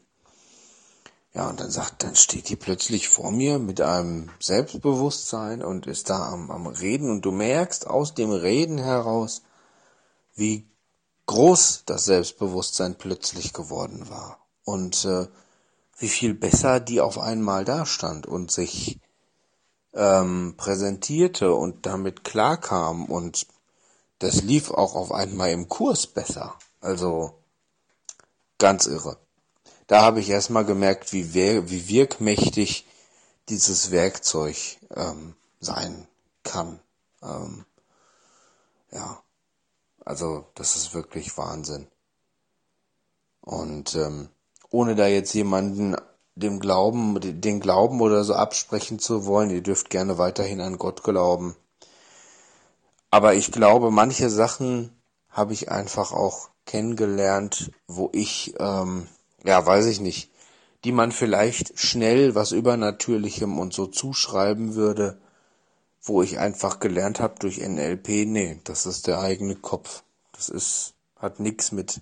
[1.37, 6.09] Ja, und dann sagt, dann steht die plötzlich vor mir mit einem Selbstbewusstsein und ist
[6.09, 9.43] da am, am Reden und du merkst aus dem Reden heraus,
[10.33, 10.67] wie
[11.27, 15.27] groß das Selbstbewusstsein plötzlich geworden war und äh,
[15.99, 18.99] wie viel besser die auf einmal dastand und sich
[19.93, 23.45] ähm, präsentierte und damit klarkam und
[24.17, 26.55] das lief auch auf einmal im Kurs besser.
[26.81, 27.37] Also
[28.57, 29.19] ganz irre.
[29.87, 32.85] Da habe ich erstmal gemerkt, wie, wie wirkmächtig
[33.49, 36.07] dieses Werkzeug ähm, sein
[36.43, 36.79] kann.
[37.23, 37.65] Ähm,
[38.91, 39.21] ja,
[40.03, 41.87] also das ist wirklich Wahnsinn.
[43.41, 44.29] Und ähm,
[44.69, 45.95] ohne da jetzt jemanden
[46.35, 51.03] dem Glauben, den Glauben oder so absprechen zu wollen, ihr dürft gerne weiterhin an Gott
[51.03, 51.55] glauben.
[53.09, 54.91] Aber ich glaube, manche Sachen
[55.29, 59.07] habe ich einfach auch kennengelernt, wo ich, ähm,
[59.47, 60.29] ja, weiß ich nicht,
[60.83, 65.21] die man vielleicht schnell was Übernatürlichem und so zuschreiben würde,
[66.01, 70.03] wo ich einfach gelernt habe durch NLP, nee, das ist der eigene Kopf.
[70.33, 72.01] Das ist, hat nichts mit,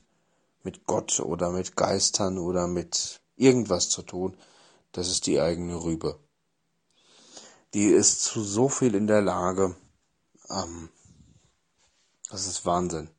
[0.63, 4.35] mit Gott oder mit Geistern oder mit irgendwas zu tun.
[4.91, 6.17] Das ist die eigene Rübe.
[7.75, 9.75] Die ist zu so viel in der Lage,
[10.49, 10.89] ähm,
[12.31, 13.11] das ist Wahnsinn.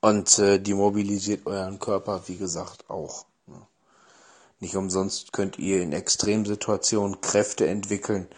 [0.00, 3.27] Und äh, die mobilisiert euren Körper, wie gesagt, auch.
[4.60, 8.28] Nicht umsonst könnt ihr in Extremsituationen Kräfte entwickeln,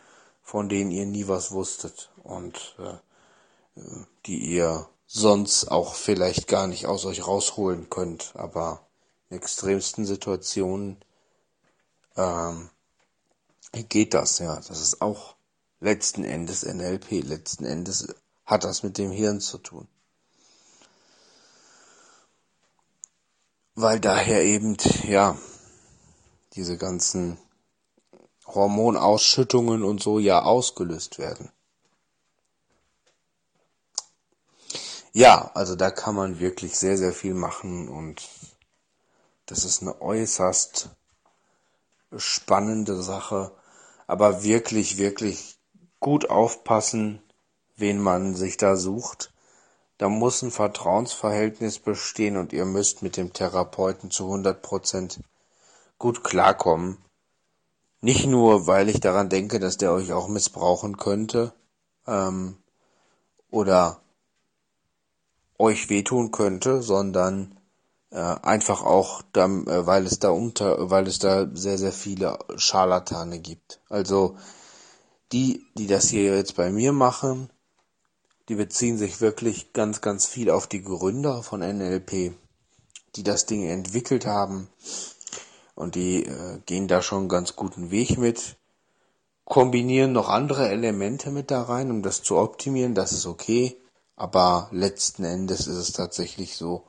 [0.43, 3.81] von denen ihr nie was wusstet und äh,
[4.27, 8.33] die ihr sonst auch vielleicht gar nicht aus euch rausholen könnt.
[8.35, 8.87] Aber
[9.31, 10.99] in extremsten Situationen
[12.17, 12.69] ähm,
[13.89, 14.57] geht das, ja.
[14.57, 15.37] Das ist auch
[15.81, 17.23] letzten Endes NLP.
[17.25, 18.15] Letzten Endes
[18.45, 19.89] hat das mit dem Hirn zu tun.
[23.81, 24.77] weil daher eben,
[25.09, 25.37] ja,
[26.55, 27.39] diese ganzen
[28.47, 31.51] Hormonausschüttungen und so ja ausgelöst werden.
[35.13, 38.29] Ja, also da kann man wirklich sehr, sehr viel machen und
[39.47, 40.91] das ist eine äußerst
[42.17, 43.53] spannende Sache,
[44.07, 45.59] aber wirklich, wirklich
[45.99, 47.23] gut aufpassen,
[47.77, 49.33] wen man sich da sucht
[50.01, 55.21] da muss ein Vertrauensverhältnis bestehen und ihr müsst mit dem Therapeuten zu 100 Prozent
[56.01, 56.99] gut klarkommen.
[58.01, 61.53] Nicht nur, weil ich daran denke, dass der euch auch missbrauchen könnte
[62.09, 62.57] ähm,
[63.51, 64.01] oder
[65.59, 67.55] euch wehtun könnte, sondern
[68.11, 72.39] äh, einfach auch, dann, äh, weil es da unter, weil es da sehr sehr viele
[72.57, 73.81] Scharlatane gibt.
[73.91, 74.37] Also
[75.33, 77.51] die, die das hier jetzt bei mir machen,
[78.49, 82.33] die beziehen sich wirklich ganz, ganz viel auf die Gründer von NLP,
[83.17, 84.69] die das Ding entwickelt haben.
[85.81, 88.59] Und die äh, gehen da schon einen ganz guten Weg mit,
[89.47, 93.81] kombinieren noch andere Elemente mit da rein, um das zu optimieren, das ist okay.
[94.15, 96.85] Aber letzten Endes ist es tatsächlich so,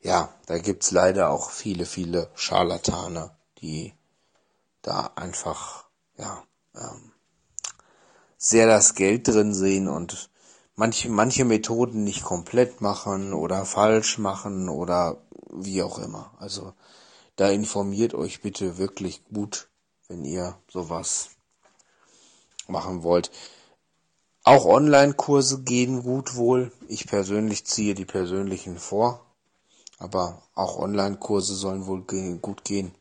[0.00, 3.92] ja, da gibt's leider auch viele, viele Scharlatane, die
[4.80, 5.84] da einfach,
[6.16, 6.42] ja,
[6.76, 7.12] ähm,
[8.38, 10.30] sehr das Geld drin sehen und
[10.76, 15.18] manche, manche Methoden nicht komplett machen oder falsch machen oder
[15.50, 16.32] wie auch immer.
[16.38, 16.72] Also
[17.38, 19.68] da informiert euch bitte wirklich gut,
[20.08, 21.30] wenn ihr sowas
[22.66, 23.30] machen wollt.
[24.42, 26.72] Auch Online-Kurse gehen gut wohl.
[26.88, 29.24] Ich persönlich ziehe die persönlichen vor.
[29.98, 32.02] Aber auch Online-Kurse sollen wohl
[32.40, 32.92] gut gehen.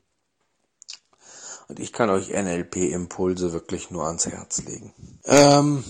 [1.67, 4.93] Und ich kann euch NLP-Impulse wirklich nur ans Herz legen.
[5.25, 5.83] Ähm,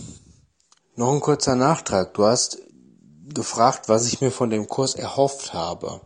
[0.95, 2.14] noch ein kurzer Nachtrag.
[2.14, 2.60] Du hast
[3.26, 6.00] gefragt, was ich mir von dem Kurs erhofft habe.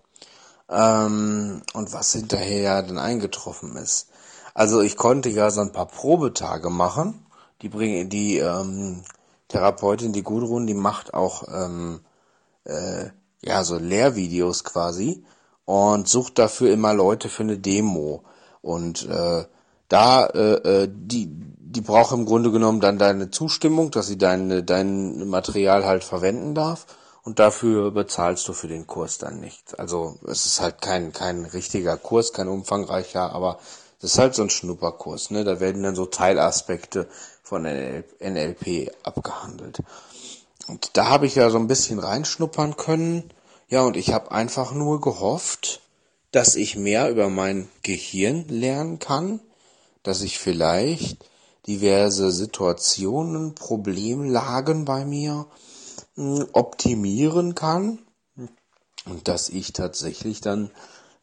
[0.71, 4.07] Ähm, und was hinterher dann eingetroffen ist.
[4.53, 7.25] Also ich konnte ja so ein paar Probetage machen.
[7.61, 9.03] Die bringen die ähm,
[9.49, 11.99] Therapeutin, die Gudrun, die macht auch ähm,
[12.63, 13.07] äh,
[13.43, 15.23] ja so Lehrvideos quasi
[15.65, 18.23] und sucht dafür immer Leute für eine Demo.
[18.61, 19.45] Und äh,
[19.89, 24.65] da äh, äh, die die braucht im Grunde genommen dann deine Zustimmung, dass sie dein
[24.65, 26.85] dein Material halt verwenden darf
[27.23, 29.73] und dafür bezahlst du für den Kurs dann nichts.
[29.73, 33.59] Also es ist halt kein kein richtiger Kurs, kein umfangreicher, aber
[34.01, 35.43] das ist halt so ein Schnupperkurs, ne?
[35.43, 37.07] Da werden dann so Teilaspekte
[37.43, 39.79] von NLP abgehandelt.
[40.67, 43.31] Und da habe ich ja so ein bisschen reinschnuppern können.
[43.67, 45.81] Ja, und ich habe einfach nur gehofft,
[46.31, 49.39] dass ich mehr über mein Gehirn lernen kann,
[50.01, 51.17] dass ich vielleicht
[51.67, 55.45] diverse Situationen, Problemlagen bei mir
[56.53, 57.99] optimieren kann
[59.05, 60.71] und dass ich tatsächlich dann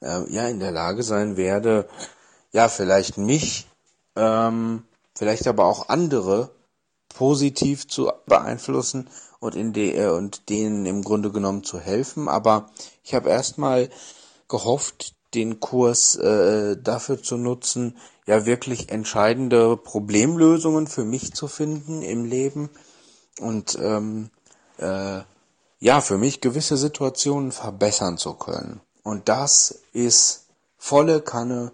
[0.00, 1.88] äh, ja in der Lage sein werde,
[2.52, 3.66] ja vielleicht mich,
[4.16, 4.84] ähm,
[5.14, 6.50] vielleicht aber auch andere
[7.08, 9.08] positiv zu beeinflussen
[9.40, 12.28] und in de äh, und denen im Grunde genommen zu helfen.
[12.28, 12.70] Aber
[13.02, 13.90] ich habe erstmal
[14.48, 22.02] gehofft, den Kurs äh, dafür zu nutzen, ja wirklich entscheidende Problemlösungen für mich zu finden
[22.02, 22.70] im Leben
[23.40, 24.30] und ähm,
[24.78, 25.20] äh,
[25.80, 28.80] ja für mich gewisse Situationen verbessern zu können.
[29.02, 31.72] Und das ist volle Kanne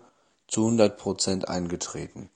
[0.48, 2.30] zu 100 Prozent eingetreten.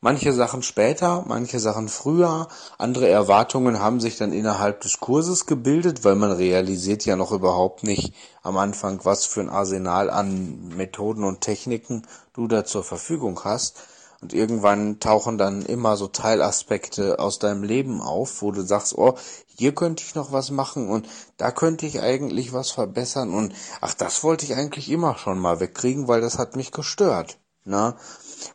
[0.00, 6.04] Manche Sachen später, manche Sachen früher, andere Erwartungen haben sich dann innerhalb des Kurses gebildet,
[6.04, 8.12] weil man realisiert ja noch überhaupt nicht
[8.42, 13.78] am Anfang, was für ein Arsenal an Methoden und Techniken du da zur Verfügung hast.
[14.20, 19.16] Und irgendwann tauchen dann immer so Teilaspekte aus deinem Leben auf, wo du sagst, oh,
[19.58, 23.94] hier könnte ich noch was machen und da könnte ich eigentlich was verbessern und ach,
[23.94, 27.38] das wollte ich eigentlich immer schon mal wegkriegen, weil das hat mich gestört.
[27.64, 27.90] Na?
[27.90, 27.96] Ne?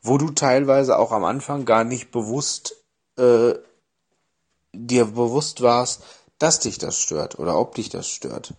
[0.02, 2.76] wo du teilweise auch am Anfang gar nicht bewusst
[3.18, 3.54] äh,
[4.74, 6.02] dir bewusst warst,
[6.38, 8.54] dass dich das stört oder ob dich das stört.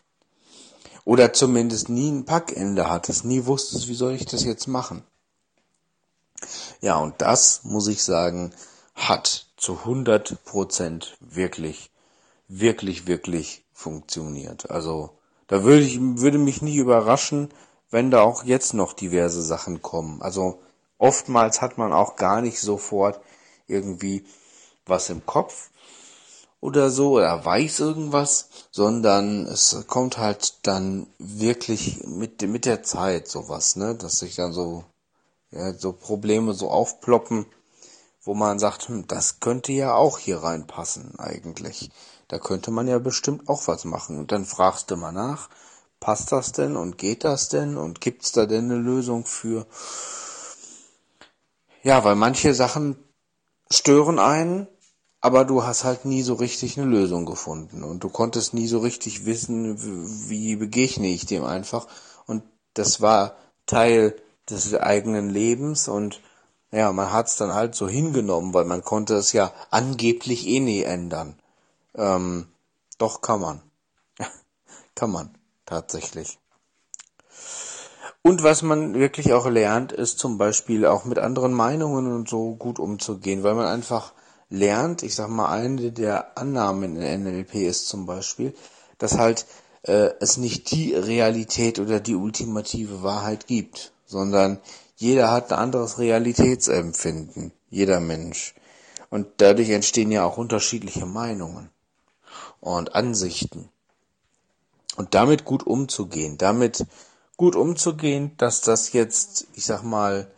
[1.04, 5.02] Oder zumindest nie ein Packende hattest, nie wusstest, wie soll ich das jetzt machen.
[6.80, 8.52] Ja, und das, muss ich sagen,
[8.94, 11.90] hat zu 100 Prozent wirklich,
[12.48, 14.70] wirklich, wirklich funktioniert.
[14.70, 15.10] Also,
[15.46, 17.50] da würde ich, würde mich nie überraschen,
[17.90, 20.22] wenn da auch jetzt noch diverse Sachen kommen.
[20.22, 20.60] Also,
[21.02, 23.20] Oftmals hat man auch gar nicht sofort
[23.66, 24.24] irgendwie
[24.86, 25.70] was im Kopf
[26.60, 33.26] oder so oder weiß irgendwas, sondern es kommt halt dann wirklich mit, mit der Zeit
[33.26, 34.84] sowas, ne, dass sich dann so,
[35.50, 37.46] ja, so Probleme so aufploppen,
[38.22, 41.90] wo man sagt, hm, das könnte ja auch hier reinpassen eigentlich.
[42.32, 44.18] Da könnte man ja bestimmt auch was machen.
[44.18, 45.50] Und dann fragst du mal nach,
[46.00, 49.66] passt das denn und geht das denn und gibt's da denn eine Lösung für?
[51.82, 52.96] Ja, weil manche Sachen
[53.70, 54.66] stören einen,
[55.20, 58.78] aber du hast halt nie so richtig eine Lösung gefunden und du konntest nie so
[58.78, 61.86] richtig wissen, wie begegne ich dem einfach.
[62.26, 64.16] Und das war Teil
[64.48, 66.22] des eigenen Lebens und
[66.70, 70.82] ja, man hat's dann halt so hingenommen, weil man konnte es ja angeblich eh nie
[70.82, 71.36] ändern.
[71.94, 72.46] Ähm,
[72.98, 73.62] doch kann man.
[74.94, 75.36] kann man,
[75.66, 76.38] tatsächlich.
[78.22, 82.54] Und was man wirklich auch lernt, ist zum Beispiel auch mit anderen Meinungen und so
[82.54, 84.12] gut umzugehen, weil man einfach
[84.48, 88.54] lernt, ich sag mal, eine der Annahmen in NLP ist zum Beispiel,
[88.98, 89.46] dass halt
[89.82, 94.60] äh, es nicht die Realität oder die ultimative Wahrheit gibt, sondern
[94.94, 98.54] jeder hat ein anderes Realitätsempfinden, jeder Mensch.
[99.10, 101.70] Und dadurch entstehen ja auch unterschiedliche Meinungen
[102.62, 103.68] und Ansichten.
[104.96, 106.86] Und damit gut umzugehen, damit
[107.36, 110.30] gut umzugehen, dass das jetzt, ich sag mal,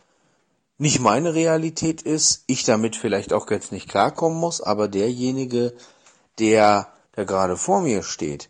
[0.77, 5.73] nicht meine Realität ist, ich damit vielleicht auch jetzt nicht klarkommen muss, aber derjenige,
[6.39, 8.49] der der gerade vor mir steht,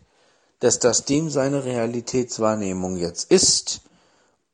[0.60, 3.82] dass das dem seine Realitätswahrnehmung jetzt ist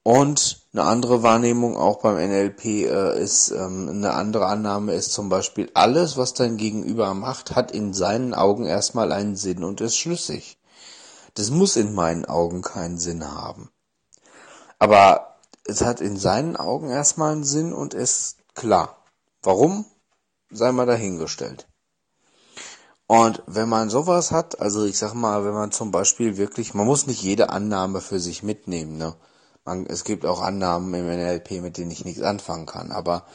[0.02, 5.28] und eine andere Wahrnehmung auch beim NLP äh, ist, ähm, eine andere Annahme ist zum
[5.28, 9.96] Beispiel, alles, was dein Gegenüber macht, hat in seinen Augen erstmal einen Sinn und ist
[9.96, 10.58] schlüssig.
[11.34, 13.70] Das muss in meinen Augen keinen Sinn haben.
[14.78, 18.96] Aber es hat in seinen Augen erstmal einen Sinn und ist klar.
[19.42, 19.84] Warum?
[20.50, 21.68] Sei mal dahingestellt.
[23.06, 26.86] Und wenn man sowas hat, also ich sag mal, wenn man zum Beispiel wirklich, man
[26.86, 29.14] muss nicht jede Annahme für sich mitnehmen, ne?
[29.64, 33.26] Man, es gibt auch Annahmen im NLP, mit denen ich nichts anfangen kann, aber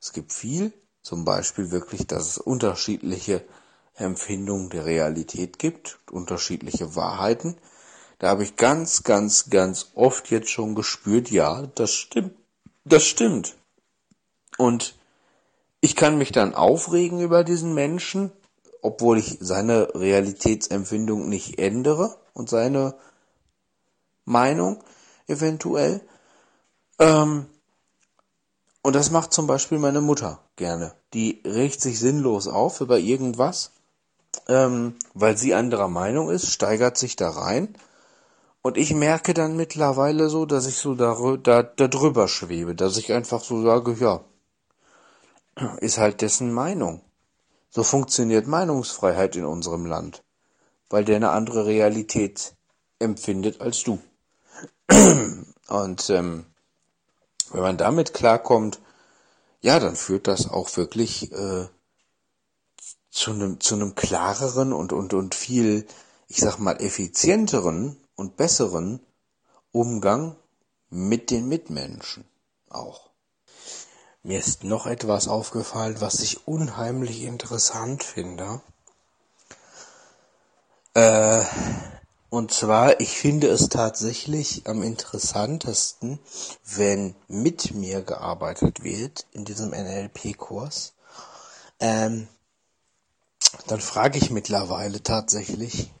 [0.00, 0.72] es gibt viel,
[1.02, 3.44] zum Beispiel wirklich, dass es unterschiedliche
[3.94, 7.56] Empfindungen der Realität gibt, unterschiedliche Wahrheiten.
[8.18, 12.34] Da habe ich ganz, ganz, ganz oft jetzt schon gespürt, ja, das stimmt,
[12.84, 13.56] das stimmt.
[14.56, 14.94] Und
[15.80, 18.32] ich kann mich dann aufregen über diesen Menschen,
[18.80, 22.94] obwohl ich seine Realitätsempfindung nicht ändere und seine
[24.24, 24.82] Meinung
[25.26, 26.00] eventuell.
[26.98, 27.46] Ähm,
[28.82, 30.92] und das macht zum Beispiel meine Mutter gerne.
[31.14, 33.70] Die regt sich sinnlos auf über irgendwas,
[34.48, 37.76] ähm, weil sie anderer Meinung ist, steigert sich da rein.
[38.62, 42.96] Und ich merke dann mittlerweile so, dass ich so da, da, da drüber schwebe, dass
[42.96, 44.24] ich einfach so sage, ja,
[45.80, 47.00] ist halt dessen Meinung.
[47.70, 50.22] So funktioniert Meinungsfreiheit in unserem Land,
[50.90, 52.54] weil der eine andere Realität
[52.98, 53.98] empfindet als du.
[54.88, 56.46] Und ähm,
[57.50, 58.80] wenn man damit klarkommt,
[59.60, 61.68] ja, dann führt das auch wirklich äh,
[63.10, 65.86] zu einem zu einem klareren und und und viel,
[66.28, 69.00] ich sag mal effizienteren und besseren
[69.72, 70.36] Umgang
[70.90, 72.24] mit den Mitmenschen
[72.68, 73.10] auch.
[74.22, 78.62] Mir ist noch etwas aufgefallen, was ich unheimlich interessant finde.
[80.94, 81.44] Äh,
[82.34, 86.18] und zwar, ich finde es tatsächlich am interessantesten,
[86.64, 90.94] wenn mit mir gearbeitet wird in diesem NLP-Kurs.
[91.78, 92.26] Ähm,
[93.68, 95.92] dann frage ich mittlerweile tatsächlich,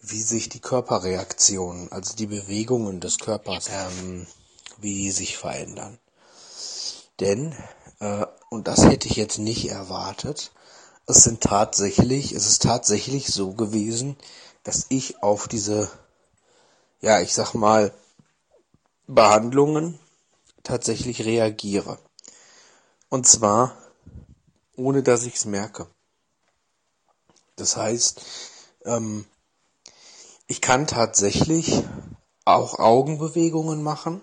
[0.00, 4.26] wie sich die Körperreaktionen, also die Bewegungen des Körpers, ähm,
[4.78, 6.00] wie die sich verändern.
[7.20, 7.54] Denn,
[8.00, 10.50] äh, und das hätte ich jetzt nicht erwartet,
[11.06, 14.16] es sind tatsächlich, es ist tatsächlich so gewesen,
[14.62, 15.90] dass ich auf diese,
[17.00, 17.92] ja, ich sag mal,
[19.06, 19.98] Behandlungen
[20.62, 21.98] tatsächlich reagiere.
[23.08, 23.76] Und zwar,
[24.76, 25.86] ohne dass ich es merke.
[27.56, 28.22] Das heißt,
[28.84, 29.26] ähm,
[30.46, 31.82] ich kann tatsächlich
[32.44, 34.22] auch Augenbewegungen machen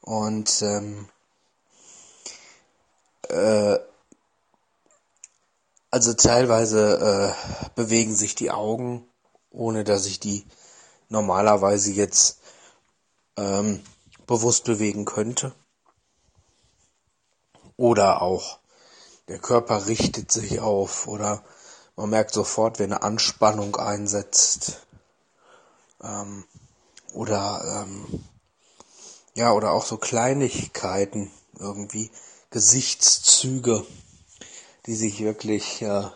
[0.00, 1.08] und ähm,
[3.28, 3.78] äh,
[5.90, 9.06] also teilweise äh, bewegen sich die Augen,
[9.50, 10.46] ohne dass ich die
[11.08, 12.40] normalerweise jetzt
[13.36, 13.82] ähm,
[14.26, 15.54] bewusst bewegen könnte.
[17.76, 18.58] Oder auch
[19.28, 21.42] der Körper richtet sich auf oder
[21.96, 24.86] man merkt sofort, wenn eine Anspannung einsetzt.
[26.02, 26.44] Ähm,
[27.12, 28.24] oder ähm,
[29.34, 32.10] ja, oder auch so Kleinigkeiten irgendwie.
[32.50, 33.84] Gesichtszüge,
[34.88, 36.08] die sich wirklich äh,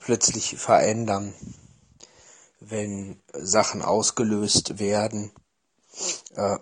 [0.00, 1.32] plötzlich verändern,
[2.58, 5.30] wenn Sachen ausgelöst werden,
[6.34, 6.58] äh,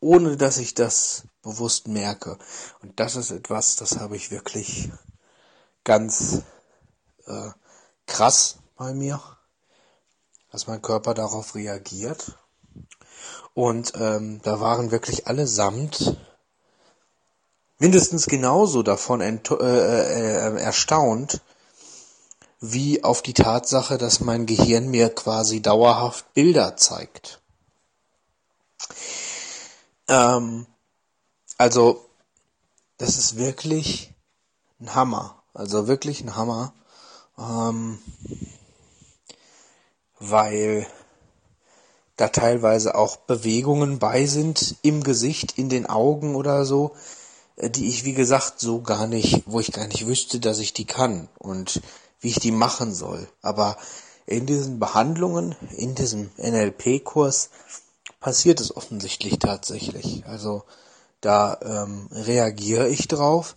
[0.00, 2.36] ohne dass ich das bewusst merke.
[2.82, 4.90] Und das ist etwas, das habe ich wirklich
[5.84, 6.42] ganz
[7.26, 7.50] äh,
[8.06, 9.22] krass bei mir,
[10.50, 12.36] dass mein Körper darauf reagiert.
[13.54, 16.16] Und ähm, da waren wirklich allesamt
[17.78, 21.40] mindestens genauso davon äh, äh, erstaunt,
[22.60, 27.40] wie auf die Tatsache, dass mein Gehirn mir quasi dauerhaft Bilder zeigt.
[30.08, 30.66] Ähm,
[31.58, 32.04] also,
[32.98, 34.12] das ist wirklich
[34.80, 35.42] ein Hammer.
[35.52, 36.72] Also wirklich ein Hammer.
[37.38, 37.98] Ähm,
[40.18, 40.86] weil
[42.16, 47.15] da teilweise auch Bewegungen bei sind im Gesicht, in den Augen oder so, äh,
[47.56, 50.84] die ich, wie gesagt, so gar nicht, wo ich gar nicht wüsste, dass ich die
[50.84, 51.80] kann und
[52.20, 53.28] wie ich die machen soll.
[53.42, 53.76] Aber
[54.26, 57.50] in diesen Behandlungen, in diesem NLP-Kurs
[58.20, 60.26] passiert es offensichtlich tatsächlich.
[60.26, 60.64] Also
[61.20, 63.56] da ähm, reagiere ich drauf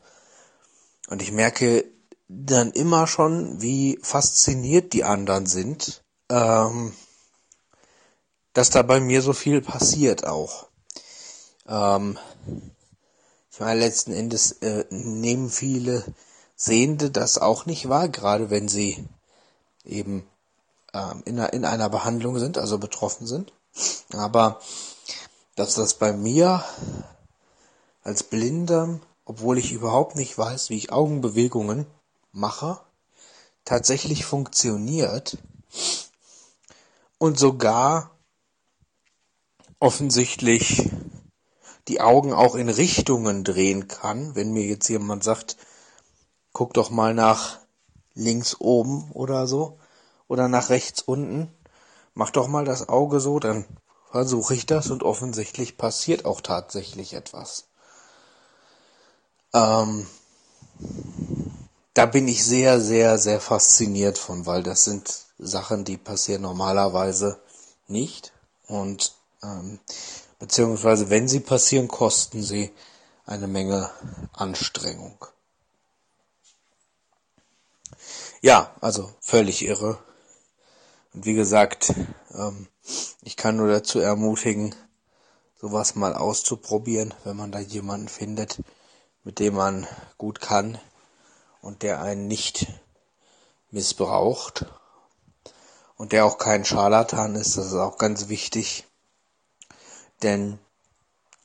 [1.09, 1.85] und ich merke
[2.27, 6.93] dann immer schon, wie fasziniert die anderen sind, ähm,
[8.53, 10.67] dass da bei mir so viel passiert auch.
[11.67, 12.17] Ähm,
[13.59, 16.05] ich meine, letzten Endes äh, nehmen viele
[16.55, 19.05] Sehende das auch nicht wahr, gerade wenn sie
[19.83, 20.25] eben
[20.93, 23.51] ähm, in, in einer Behandlung sind, also betroffen sind.
[24.13, 24.61] Aber
[25.55, 26.63] dass das bei mir
[28.01, 31.85] als Blinder, obwohl ich überhaupt nicht weiß, wie ich Augenbewegungen
[32.31, 32.79] mache,
[33.65, 35.37] tatsächlich funktioniert
[37.17, 38.11] und sogar
[39.81, 40.89] offensichtlich
[41.89, 45.57] die Augen auch in Richtungen drehen kann, wenn mir jetzt jemand sagt,
[46.53, 47.57] guck doch mal nach
[48.13, 49.79] links oben oder so
[50.27, 51.51] oder nach rechts unten,
[52.13, 53.65] mach doch mal das Auge so, dann
[54.11, 57.65] versuche ich das und offensichtlich passiert auch tatsächlich etwas.
[59.53, 60.05] Ähm,
[61.95, 67.41] da bin ich sehr, sehr, sehr fasziniert von, weil das sind Sachen, die passieren normalerweise
[67.87, 68.31] nicht
[68.67, 69.79] und ähm,
[70.39, 72.71] beziehungsweise wenn sie passieren, kosten sie
[73.25, 73.91] eine Menge
[74.33, 75.25] Anstrengung.
[78.41, 79.99] Ja, also völlig irre.
[81.13, 81.93] Und wie gesagt,
[82.33, 82.67] ähm,
[83.21, 84.73] ich kann nur dazu ermutigen,
[85.59, 88.61] sowas mal auszuprobieren, wenn man da jemanden findet,
[89.23, 89.87] mit dem man
[90.17, 90.79] gut kann
[91.61, 92.67] und der einen nicht
[93.71, 94.65] missbraucht
[95.97, 98.88] und der auch kein Scharlatan ist, das ist auch ganz wichtig,
[100.23, 100.59] denn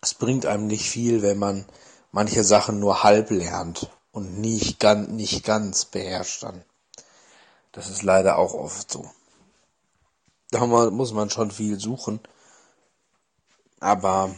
[0.00, 1.66] es bringt einem nicht viel, wenn man
[2.12, 6.64] manche Sachen nur halb lernt und nicht ganz, nicht ganz beherrscht dann.
[7.72, 9.10] Das ist leider auch oft so.
[10.50, 12.20] Da muss man schon viel suchen.
[13.80, 14.34] Aber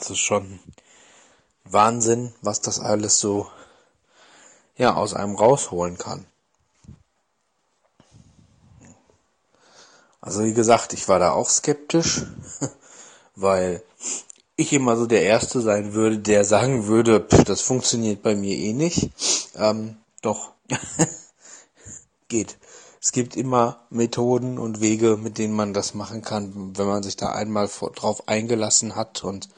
[0.00, 0.58] es ist schon
[1.62, 3.48] Wahnsinn, was das alles so
[4.76, 6.26] ja aus einem rausholen kann.
[10.24, 12.22] Also wie gesagt, ich war da auch skeptisch,
[13.36, 13.82] weil
[14.56, 18.56] ich immer so der Erste sein würde, der sagen würde, pff, das funktioniert bei mir
[18.56, 19.10] eh nicht.
[19.54, 20.52] Ähm, doch,
[22.28, 22.56] geht.
[23.02, 27.16] Es gibt immer Methoden und Wege, mit denen man das machen kann, wenn man sich
[27.16, 29.50] da einmal drauf eingelassen hat und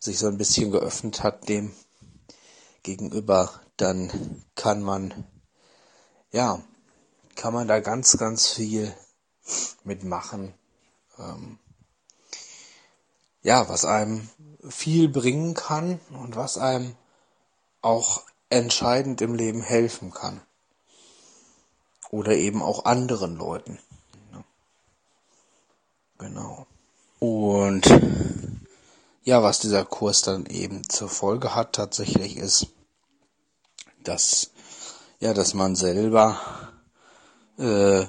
[0.00, 1.70] sich so ein bisschen geöffnet hat dem
[2.82, 5.14] gegenüber, dann kann man,
[6.32, 6.60] ja,
[7.36, 8.92] kann man da ganz, ganz viel
[9.84, 10.54] mitmachen.
[11.18, 11.58] Ähm,
[13.42, 14.28] ja, was einem
[14.68, 16.96] viel bringen kann und was einem
[17.80, 20.40] auch entscheidend im Leben helfen kann.
[22.10, 23.78] Oder eben auch anderen Leuten.
[26.18, 26.66] Genau.
[27.20, 27.86] Und
[29.22, 32.68] ja, was dieser Kurs dann eben zur Folge hat tatsächlich ist,
[34.02, 34.50] dass
[35.20, 36.40] ja, dass man selber
[37.58, 38.06] äh,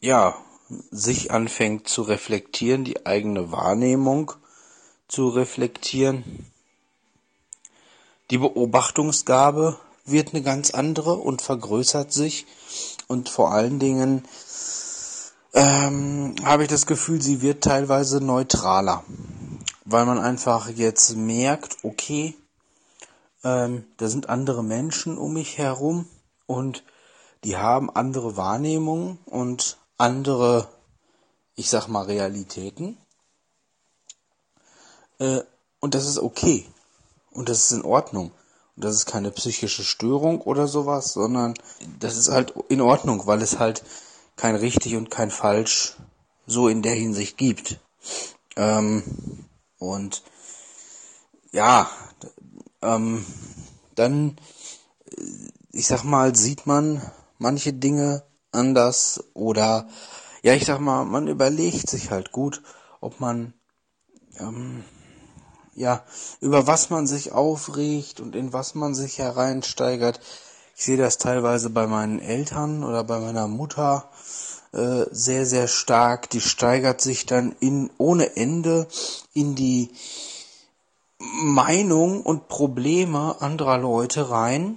[0.00, 0.36] ja
[0.90, 4.32] sich anfängt zu reflektieren, die eigene Wahrnehmung
[5.08, 6.50] zu reflektieren.
[8.30, 12.46] Die Beobachtungsgabe wird eine ganz andere und vergrößert sich.
[13.06, 14.24] Und vor allen Dingen
[15.54, 19.04] ähm, habe ich das Gefühl, sie wird teilweise neutraler.
[19.86, 22.34] Weil man einfach jetzt merkt, okay,
[23.42, 26.06] ähm, da sind andere Menschen um mich herum
[26.46, 26.84] und
[27.44, 30.68] die haben andere Wahrnehmungen und andere,
[31.54, 32.96] ich sag mal, Realitäten.
[35.18, 35.40] Äh,
[35.80, 36.66] und das ist okay.
[37.30, 38.32] Und das ist in Ordnung.
[38.76, 41.54] Das ist keine psychische Störung oder sowas, sondern
[41.98, 43.82] das ist halt in Ordnung, weil es halt
[44.36, 45.96] kein richtig und kein falsch
[46.46, 47.80] so in der Hinsicht gibt.
[48.56, 49.02] Ähm,
[49.78, 50.22] und
[51.50, 51.90] ja,
[52.82, 53.26] ähm,
[53.96, 54.38] dann,
[55.72, 57.02] ich sag mal, sieht man
[57.38, 58.22] manche Dinge
[58.58, 59.88] anders oder
[60.42, 62.62] ja, ich sag mal, man überlegt sich halt gut,
[63.00, 63.54] ob man
[64.38, 64.84] ähm,
[65.74, 66.04] ja,
[66.40, 70.20] über was man sich aufregt und in was man sich hereinsteigert.
[70.76, 74.10] Ich sehe das teilweise bei meinen Eltern oder bei meiner Mutter
[74.72, 76.30] äh, sehr, sehr stark.
[76.30, 78.88] Die steigert sich dann in ohne Ende
[79.34, 79.90] in die
[81.18, 84.76] Meinung und Probleme anderer Leute rein,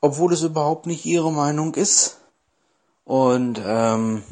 [0.00, 2.18] obwohl es überhaupt nicht ihre Meinung ist.
[3.04, 4.22] Und ähm,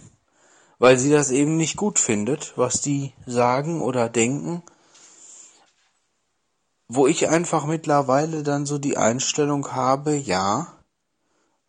[0.78, 4.62] weil sie das eben nicht gut findet, was die sagen oder denken
[6.88, 10.72] wo ich einfach mittlerweile dann so die Einstellung habe, ja,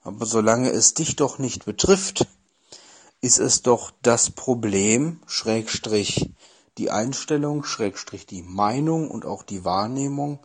[0.02, 2.26] aber solange es dich doch nicht betrifft,
[3.20, 6.32] ist es doch das Problem, Schrägstrich
[6.78, 10.40] die Einstellung, Schrägstrich die Meinung und auch die Wahrnehmung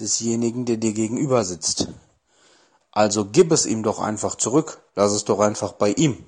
[0.00, 1.88] desjenigen, der dir gegenüber sitzt.
[2.94, 6.24] Also gib es ihm doch einfach zurück, lass es doch einfach bei ihm.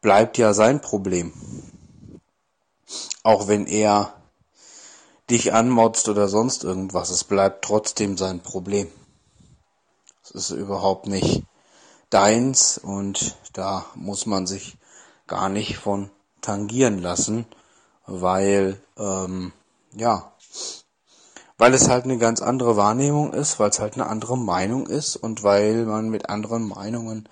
[0.00, 1.34] Bleibt ja sein Problem.
[3.22, 4.14] Auch wenn er
[5.28, 8.90] dich anmotzt oder sonst irgendwas, es bleibt trotzdem sein Problem.
[10.24, 11.44] Es ist überhaupt nicht
[12.08, 14.78] deins und da muss man sich
[15.26, 16.10] gar nicht von
[16.40, 17.44] tangieren lassen,
[18.06, 19.52] weil ähm,
[19.92, 20.32] ja,
[21.60, 25.16] weil es halt eine ganz andere Wahrnehmung ist, weil es halt eine andere Meinung ist
[25.16, 27.28] und weil man mit anderen Meinungen,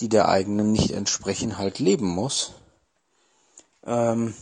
[0.00, 2.52] die der eigenen nicht entsprechen, halt leben muss.
[3.86, 4.34] Ähm,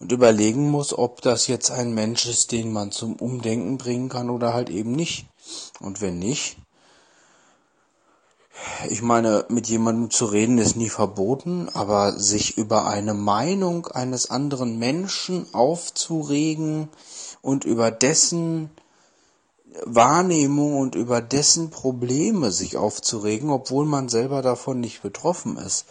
[0.00, 4.30] und überlegen muss, ob das jetzt ein Mensch ist, den man zum Umdenken bringen kann
[4.30, 5.26] oder halt eben nicht.
[5.78, 6.56] Und wenn nicht,
[8.88, 14.28] ich meine, mit jemandem zu reden ist nie verboten, aber sich über eine Meinung eines
[14.28, 16.88] anderen Menschen aufzuregen
[17.42, 18.70] und über dessen
[19.84, 25.86] Wahrnehmung und über dessen Probleme sich aufzuregen, obwohl man selber davon nicht betroffen ist,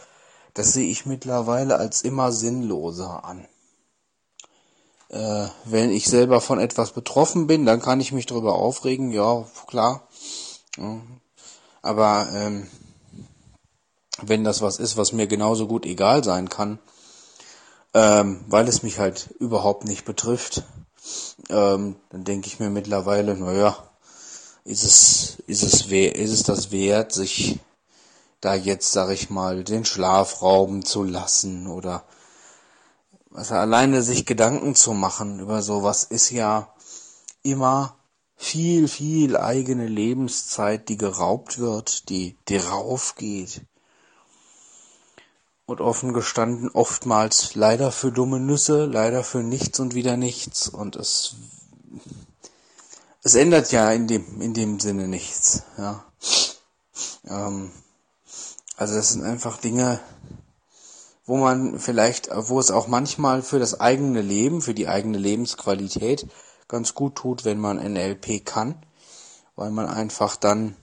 [0.53, 3.47] das sehe ich mittlerweile als immer sinnloser an.
[5.09, 9.45] Äh, wenn ich selber von etwas betroffen bin, dann kann ich mich darüber aufregen, ja,
[9.67, 10.07] klar.
[10.77, 11.01] Ja.
[11.81, 12.67] Aber ähm,
[14.21, 16.80] wenn das was ist, was mir genauso gut egal sein kann,
[17.93, 20.63] ähm, weil es mich halt überhaupt nicht betrifft,
[21.49, 23.77] ähm, dann denke ich mir mittlerweile, naja,
[24.64, 27.60] ist es, ist es, ist es das wert, sich
[28.41, 32.03] da jetzt, sag ich mal, den Schlaf rauben zu lassen oder
[33.34, 36.73] also alleine sich Gedanken zu machen über sowas ist ja
[37.44, 37.95] immer
[38.36, 43.61] viel, viel eigene Lebenszeit, die geraubt wird, die, die raufgeht.
[45.69, 50.67] Und offen gestanden oftmals leider für dumme Nüsse, leider für nichts und wieder nichts.
[50.67, 51.35] Und es,
[53.21, 56.03] es ändert ja in dem, in dem Sinne nichts, ja.
[57.27, 57.69] Ähm,
[58.77, 59.99] also das sind einfach Dinge,
[61.27, 66.25] wo man vielleicht, wo es auch manchmal für das eigene Leben, für die eigene Lebensqualität
[66.67, 68.73] ganz gut tut, wenn man NLP kann,
[69.55, 70.75] weil man einfach dann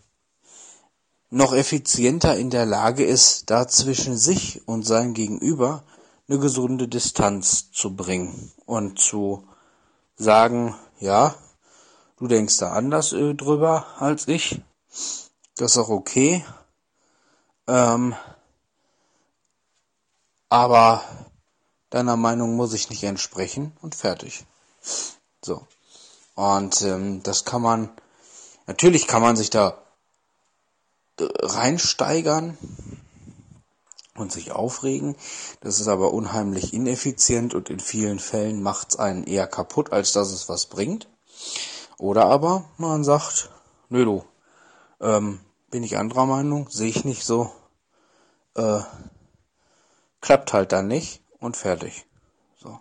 [1.31, 5.83] noch effizienter in der Lage ist, da zwischen sich und sein Gegenüber
[6.29, 9.47] eine gesunde Distanz zu bringen und zu
[10.17, 11.35] sagen, ja,
[12.19, 14.61] du denkst da anders äh, drüber als ich,
[15.57, 16.45] das ist auch okay,
[17.67, 18.15] ähm,
[20.49, 21.03] aber
[21.91, 24.45] deiner Meinung muss ich nicht entsprechen und fertig.
[25.45, 25.67] So.
[26.35, 27.91] Und ähm, das kann man,
[28.67, 29.86] natürlich kann man sich da
[31.19, 32.59] reinsteigern
[34.15, 35.17] und sich aufregen.
[35.61, 40.13] Das ist aber unheimlich ineffizient und in vielen Fällen macht es einen eher kaputt, als
[40.13, 41.09] dass es was bringt.
[41.99, 43.51] Oder aber man sagt,
[43.89, 44.25] nö du,
[45.01, 45.41] ähm,
[45.71, 47.53] bin ich anderer Meinung, sehe ich nicht so,
[48.55, 48.81] äh,
[50.21, 52.07] klappt halt dann nicht und fertig.
[52.57, 52.79] So.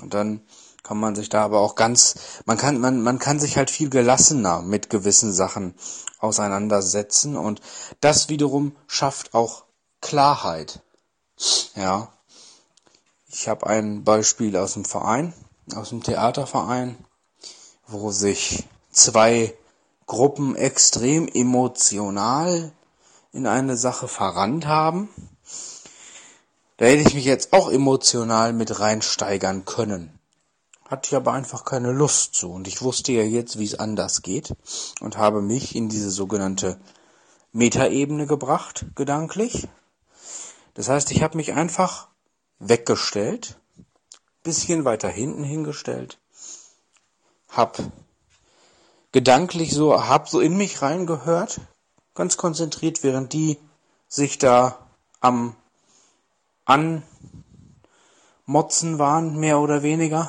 [0.00, 0.40] Und dann
[0.82, 2.14] kann man sich da aber auch ganz,
[2.44, 5.74] man kann, man, man kann sich halt viel gelassener mit gewissen Sachen
[6.18, 7.60] auseinandersetzen und
[8.00, 9.64] das wiederum schafft auch
[10.00, 10.80] Klarheit.
[11.76, 12.12] Ja.
[13.28, 15.32] Ich habe ein Beispiel aus dem Verein,
[15.74, 16.96] aus dem Theaterverein,
[17.86, 19.54] wo sich zwei
[20.06, 22.72] Gruppen extrem emotional
[23.32, 25.08] in eine Sache verrannt haben
[26.82, 30.18] da hätte ich mich jetzt auch emotional mit reinsteigern können.
[30.92, 32.52] Hatte ich aber einfach keine Lust zu.
[32.52, 34.54] Und ich wusste ja jetzt, wie es anders geht.
[35.00, 36.78] Und habe mich in diese sogenannte
[37.52, 39.68] Metaebene gebracht, gedanklich.
[40.74, 42.08] Das heißt, ich habe mich einfach
[42.58, 43.58] weggestellt,
[44.42, 46.18] bisschen weiter hinten hingestellt,
[47.48, 47.78] hab
[49.12, 51.62] gedanklich so, hab so in mich reingehört,
[52.14, 53.56] ganz konzentriert, während die
[54.08, 54.76] sich da
[55.20, 55.56] am
[56.66, 57.06] anmotzen
[58.98, 60.28] waren, mehr oder weniger,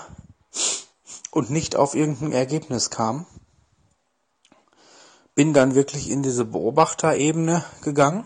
[1.32, 3.26] und nicht auf irgendein Ergebnis kam.
[5.36, 8.26] Bin dann wirklich in diese Beobachterebene gegangen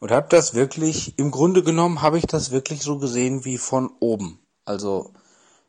[0.00, 3.90] und habe das wirklich, im Grunde genommen habe ich das wirklich so gesehen wie von
[4.00, 4.38] oben.
[4.64, 5.12] Also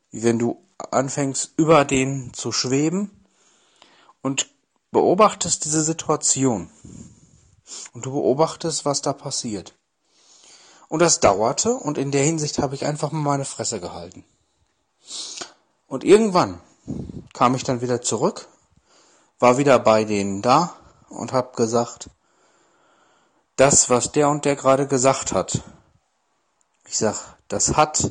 [0.10, 3.12] wie wenn du anfängst über den zu schweben
[4.22, 4.50] und
[4.92, 6.70] beobachtest diese Situation.
[7.94, 9.74] Und du beobachtest, was da passiert.
[10.90, 14.26] Und das dauerte und in der Hinsicht habe ich einfach mal meine Fresse gehalten.
[15.92, 16.62] Und irgendwann
[17.34, 18.48] kam ich dann wieder zurück,
[19.40, 20.74] war wieder bei denen da
[21.10, 22.10] und habe gesagt,
[23.58, 25.62] das, was der und der gerade gesagt hat,
[26.86, 28.10] ich sag, das hat,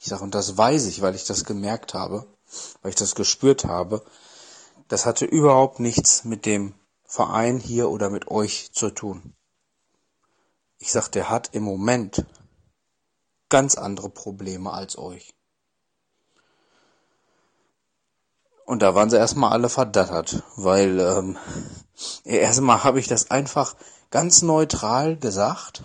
[0.00, 2.26] ich sag, und das weiß ich, weil ich das gemerkt habe,
[2.80, 4.02] weil ich das gespürt habe,
[4.88, 6.72] das hatte überhaupt nichts mit dem
[7.04, 9.34] Verein hier oder mit euch zu tun.
[10.78, 12.24] Ich sag, der hat im Moment
[13.50, 15.34] ganz andere Probleme als euch.
[18.68, 21.38] Und da waren sie erstmal alle verdattert, weil ähm,
[22.24, 23.74] erstmal habe ich das einfach
[24.10, 25.84] ganz neutral gesagt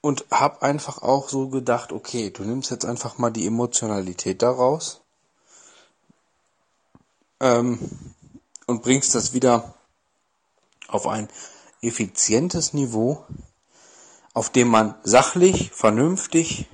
[0.00, 5.00] und habe einfach auch so gedacht, okay, du nimmst jetzt einfach mal die Emotionalität daraus
[7.40, 7.80] ähm,
[8.68, 9.74] und bringst das wieder
[10.86, 11.28] auf ein
[11.82, 13.26] effizientes Niveau,
[14.34, 16.68] auf dem man sachlich, vernünftig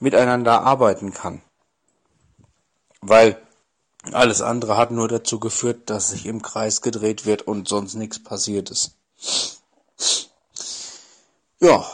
[0.00, 1.40] miteinander arbeiten kann.
[3.00, 3.40] Weil
[4.12, 8.22] alles andere hat nur dazu geführt, dass sich im Kreis gedreht wird und sonst nichts
[8.22, 8.92] passiert ist.
[11.60, 11.84] Ja.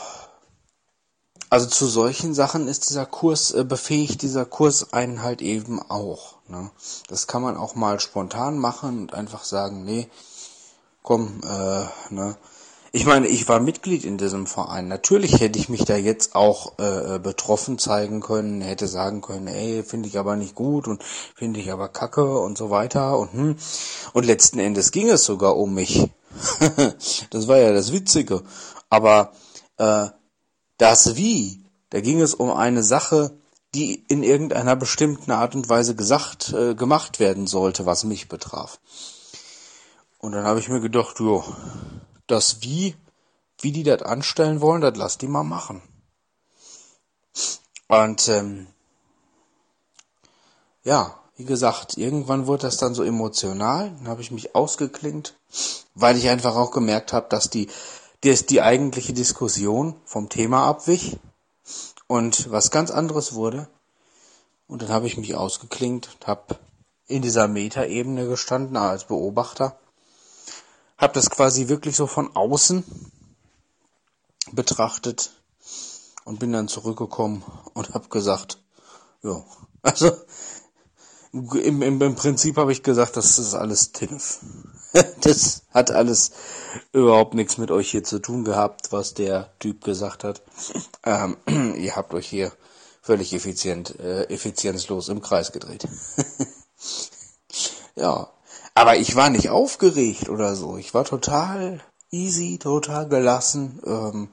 [1.49, 6.35] Also zu solchen Sachen ist dieser Kurs, äh, befähigt dieser Kurs einen halt eben auch.
[6.47, 6.71] Ne?
[7.07, 10.09] Das kann man auch mal spontan machen und einfach sagen, nee,
[11.03, 12.35] komm, äh, ne,
[12.91, 14.87] ich meine, ich war Mitglied in diesem Verein.
[14.87, 19.47] Natürlich hätte ich mich da jetzt auch äh, äh, betroffen zeigen können, hätte sagen können,
[19.47, 21.03] ey, finde ich aber nicht gut und
[21.35, 23.55] finde ich aber kacke und so weiter und hm.
[24.13, 26.09] Und letzten Endes ging es sogar um mich.
[27.29, 28.43] das war ja das Witzige.
[28.89, 29.33] Aber
[29.77, 30.07] äh,
[30.77, 33.37] das Wie, da ging es um eine Sache,
[33.73, 38.79] die in irgendeiner bestimmten Art und Weise gesagt, äh, gemacht werden sollte, was mich betraf.
[40.19, 41.43] Und dann habe ich mir gedacht, jo,
[42.27, 42.95] das Wie,
[43.59, 45.81] wie die das anstellen wollen, das lass die mal machen.
[47.87, 48.67] Und ähm,
[50.83, 55.35] ja, wie gesagt, irgendwann wurde das dann so emotional, dann habe ich mich ausgeklingt,
[55.95, 57.69] weil ich einfach auch gemerkt habe, dass die,
[58.21, 61.17] dass die eigentliche Diskussion vom Thema abwich
[62.07, 63.67] und was ganz anderes wurde.
[64.67, 66.57] Und dann habe ich mich ausgeklingt habe
[67.07, 69.79] in dieser Metaebene gestanden als Beobachter
[70.97, 72.83] habe das quasi wirklich so von außen
[74.51, 75.31] betrachtet
[76.25, 77.43] und bin dann zurückgekommen
[77.73, 78.61] und habe gesagt,
[79.23, 79.43] ja,
[79.81, 80.11] also
[81.31, 84.39] im, im, im Prinzip habe ich gesagt, das ist alles Tinnef.
[85.21, 86.31] Das hat alles
[86.91, 90.41] überhaupt nichts mit euch hier zu tun gehabt, was der Typ gesagt hat.
[91.03, 91.37] Ähm,
[91.77, 92.51] ihr habt euch hier
[93.01, 95.87] völlig effizient, äh, effizienzlos im Kreis gedreht.
[97.95, 98.31] ja,
[98.77, 100.77] aber ich war nicht aufgeregt oder so.
[100.77, 101.81] Ich war total
[102.11, 104.29] easy, total gelassen, ähm,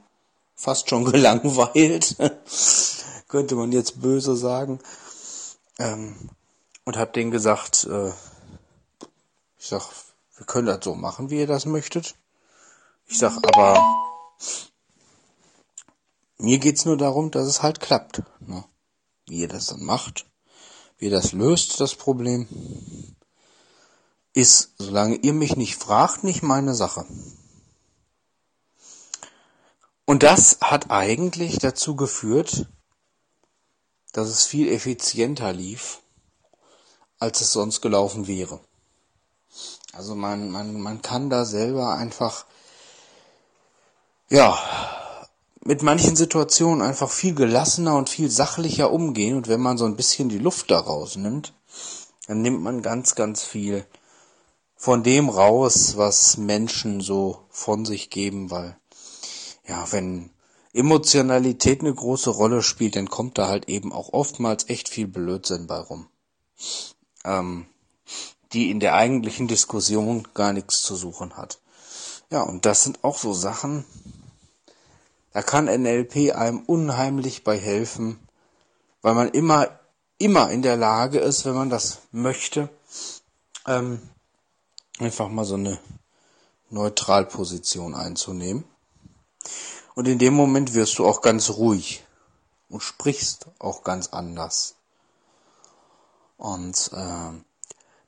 [0.55, 2.15] fast schon gelangweilt,
[3.27, 4.79] könnte man jetzt böse sagen.
[5.79, 6.29] Ähm,
[6.85, 8.09] und hab denen gesagt, äh,
[9.57, 9.81] ich sag,
[10.37, 12.13] wir können das so machen, wie ihr das möchtet.
[13.07, 13.83] Ich sag aber,
[16.37, 18.21] mir geht's nur darum, dass es halt klappt.
[18.41, 18.63] Ne?
[19.25, 20.27] Wie ihr das dann macht,
[20.99, 22.47] wie ihr das löst, das Problem
[24.35, 27.05] ist, solange ihr mich nicht fragt, nicht meine Sache.
[30.05, 32.67] Und das hat eigentlich dazu geführt,
[34.11, 36.01] dass es viel effizienter lief,
[37.17, 38.59] als es sonst gelaufen wäre.
[39.93, 42.45] Also man, man, man kann da selber einfach,
[44.29, 44.59] ja,
[45.61, 49.37] mit manchen Situationen einfach viel gelassener und viel sachlicher umgehen.
[49.37, 51.53] Und wenn man so ein bisschen die Luft daraus nimmt,
[52.27, 53.85] dann nimmt man ganz, ganz viel
[54.75, 58.77] von dem raus, was Menschen so von sich geben, weil
[59.67, 60.29] ja, wenn
[60.73, 65.67] Emotionalität eine große Rolle spielt, dann kommt da halt eben auch oftmals echt viel Blödsinn
[65.67, 66.07] bei rum,
[67.23, 67.65] ähm,
[68.51, 71.59] die in der eigentlichen Diskussion gar nichts zu suchen hat.
[72.29, 73.85] Ja, und das sind auch so Sachen,
[75.31, 78.19] da kann NLP einem unheimlich bei helfen,
[79.01, 79.79] weil man immer,
[80.17, 82.69] immer in der Lage ist, wenn man das möchte,
[83.67, 84.01] ähm,
[84.99, 85.79] einfach mal so eine
[86.69, 88.65] Neutralposition einzunehmen.
[89.95, 92.03] Und in dem Moment wirst du auch ganz ruhig
[92.69, 94.75] und sprichst auch ganz anders.
[96.37, 97.31] Und äh,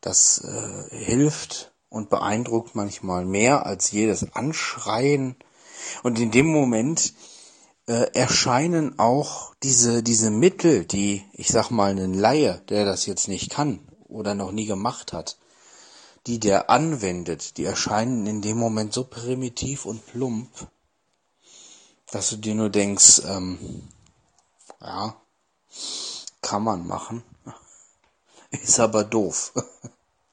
[0.01, 5.35] das äh, hilft und beeindruckt manchmal mehr als jedes Anschreien.
[6.03, 7.13] Und in dem Moment
[7.87, 13.29] äh, erscheinen auch diese, diese Mittel, die, ich sag mal, einen Laie, der das jetzt
[13.29, 15.37] nicht kann oder noch nie gemacht hat,
[16.27, 20.49] die der anwendet, die erscheinen in dem Moment so primitiv und plump,
[22.11, 23.87] dass du dir nur denkst, ähm,
[24.81, 25.15] ja,
[26.41, 27.23] kann man machen,
[28.51, 29.53] ist aber doof.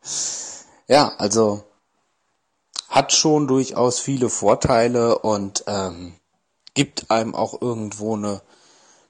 [0.89, 1.65] ja, also
[2.89, 6.15] hat schon durchaus viele Vorteile und ähm,
[6.75, 8.43] gibt einem auch irgendwo eine,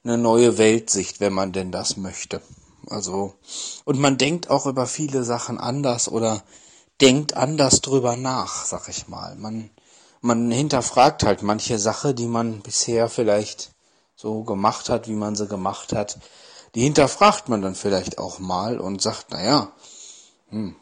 [0.05, 2.43] eine neue Weltsicht, wenn man denn das möchte.
[2.91, 3.35] Also,
[3.85, 6.43] und man denkt auch über viele Sachen anders oder
[7.01, 9.35] denkt anders drüber nach, sag ich mal.
[9.37, 9.71] Man,
[10.21, 13.73] man hinterfragt halt manche Sache, die man bisher vielleicht
[14.17, 16.19] so gemacht hat, wie man sie gemacht hat.
[16.75, 19.73] die hinterfragt man dann vielleicht auch mal und sagt, na ja,
[20.49, 20.75] hm,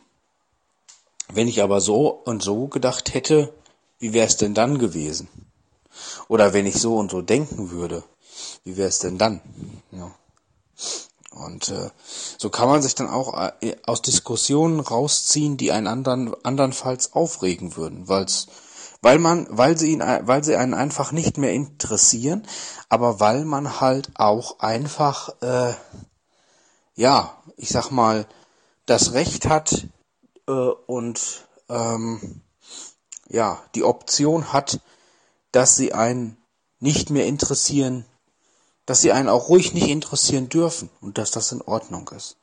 [1.32, 3.52] wenn ich aber so und so gedacht hätte,
[3.98, 5.28] wie wäre es denn dann gewesen?
[6.28, 8.04] Oder wenn ich so und so denken würde,
[8.64, 9.40] wie wäre es denn dann?
[9.90, 10.14] Ja.
[11.34, 11.90] Und äh,
[12.38, 17.76] so kann man sich dann auch äh, aus Diskussionen rausziehen, die einen anderen andernfalls aufregen
[17.76, 18.46] würden, weil's,
[19.00, 22.46] weil man, weil sie ihn, weil sie einen einfach nicht mehr interessieren,
[22.88, 25.74] aber weil man halt auch einfach, äh,
[26.94, 28.26] ja, ich sag mal,
[28.86, 29.88] das Recht hat
[30.46, 32.42] äh, und ähm,
[33.32, 34.80] ja die Option hat,
[35.50, 36.36] dass sie einen
[36.78, 38.04] nicht mehr interessieren
[38.92, 42.36] dass sie einen auch ruhig nicht interessieren dürfen und dass das in Ordnung ist.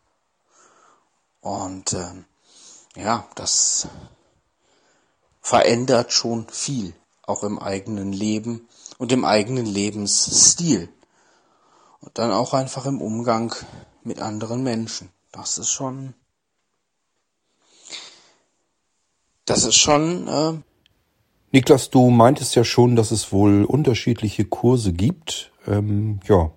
[1.41, 2.25] Und ähm,
[2.95, 3.87] ja, das
[5.41, 8.67] verändert schon viel, auch im eigenen Leben
[8.97, 10.89] und im eigenen Lebensstil.
[11.99, 13.53] Und dann auch einfach im Umgang
[14.03, 15.11] mit anderen Menschen.
[15.31, 16.15] Das ist schon,
[19.45, 20.27] das ist schon.
[20.27, 20.53] Äh
[21.51, 26.51] Niklas, du meintest ja schon, dass es wohl unterschiedliche Kurse gibt ähm, ja.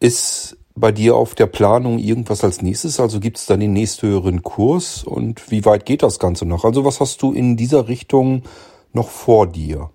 [0.00, 3.00] Ist bei dir auf der Planung irgendwas als nächstes?
[3.00, 6.64] Also gibt es dann den nächsthöheren Kurs und wie weit geht das Ganze noch?
[6.64, 8.44] Also was hast du in dieser Richtung
[8.92, 9.90] noch vor dir?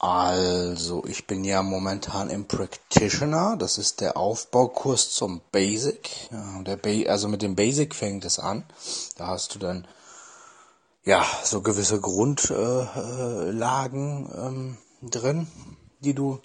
[0.00, 3.56] Also, ich bin ja momentan im Practitioner.
[3.58, 6.30] Das ist der Aufbaukurs zum Basic.
[6.30, 8.64] Ja, der ba also mit dem Basic fängt es an.
[9.16, 9.88] Da hast du dann
[11.04, 15.46] ja, so gewisse Grundlagen äh, ähm, drin,
[16.00, 16.40] die du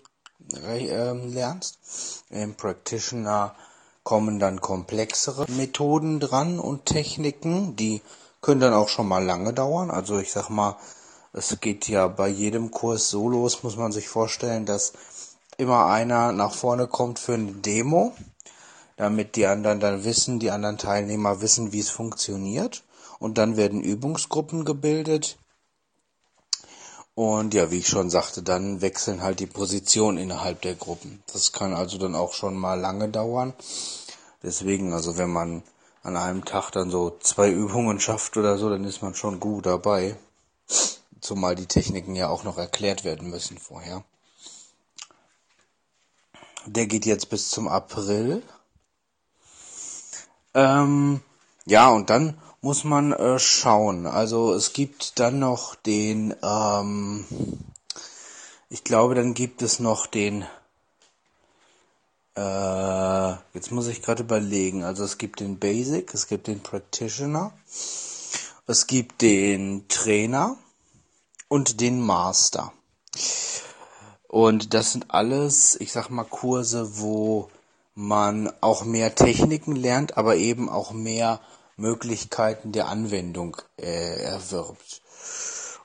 [0.55, 2.23] äh, lernst.
[2.29, 3.55] Im Practitioner
[4.03, 8.01] kommen dann komplexere Methoden dran und Techniken, die
[8.41, 9.89] können dann auch schon mal lange dauern.
[9.89, 10.77] Also ich sag mal,
[11.31, 14.93] es geht ja bei jedem Kurs so los, muss man sich vorstellen, dass
[15.57, 18.13] immer einer nach vorne kommt für eine Demo,
[18.97, 22.83] damit die anderen dann wissen, die anderen Teilnehmer wissen, wie es funktioniert
[23.23, 25.37] und dann werden Übungsgruppen gebildet.
[27.15, 31.23] Und ja, wie ich schon sagte, dann wechseln halt die Positionen innerhalb der Gruppen.
[31.31, 33.53] Das kann also dann auch schon mal lange dauern.
[34.43, 35.63] Deswegen, also wenn man
[36.01, 39.67] an einem Tag dann so zwei Übungen schafft oder so, dann ist man schon gut
[39.67, 40.17] dabei.
[41.21, 44.03] Zumal die Techniken ja auch noch erklärt werden müssen vorher.
[46.65, 48.43] Der geht jetzt bis zum April.
[50.53, 51.21] Ähm,
[51.65, 54.07] ja, und dann muss man äh, schauen.
[54.07, 57.25] Also es gibt dann noch den, ähm,
[58.69, 60.45] ich glaube, dann gibt es noch den,
[62.37, 64.83] äh, jetzt muss ich gerade überlegen.
[64.85, 67.51] Also es gibt den Basic, es gibt den Practitioner,
[68.65, 70.55] es gibt den Trainer
[71.49, 72.71] und den Master.
[74.29, 77.49] Und das sind alles, ich sag mal, Kurse, wo
[77.93, 81.41] man auch mehr Techniken lernt, aber eben auch mehr
[81.77, 85.01] Möglichkeiten der Anwendung äh, erwirbt.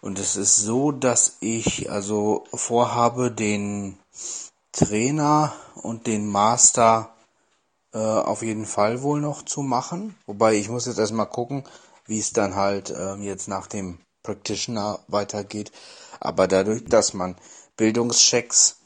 [0.01, 3.99] Und es ist so, dass ich also vorhabe, den
[4.73, 7.15] Trainer und den Master
[7.93, 10.15] äh, auf jeden Fall wohl noch zu machen.
[10.27, 11.65] Wobei ich muss jetzt erstmal gucken,
[12.07, 15.73] wie es dann halt äh, jetzt nach dem Practitioner weitergeht.
[16.21, 17.37] Aber dadurch, dass man
[17.77, 18.77] Bildungschecks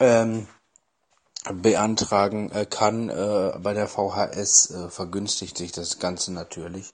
[0.00, 0.48] ähm,
[1.50, 6.92] beantragen äh, kann äh, bei der VHS, äh, vergünstigt sich das Ganze natürlich.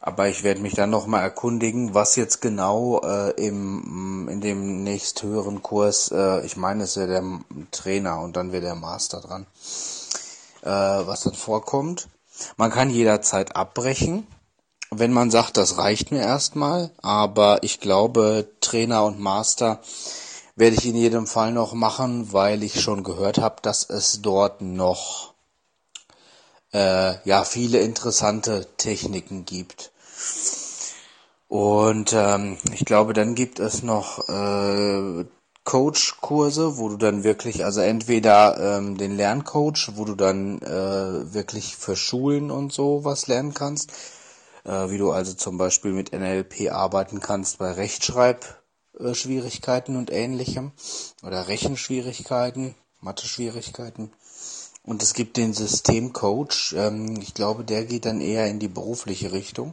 [0.00, 5.62] Aber ich werde mich dann nochmal erkundigen, was jetzt genau äh, im, in dem nächsthöheren
[5.62, 7.24] Kurs, äh, ich meine, es wäre der
[7.70, 9.46] Trainer und dann wäre der Master dran,
[10.60, 12.08] äh, was dann vorkommt.
[12.58, 14.26] Man kann jederzeit abbrechen,
[14.90, 19.80] wenn man sagt, das reicht mir erstmal, aber ich glaube, Trainer und Master
[20.56, 24.60] werde ich in jedem Fall noch machen, weil ich schon gehört habe, dass es dort
[24.60, 25.34] noch
[26.72, 29.92] äh, ja viele interessante Techniken gibt.
[31.48, 35.24] Und ähm, ich glaube, dann gibt es noch äh,
[35.64, 41.76] Coach-Kurse, wo du dann wirklich, also entweder ähm, den Lerncoach, wo du dann äh, wirklich
[41.76, 43.92] für Schulen und so was lernen kannst,
[44.64, 48.63] äh, wie du also zum Beispiel mit NLP arbeiten kannst bei Rechtschreib
[49.12, 50.72] Schwierigkeiten und ähnlichem
[51.22, 54.12] oder Rechenschwierigkeiten, Mathe-Schwierigkeiten.
[54.84, 56.74] Und es gibt den Systemcoach.
[56.76, 59.72] Ähm, ich glaube, der geht dann eher in die berufliche Richtung.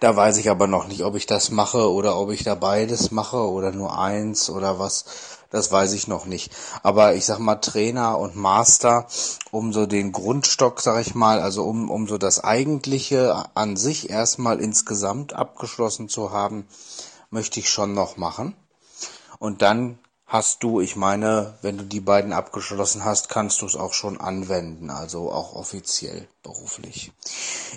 [0.00, 3.12] Da weiß ich aber noch nicht, ob ich das mache oder ob ich da beides
[3.12, 5.04] mache oder nur eins oder was.
[5.50, 6.52] Das weiß ich noch nicht.
[6.82, 9.06] Aber ich sag mal Trainer und Master,
[9.52, 14.10] um so den Grundstock, sag ich mal, also um, um so das Eigentliche an sich
[14.10, 16.66] erstmal insgesamt abgeschlossen zu haben,
[17.34, 18.54] möchte ich schon noch machen.
[19.38, 23.76] Und dann hast du, ich meine, wenn du die beiden abgeschlossen hast, kannst du es
[23.76, 27.12] auch schon anwenden, also auch offiziell beruflich.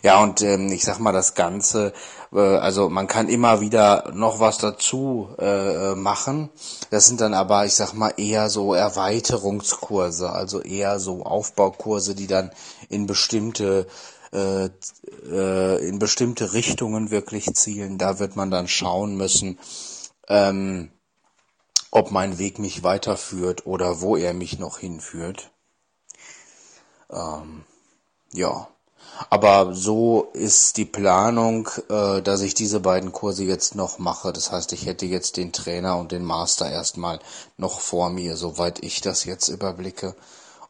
[0.01, 1.91] Ja, und ähm, ich sag mal, das Ganze,
[2.31, 6.49] äh, also man kann immer wieder noch was dazu äh, machen.
[6.89, 12.27] Das sind dann aber, ich sag mal, eher so Erweiterungskurse, also eher so Aufbaukurse, die
[12.27, 12.51] dann
[12.89, 13.87] in bestimmte
[14.33, 14.69] äh,
[15.29, 17.97] äh, in bestimmte Richtungen wirklich zielen.
[17.97, 19.59] Da wird man dann schauen müssen,
[20.27, 20.91] ähm,
[21.91, 25.51] ob mein Weg mich weiterführt oder wo er mich noch hinführt.
[27.09, 27.63] Ähm,
[28.33, 28.67] ja,
[29.29, 34.33] aber so ist die Planung, äh, dass ich diese beiden Kurse jetzt noch mache.
[34.33, 37.19] Das heißt, ich hätte jetzt den Trainer und den Master erstmal
[37.57, 40.15] noch vor mir, soweit ich das jetzt überblicke.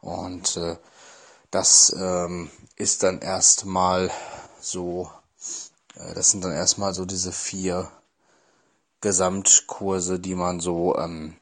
[0.00, 0.76] Und äh,
[1.50, 4.10] das ähm, ist dann erstmal
[4.60, 5.10] so,
[5.96, 7.90] äh, das sind dann erstmal so diese vier
[9.00, 11.36] Gesamtkurse, die man so ähm,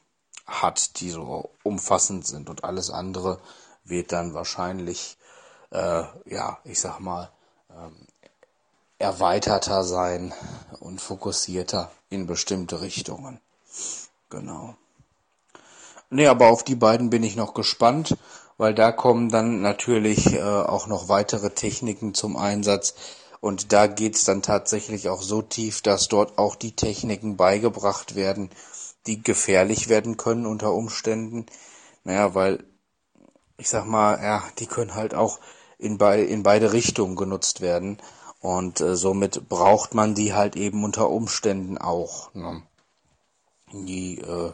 [0.45, 3.39] hat, die so umfassend sind und alles andere
[3.83, 5.17] wird dann wahrscheinlich,
[5.71, 7.31] äh, ja, ich sag mal,
[7.69, 7.95] ähm,
[8.99, 10.33] erweiterter sein
[10.79, 13.39] und fokussierter in bestimmte Richtungen.
[14.29, 14.75] Genau.
[16.09, 18.17] Nee, aber auf die beiden bin ich noch gespannt,
[18.57, 22.93] weil da kommen dann natürlich äh, auch noch weitere Techniken zum Einsatz,
[23.39, 28.49] und da geht's dann tatsächlich auch so tief, dass dort auch die Techniken beigebracht werden,
[29.05, 31.45] die gefährlich werden können unter Umständen.
[32.03, 32.63] Naja, weil,
[33.57, 35.39] ich sag mal, ja, die können halt auch
[35.77, 37.99] in, bei, in beide Richtungen genutzt werden.
[38.39, 42.33] Und äh, somit braucht man die halt eben unter Umständen auch.
[42.33, 42.63] Ne?
[43.71, 44.53] Die äh,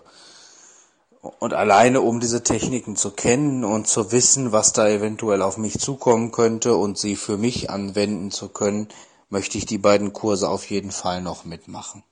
[1.23, 5.79] und alleine um diese Techniken zu kennen und zu wissen, was da eventuell auf mich
[5.79, 8.89] zukommen könnte und sie für mich anwenden zu können,
[9.29, 12.03] möchte ich die beiden Kurse auf jeden Fall noch mitmachen.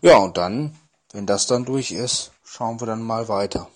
[0.00, 0.76] Ja, und dann,
[1.12, 3.68] wenn das dann durch ist, schauen wir dann mal weiter.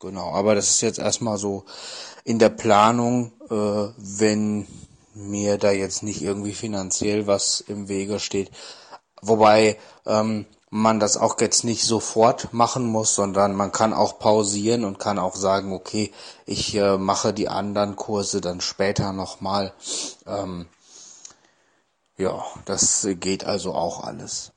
[0.00, 1.64] Genau, aber das ist jetzt erstmal so
[2.24, 4.66] in der Planung, äh, wenn
[5.12, 8.50] mir da jetzt nicht irgendwie finanziell was im Wege steht.
[9.20, 14.84] Wobei, ähm, man das auch jetzt nicht sofort machen muss, sondern man kann auch pausieren
[14.84, 16.12] und kann auch sagen, okay,
[16.46, 19.72] ich äh, mache die anderen Kurse dann später nochmal.
[20.26, 20.66] Ähm,
[22.16, 24.52] ja, das geht also auch alles.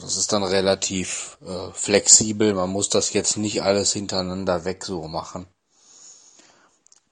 [0.00, 2.54] Das ist dann relativ äh, flexibel.
[2.54, 5.46] Man muss das jetzt nicht alles hintereinander weg so machen.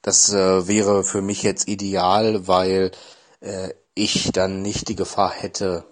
[0.02, 2.92] Das äh, wäre für mich jetzt ideal, weil
[3.40, 5.84] äh, ich dann nicht die Gefahr hätte,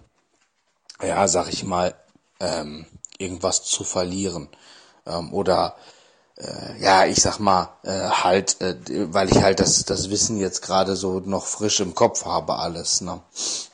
[1.03, 1.95] ja, sag ich mal,
[2.41, 2.87] ähm,
[3.19, 4.49] irgendwas zu verlieren
[5.07, 5.77] ähm, oder
[6.37, 8.77] äh, ja, ich sag mal, äh, halt, äh,
[9.13, 13.01] weil ich halt das, das Wissen jetzt gerade so noch frisch im Kopf habe, alles.
[13.01, 13.21] Ne?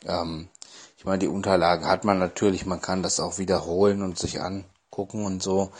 [0.06, 0.48] Ähm,
[0.96, 5.24] ich meine, die Unterlagen hat man natürlich, man kann das auch wiederholen und sich angucken
[5.24, 5.72] und so.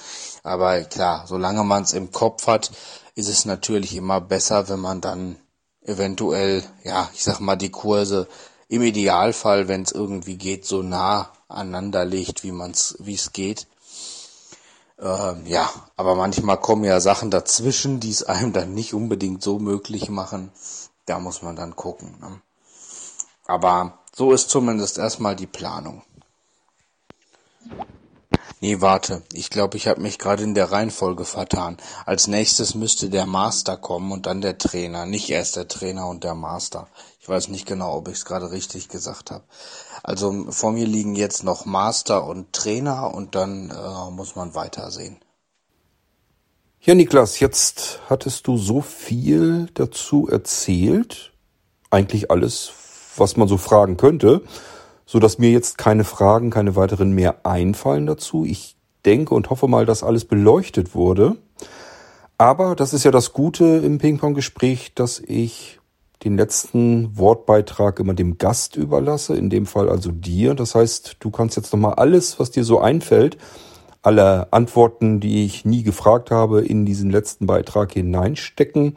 [0.42, 2.72] Aber klar, solange man es im Kopf hat,
[3.14, 5.36] ist es natürlich immer besser, wenn man dann
[5.84, 8.26] eventuell, ja, ich sag mal, die Kurse
[8.72, 13.66] im Idealfall, wenn es irgendwie geht, so nah aneinander legt, wie man's, wie es geht.
[14.98, 19.58] Ähm, ja, aber manchmal kommen ja Sachen dazwischen, die es einem dann nicht unbedingt so
[19.58, 20.52] möglich machen.
[21.04, 22.16] Da muss man dann gucken.
[22.18, 22.40] Ne?
[23.44, 26.00] Aber so ist zumindest erstmal die Planung.
[28.62, 29.22] Nee, warte.
[29.34, 31.76] Ich glaube, ich habe mich gerade in der Reihenfolge vertan.
[32.06, 35.04] Als nächstes müsste der Master kommen und dann der Trainer.
[35.04, 36.88] Nicht erst der Trainer und der Master.
[37.22, 39.44] Ich weiß nicht genau, ob ich es gerade richtig gesagt habe.
[40.02, 45.16] Also vor mir liegen jetzt noch Master und Trainer und dann äh, muss man weitersehen.
[46.80, 51.32] Ja, Niklas, jetzt hattest du so viel dazu erzählt.
[51.90, 52.72] Eigentlich alles,
[53.16, 54.42] was man so fragen könnte
[55.12, 58.46] so dass mir jetzt keine Fragen, keine weiteren mehr einfallen dazu.
[58.46, 61.36] Ich denke und hoffe mal, dass alles beleuchtet wurde.
[62.38, 65.80] Aber das ist ja das Gute im Ping-Pong-Gespräch, dass ich
[66.24, 70.54] den letzten Wortbeitrag immer dem Gast überlasse, in dem Fall also dir.
[70.54, 73.38] Das heißt, du kannst jetzt nochmal alles, was dir so einfällt,
[74.02, 78.96] alle Antworten, die ich nie gefragt habe, in diesen letzten Beitrag hineinstecken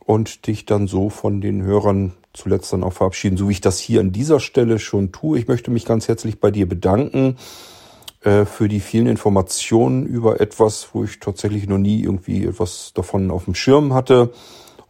[0.00, 3.78] und dich dann so von den Hörern zuletzt dann auch verabschieden, so wie ich das
[3.78, 5.38] hier an dieser Stelle schon tue.
[5.38, 7.36] Ich möchte mich ganz herzlich bei dir bedanken
[8.22, 13.30] äh, für die vielen Informationen über etwas, wo ich tatsächlich noch nie irgendwie etwas davon
[13.30, 14.30] auf dem Schirm hatte.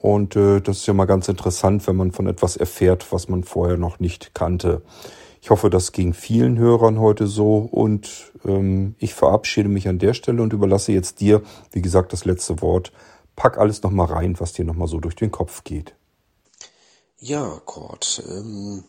[0.00, 3.44] Und äh, das ist ja mal ganz interessant, wenn man von etwas erfährt, was man
[3.44, 4.82] vorher noch nicht kannte.
[5.42, 10.14] Ich hoffe, das ging vielen Hörern heute so und ähm, ich verabschiede mich an der
[10.14, 12.92] Stelle und überlasse jetzt dir, wie gesagt, das letzte Wort.
[13.36, 15.94] Pack alles nochmal rein, was dir nochmal so durch den Kopf geht.
[17.18, 18.84] Ja, Kurt, ähm,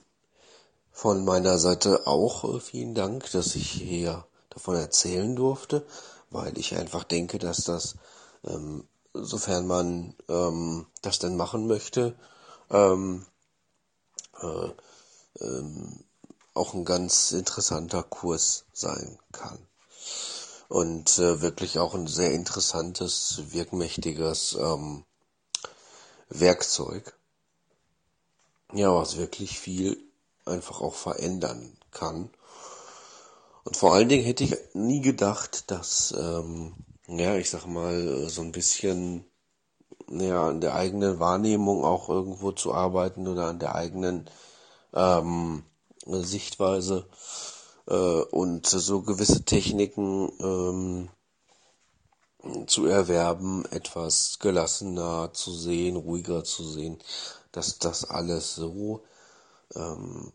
[0.91, 5.85] von meiner Seite auch äh, vielen Dank, dass ich hier davon erzählen durfte,
[6.29, 7.95] weil ich einfach denke, dass das,
[8.45, 8.83] ähm,
[9.13, 12.15] sofern man ähm, das denn machen möchte,
[12.69, 13.25] ähm,
[14.41, 14.69] äh,
[15.43, 16.03] ähm,
[16.53, 19.59] auch ein ganz interessanter Kurs sein kann.
[20.67, 25.03] Und äh, wirklich auch ein sehr interessantes, wirkmächtiges ähm,
[26.29, 27.13] Werkzeug.
[28.73, 30.01] Ja, was wirklich viel
[30.45, 32.29] einfach auch verändern kann.
[33.63, 36.73] Und vor allen Dingen hätte ich nie gedacht, dass, ähm,
[37.17, 39.25] ja, ich sag mal, so ein bisschen
[40.09, 44.29] ja, an der eigenen Wahrnehmung auch irgendwo zu arbeiten oder an der eigenen
[44.93, 45.63] ähm,
[46.05, 47.07] Sichtweise
[47.87, 51.09] äh, und so gewisse Techniken ähm,
[52.67, 56.97] zu erwerben, etwas gelassener zu sehen, ruhiger zu sehen,
[57.51, 59.03] dass das alles so
[59.75, 60.31] ähm,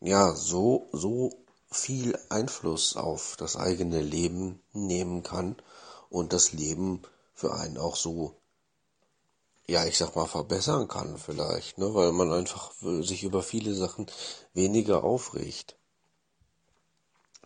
[0.00, 1.32] ja so so
[1.70, 5.56] viel Einfluss auf das eigene Leben nehmen kann
[6.10, 7.02] und das Leben
[7.34, 8.34] für einen auch so
[9.68, 14.06] ja, ich sag mal, verbessern kann vielleicht, ne, weil man einfach sich über viele Sachen
[14.54, 15.76] weniger aufregt.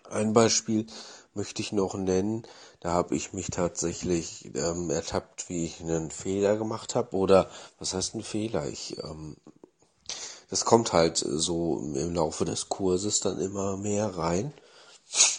[0.09, 0.86] Ein Beispiel
[1.34, 2.47] möchte ich noch nennen,
[2.80, 7.93] da habe ich mich tatsächlich ähm, ertappt, wie ich einen Fehler gemacht habe, oder was
[7.93, 8.68] heißt ein Fehler?
[8.68, 9.36] Ich, ähm,
[10.48, 14.52] das kommt halt so im Laufe des Kurses dann immer mehr rein.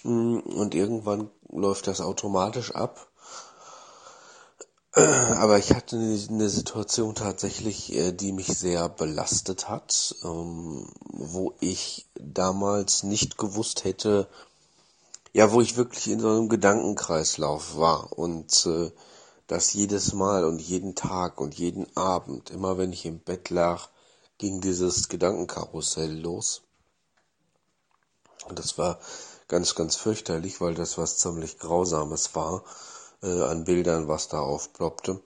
[0.04, 3.13] Und irgendwann läuft das automatisch ab
[4.96, 12.06] aber ich hatte eine Situation tatsächlich, äh, die mich sehr belastet hat, ähm, wo ich
[12.14, 14.28] damals nicht gewusst hätte,
[15.32, 18.92] ja, wo ich wirklich in so einem Gedankenkreislauf war und äh,
[19.48, 23.90] das jedes Mal und jeden Tag und jeden Abend, immer wenn ich im Bett lag,
[24.38, 26.62] ging dieses Gedankenkarussell los.
[28.48, 29.00] Und das war
[29.48, 32.64] ganz, ganz fürchterlich, weil das was ziemlich Grausames war
[33.24, 35.22] äh, an Bildern, was da aufploppte.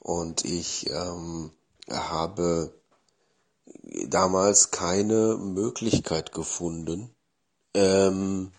[0.00, 1.52] Und ich ähm,
[1.88, 2.74] habe
[4.06, 7.14] damals keine Möglichkeit gefunden,
[7.74, 8.52] ähm,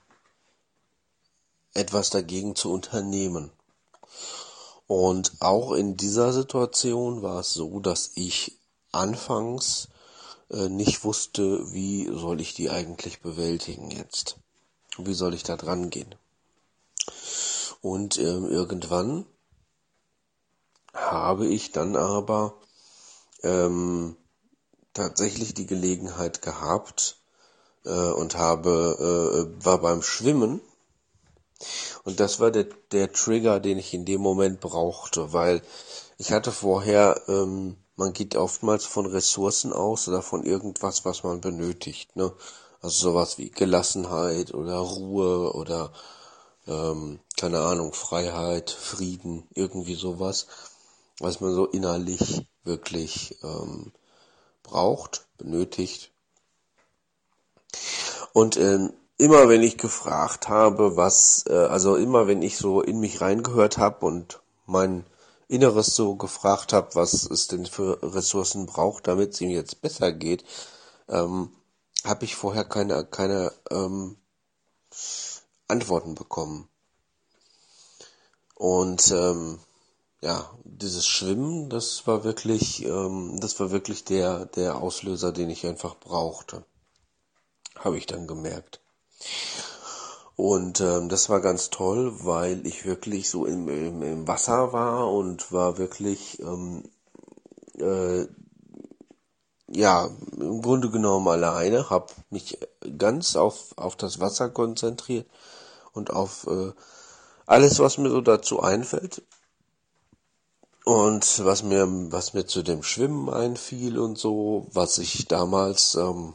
[1.73, 3.51] etwas dagegen zu unternehmen.
[4.87, 8.57] Und auch in dieser Situation war es so, dass ich
[8.91, 9.87] anfangs
[10.49, 14.37] äh, nicht wusste, wie soll ich die eigentlich bewältigen jetzt.
[14.97, 16.13] Wie soll ich da dran gehen?
[17.83, 19.25] Und ähm, irgendwann
[20.93, 22.55] habe ich dann aber
[23.43, 24.15] ähm,
[24.93, 27.17] tatsächlich die Gelegenheit gehabt
[27.85, 30.61] äh, und habe äh, war beim Schwimmen
[32.05, 35.61] und das war der, der Trigger, den ich in dem Moment brauchte, weil
[36.17, 41.41] ich hatte vorher, ähm, man geht oftmals von Ressourcen aus oder von irgendwas, was man
[41.41, 42.33] benötigt, ne?
[42.81, 45.93] Also sowas wie Gelassenheit oder Ruhe oder
[46.67, 50.47] ähm, keine Ahnung, Freiheit, Frieden, irgendwie sowas,
[51.19, 53.91] was man so innerlich wirklich ähm,
[54.63, 56.11] braucht, benötigt.
[58.33, 62.99] Und ähm, immer wenn ich gefragt habe, was, äh, also immer wenn ich so in
[62.99, 65.05] mich reingehört habe und mein
[65.47, 70.11] Inneres so gefragt habe, was es denn für Ressourcen braucht, damit es ihm jetzt besser
[70.11, 70.43] geht,
[71.09, 71.51] ähm,
[72.03, 74.17] habe ich vorher keine, keine ähm,
[75.67, 76.67] Antworten bekommen.
[78.55, 79.59] Und ähm,
[80.21, 85.65] ja, dieses Schwimmen, das war wirklich, ähm, das war wirklich der, der Auslöser, den ich
[85.65, 86.63] einfach brauchte.
[87.75, 88.79] Habe ich dann gemerkt.
[90.35, 95.11] Und ähm, das war ganz toll, weil ich wirklich so im, im, im Wasser war
[95.11, 96.83] und war wirklich ähm,
[97.77, 98.25] äh,
[99.67, 100.09] ja
[100.39, 102.57] im Grunde genommen alleine, habe mich
[102.97, 105.27] ganz auf auf das Wasser konzentriert
[105.93, 106.71] und auf äh,
[107.45, 109.21] alles, was mir so dazu einfällt.
[110.85, 116.33] Und was mir, was mir zu dem Schwimmen einfiel und so, was ich damals ähm,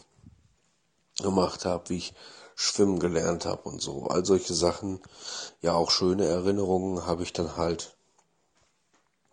[1.18, 2.14] gemacht habe, wie ich
[2.55, 4.06] schwimmen gelernt habe und so.
[4.06, 5.01] All solche Sachen,
[5.60, 7.94] ja auch schöne Erinnerungen habe ich dann halt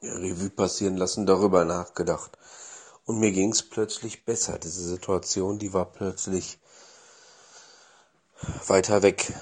[0.02, 2.38] Revue passieren lassen, darüber nachgedacht.
[3.06, 4.60] Und mir ging es plötzlich besser.
[4.60, 6.60] Diese Situation, die war plötzlich
[8.68, 9.34] weiter weg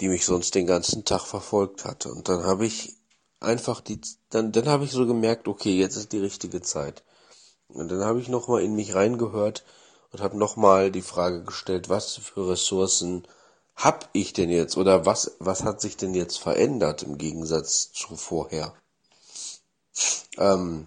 [0.00, 2.12] die mich sonst den ganzen Tag verfolgt hatte.
[2.12, 2.96] Und dann habe ich
[3.40, 4.00] einfach die,
[4.30, 7.02] dann, dann habe ich so gemerkt, okay, jetzt ist die richtige Zeit.
[7.68, 9.64] Und dann habe ich nochmal in mich reingehört
[10.12, 13.26] und habe nochmal die Frage gestellt, was für Ressourcen
[13.76, 18.14] hab ich denn jetzt oder was, was hat sich denn jetzt verändert im Gegensatz zu
[18.16, 18.72] vorher?
[20.38, 20.86] Ähm,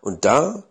[0.00, 0.62] und da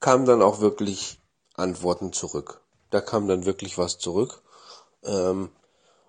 [0.00, 1.18] kamen dann auch wirklich
[1.54, 2.60] Antworten zurück.
[2.90, 4.42] Da kam dann wirklich was zurück.
[5.02, 5.50] Ähm,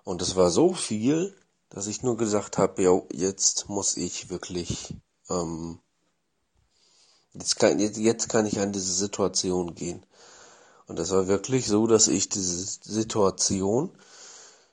[0.08, 1.36] und es war so viel,
[1.68, 4.96] dass ich nur gesagt habe, ja, jetzt muss ich wirklich,
[5.30, 5.80] ähm,
[7.34, 10.06] jetzt kann, jetzt, jetzt kann ich an diese Situation gehen.
[10.88, 13.90] Und das war wirklich so, dass ich diese Situation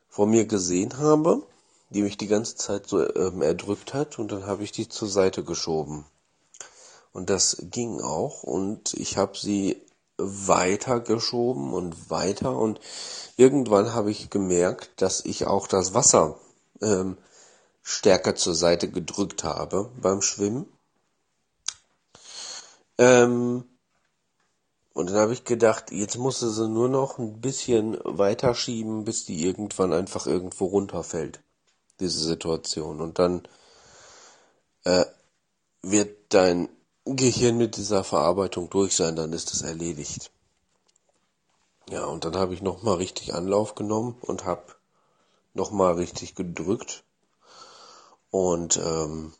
[0.09, 1.43] vor mir gesehen habe,
[1.90, 5.09] die mich die ganze Zeit so ähm, erdrückt hat und dann habe ich die zur
[5.09, 6.05] Seite geschoben.
[7.12, 9.84] Und das ging auch und ich habe sie
[10.16, 12.81] weiter geschoben und weiter und
[13.36, 16.39] irgendwann habe ich gemerkt, dass ich auch das Wasser
[16.81, 17.16] ähm,
[17.82, 20.66] stärker zur Seite gedrückt habe beim Schwimmen.
[22.99, 23.65] Ähm,
[24.93, 29.24] und dann habe ich gedacht, jetzt musste sie nur noch ein bisschen weiter schieben, bis
[29.24, 31.41] die irgendwann einfach irgendwo runterfällt,
[31.99, 33.01] diese Situation.
[33.01, 33.43] Und dann
[34.85, 35.05] äh,
[35.82, 36.69] wird dein
[37.07, 40.31] Gehirn mit dieser Verarbeitung durch sein, dann ist es erledigt.
[41.91, 44.65] Ja, und dann habe ich nochmal richtig Anlauf genommen und habe
[45.53, 47.05] nochmal richtig gedrückt.
[48.31, 49.35] Und ähm,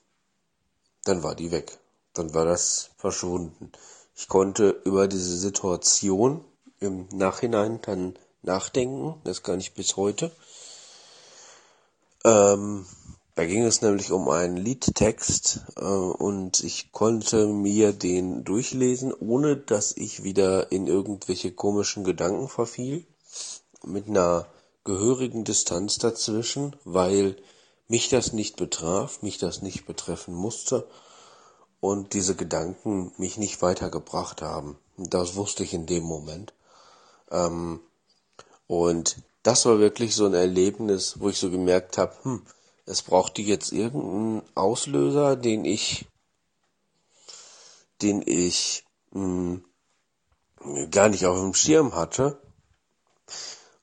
[1.05, 1.79] dann war die weg.
[2.13, 3.73] Dann war das verschwunden.
[4.15, 6.45] Ich konnte über diese Situation
[6.81, 9.21] im Nachhinein dann nachdenken.
[9.25, 10.31] Das kann ich bis heute.
[12.25, 12.87] Ähm,
[13.35, 19.57] da ging es nämlich um einen Liedtext äh, und ich konnte mir den durchlesen, ohne
[19.57, 23.05] dass ich wieder in irgendwelche komischen Gedanken verfiel,
[23.85, 24.47] mit einer
[24.85, 27.37] gehörigen Distanz dazwischen, weil
[27.89, 30.87] mich das nicht betraf, mich das nicht betreffen musste
[31.81, 34.79] und diese Gedanken mich nicht weitergebracht haben.
[34.97, 36.55] Das wusste ich in dem Moment.
[37.31, 37.81] Ähm,
[38.67, 42.43] und das war wirklich so ein Erlebnis, wo ich so gemerkt habe, hm,
[42.87, 46.07] es brauchte jetzt irgendeinen Auslöser, den ich,
[48.03, 49.61] den ich mh,
[50.61, 52.41] hm, gar nicht auf dem Schirm hatte.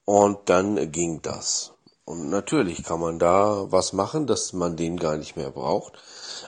[0.06, 1.74] Und dann ging das.
[2.06, 5.98] Und natürlich kann man da was machen, dass man den gar nicht mehr braucht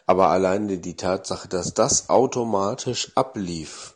[0.06, 3.96] aber alleine die Tatsache, dass das automatisch ablief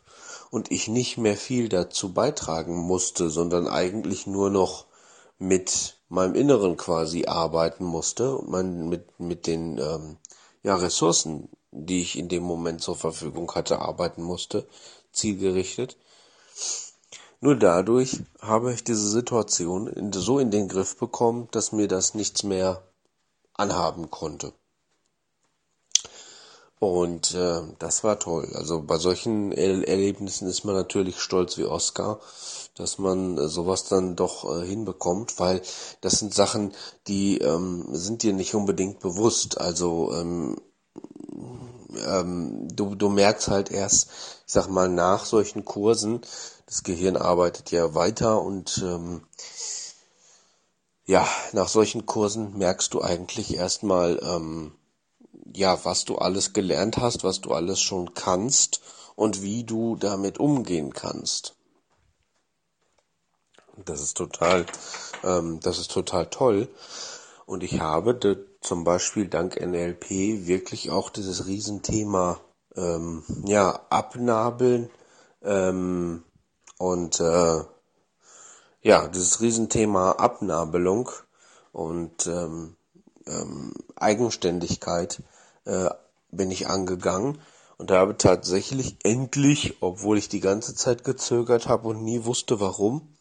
[0.50, 4.86] und ich nicht mehr viel dazu beitragen musste, sondern eigentlich nur noch
[5.38, 10.16] mit meinem Inneren quasi arbeiten musste und man mit, mit den ähm,
[10.62, 14.66] ja, Ressourcen, die ich in dem Moment zur Verfügung hatte, arbeiten musste,
[15.12, 15.96] zielgerichtet.
[17.40, 22.42] Nur dadurch habe ich diese Situation so in den Griff bekommen, dass mir das nichts
[22.42, 22.82] mehr
[23.54, 24.52] anhaben konnte.
[26.80, 28.50] Und äh, das war toll.
[28.54, 32.20] Also bei solchen er Erlebnissen ist man natürlich stolz wie Oscar,
[32.78, 35.62] dass man äh, sowas dann doch äh, hinbekommt, weil
[36.00, 36.72] das sind Sachen,
[37.06, 39.60] die ähm, sind dir nicht unbedingt bewusst.
[39.60, 40.56] Also ähm,
[42.06, 44.08] ähm, du, du merkst halt erst,
[44.46, 46.20] ich sag mal, nach solchen Kursen,
[46.66, 49.22] das Gehirn arbeitet ja weiter und ähm,
[51.06, 54.72] ja, nach solchen Kursen merkst du eigentlich erstmal, ähm,
[55.54, 58.82] ja, was du alles gelernt hast, was du alles schon kannst
[59.16, 61.57] und wie du damit umgehen kannst.
[63.84, 64.66] Das ist total,
[65.24, 66.68] ähm, das ist total toll.
[67.46, 68.18] Und ich habe
[68.60, 70.10] zum Beispiel dank NLP
[70.46, 72.40] wirklich auch dieses Riesenthema
[72.76, 74.90] ähm, ja abnabeln
[75.42, 76.22] ähm,
[76.78, 77.62] und äh,
[78.82, 81.10] ja dieses Riesenthema Abnabelung
[81.72, 82.76] und ähm,
[83.26, 85.22] ähm, Eigenständigkeit
[85.64, 85.90] äh,
[86.30, 87.38] bin ich angegangen
[87.78, 93.14] und habe tatsächlich endlich, obwohl ich die ganze Zeit gezögert habe und nie wusste warum,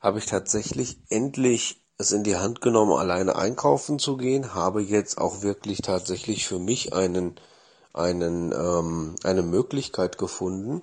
[0.00, 5.18] habe ich tatsächlich endlich es in die Hand genommen, alleine einkaufen zu gehen, habe jetzt
[5.18, 7.34] auch wirklich tatsächlich für mich einen
[7.92, 10.82] einen ähm, eine Möglichkeit gefunden,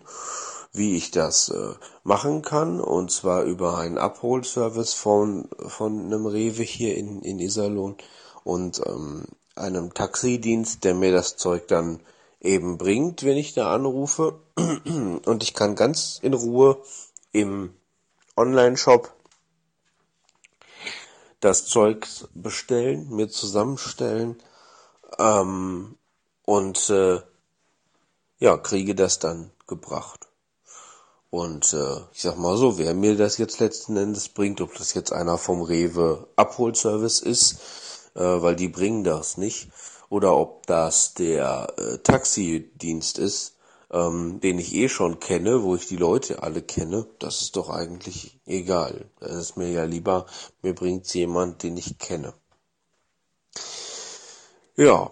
[0.74, 1.74] wie ich das äh,
[2.04, 7.96] machen kann und zwar über einen Abholservice von von einem Rewe hier in in Iserlohn
[8.44, 9.24] und ähm,
[9.56, 12.02] einem Taxidienst, der mir das Zeug dann
[12.42, 14.40] eben bringt, wenn ich da anrufe.
[15.26, 16.78] Und ich kann ganz in Ruhe
[17.32, 17.74] im
[18.36, 19.12] Online-Shop
[21.40, 24.42] das Zeug bestellen, mir zusammenstellen
[25.20, 25.96] ähm,
[26.44, 27.22] und äh,
[28.40, 30.28] ja, kriege das dann gebracht.
[31.30, 34.94] Und äh, ich sag mal so, wer mir das jetzt letzten Endes bringt, ob das
[34.94, 39.70] jetzt einer vom Rewe Abholservice ist, äh, weil die bringen das nicht.
[40.10, 43.55] Oder ob das der äh, Taxidienst ist,
[43.92, 47.70] ähm, den ich eh schon kenne, wo ich die Leute alle kenne, das ist doch
[47.70, 49.10] eigentlich egal.
[49.20, 50.26] Das ist mir ja lieber,
[50.62, 52.34] mir bringt's jemand, den ich kenne.
[54.76, 55.12] Ja,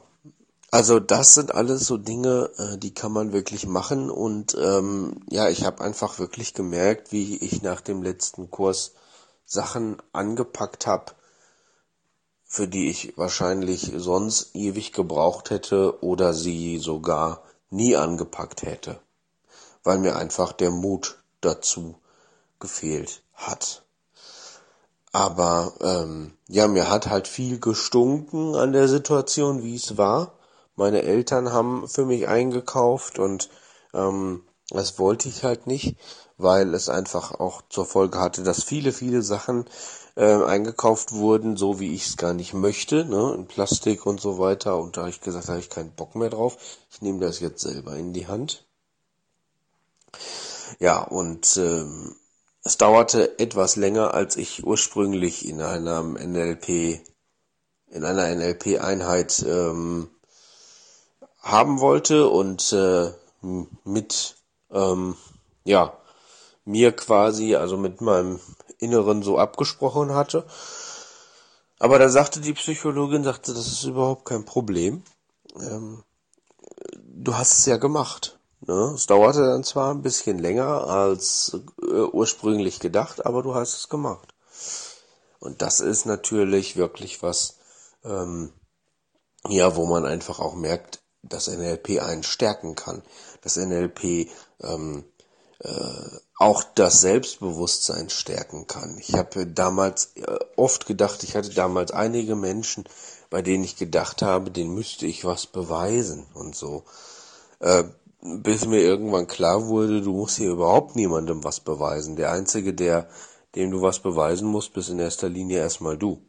[0.72, 5.48] also das sind alles so Dinge, äh, die kann man wirklich machen und ähm, ja,
[5.48, 8.94] ich habe einfach wirklich gemerkt, wie ich nach dem letzten Kurs
[9.46, 11.14] Sachen angepackt habe,
[12.44, 17.44] für die ich wahrscheinlich sonst ewig gebraucht hätte oder sie sogar
[17.74, 19.00] nie angepackt hätte,
[19.84, 21.96] weil mir einfach der Mut dazu
[22.60, 23.84] gefehlt hat.
[25.12, 30.34] Aber ähm, ja, mir hat halt viel gestunken an der Situation, wie es war.
[30.76, 33.50] Meine Eltern haben für mich eingekauft und
[33.94, 35.98] ähm, das wollte ich halt nicht,
[36.38, 39.66] weil es einfach auch zur Folge hatte, dass viele, viele Sachen
[40.16, 44.38] äh, eingekauft wurden, so wie ich es gar nicht möchte, ne, in Plastik und so
[44.38, 44.78] weiter.
[44.78, 46.58] Und da habe ich gesagt, da habe ich keinen Bock mehr drauf.
[46.92, 48.66] Ich nehme das jetzt selber in die Hand.
[50.80, 52.16] Ja, und ähm,
[52.64, 57.02] es dauerte etwas länger, als ich ursprünglich in einem NLP,
[57.90, 60.10] in einer NLP-Einheit ähm,
[61.42, 63.12] haben wollte und äh,
[63.84, 64.36] mit
[64.72, 65.16] ähm,
[65.66, 65.98] ja
[66.66, 68.40] mir quasi, also mit meinem
[68.84, 70.46] Inneren so abgesprochen hatte.
[71.80, 75.04] Aber da sagte die Psychologin, sagte, das ist überhaupt kein Problem.
[75.60, 76.04] Ähm,
[77.04, 78.40] du hast es ja gemacht.
[78.62, 78.94] Ne?
[78.96, 83.90] Es dauerte dann zwar ein bisschen länger als äh, ursprünglich gedacht, aber du hast es
[83.90, 84.34] gemacht.
[85.40, 87.58] Und das ist natürlich wirklich was,
[88.06, 88.54] ähm,
[89.50, 93.02] ja, wo man einfach auch merkt, dass NLP einen stärken kann,
[93.42, 94.30] dass NLP
[94.62, 95.13] ähm, äh,
[96.38, 98.98] auch das Selbstbewusstsein stärken kann.
[99.00, 102.84] Ich habe damals äh, oft gedacht, ich hatte damals einige Menschen,
[103.30, 106.84] bei denen ich gedacht habe, denen müsste ich was beweisen und so.
[107.60, 107.86] Äh,
[108.22, 112.16] bis mir irgendwann klar wurde, du musst hier überhaupt niemandem was beweisen.
[112.16, 113.08] Der Einzige, der,
[113.56, 116.22] dem du was beweisen musst, bist in erster Linie erstmal du.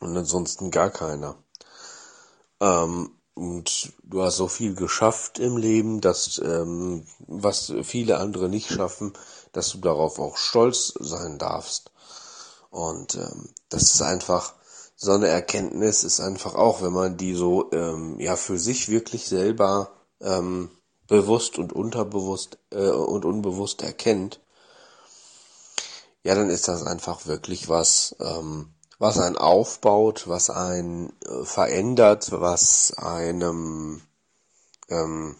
[0.00, 1.36] Und ansonsten gar keiner.
[2.60, 8.70] Ähm, und du hast so viel geschafft im Leben, dass ähm, was viele andere nicht
[8.70, 9.12] schaffen,
[9.52, 11.90] dass du darauf auch stolz sein darfst.
[12.70, 14.54] Und ähm, das ist einfach
[14.96, 19.26] so eine Erkenntnis ist einfach auch, wenn man die so ähm, ja für sich wirklich
[19.26, 19.90] selber
[20.20, 20.70] ähm,
[21.08, 24.40] bewusst und unterbewusst äh, und unbewusst erkennt,
[26.22, 32.30] ja, dann ist das einfach wirklich was, ähm, was einen aufbaut, was einen äh, verändert,
[32.30, 34.00] was einem
[34.88, 35.34] ähm,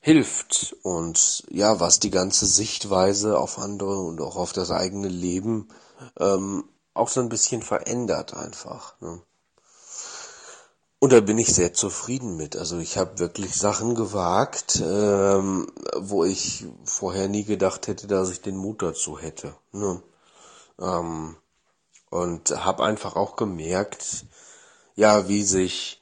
[0.00, 5.68] hilft und ja, was die ganze Sichtweise auf andere und auch auf das eigene Leben
[6.18, 6.64] ähm,
[6.94, 9.00] auch so ein bisschen verändert einfach.
[9.00, 9.22] Ne?
[10.98, 12.56] Und da bin ich sehr zufrieden mit.
[12.56, 18.40] Also ich habe wirklich Sachen gewagt, ähm, wo ich vorher nie gedacht hätte, dass ich
[18.40, 19.54] den Mut dazu hätte.
[19.70, 20.02] Ne?
[20.80, 21.36] Ähm,
[22.10, 24.24] und habe einfach auch gemerkt,
[24.96, 26.00] ja, wie sich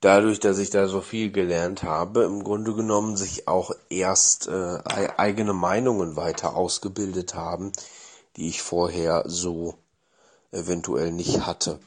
[0.00, 4.78] dadurch, dass ich da so viel gelernt habe, im Grunde genommen sich auch erst äh,
[5.16, 7.72] eigene Meinungen weiter ausgebildet haben,
[8.36, 9.78] die ich vorher so
[10.52, 11.80] eventuell nicht hatte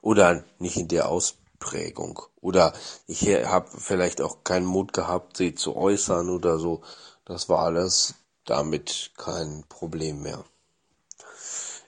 [0.00, 2.22] oder nicht in der Ausprägung.
[2.40, 2.72] Oder
[3.06, 6.82] ich habe vielleicht auch keinen Mut gehabt, sie zu äußern oder so.
[7.24, 10.44] Das war alles damit kein Problem mehr.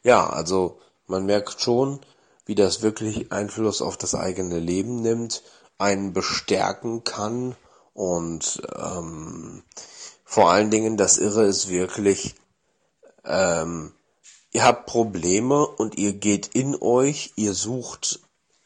[0.02, 2.00] Ja, also man merkt schon,
[2.46, 5.42] wie das wirklich Einfluss auf das eigene Leben nimmt,
[5.78, 7.56] einen bestärken kann
[7.94, 9.62] und ähm,
[10.24, 12.34] vor allen Dingen das Irre ist wirklich,
[13.24, 13.92] ähm,
[14.52, 18.18] Ihr habt Probleme und ihr geht in euch, ihr sucht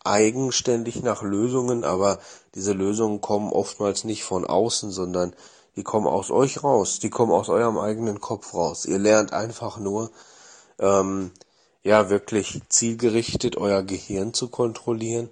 [0.03, 2.21] eigenständig nach Lösungen, aber
[2.55, 5.35] diese Lösungen kommen oftmals nicht von außen, sondern
[5.77, 8.87] die kommen aus euch raus, die kommen aus eurem eigenen Kopf raus.
[8.87, 10.11] Ihr lernt einfach nur,
[10.79, 11.33] ähm,
[11.83, 15.29] ja, wirklich zielgerichtet euer Gehirn zu kontrollieren,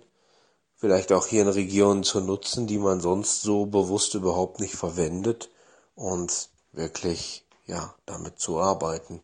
[0.77, 5.51] vielleicht auch Hirnregionen zu nutzen, die man sonst so bewusst überhaupt nicht verwendet
[5.95, 9.23] und wirklich, ja, damit zu arbeiten.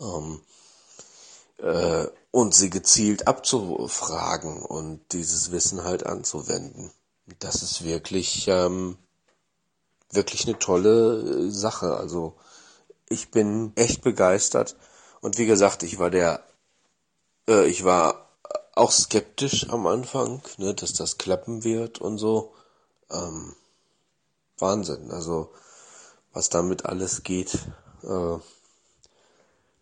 [0.00, 0.40] Ähm,
[1.58, 6.90] äh, und sie gezielt abzufragen und dieses Wissen halt anzuwenden.
[7.38, 8.98] Das ist wirklich, ähm,
[10.10, 11.96] wirklich eine tolle äh, Sache.
[11.96, 12.34] Also
[13.08, 14.76] ich bin echt begeistert
[15.20, 16.42] und wie gesagt, ich war der,
[17.48, 18.26] äh, ich war
[18.74, 22.54] auch skeptisch am Anfang, ne, dass das klappen wird und so.
[23.10, 23.56] Ähm,
[24.58, 25.10] Wahnsinn.
[25.10, 25.50] Also
[26.32, 27.58] was damit alles geht,
[28.02, 28.36] äh,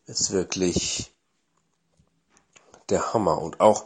[0.06, 1.12] ist wirklich
[2.88, 3.40] der Hammer.
[3.40, 3.84] Und auch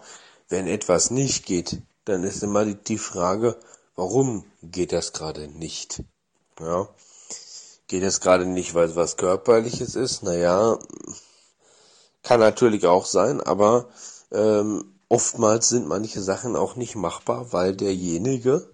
[0.49, 3.59] wenn etwas nicht geht, dann ist immer die Frage,
[3.97, 6.03] warum geht das gerade nicht?
[6.61, 6.89] Ja.
[7.87, 10.23] Geht es gerade nicht, weil es was körperliches ist?
[10.23, 10.79] Naja,
[12.29, 13.89] kann natürlich auch sein, aber
[14.33, 18.69] ähm, oftmals sind manche Sachen auch nicht machbar, weil derjenige,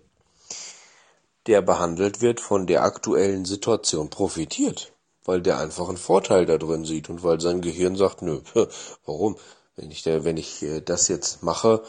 [1.47, 4.93] der behandelt wird, von der aktuellen Situation profitiert.
[5.27, 8.41] weil der einfach einen Vorteil da drin sieht und weil sein Gehirn sagt, nö,
[9.07, 9.37] warum?
[9.77, 11.83] Wenn ich, der, wenn ich äh, das jetzt mache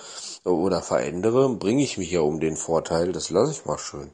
[0.44, 4.12] oder verändere, bringe ich mich ja um den Vorteil, das lasse ich mal schön.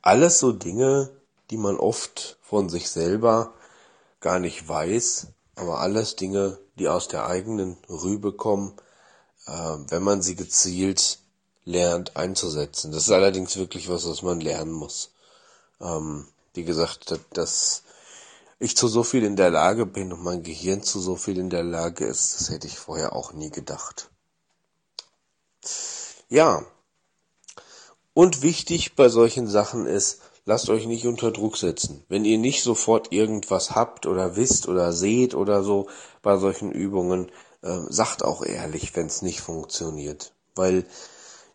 [0.00, 1.10] Alles so Dinge,
[1.50, 3.52] die man oft von sich selber
[4.20, 8.74] gar nicht weiß, aber alles Dinge, die aus der eigenen Rübe kommen,
[9.46, 11.18] äh, wenn man sie gezielt
[11.64, 12.92] lernt einzusetzen.
[12.92, 15.10] Das ist allerdings wirklich was, was man lernen muss.
[15.80, 17.82] Ähm, wie gesagt, dass
[18.58, 21.50] ich zu so viel in der Lage bin und mein Gehirn zu so viel in
[21.50, 24.08] der Lage ist, das hätte ich vorher auch nie gedacht.
[26.28, 26.64] Ja.
[28.14, 32.04] Und wichtig bei solchen Sachen ist, lasst euch nicht unter Druck setzen.
[32.08, 35.88] Wenn ihr nicht sofort irgendwas habt oder wisst oder seht oder so
[36.22, 37.30] bei solchen Übungen,
[37.62, 40.32] äh, sagt auch ehrlich, wenn es nicht funktioniert.
[40.54, 40.86] Weil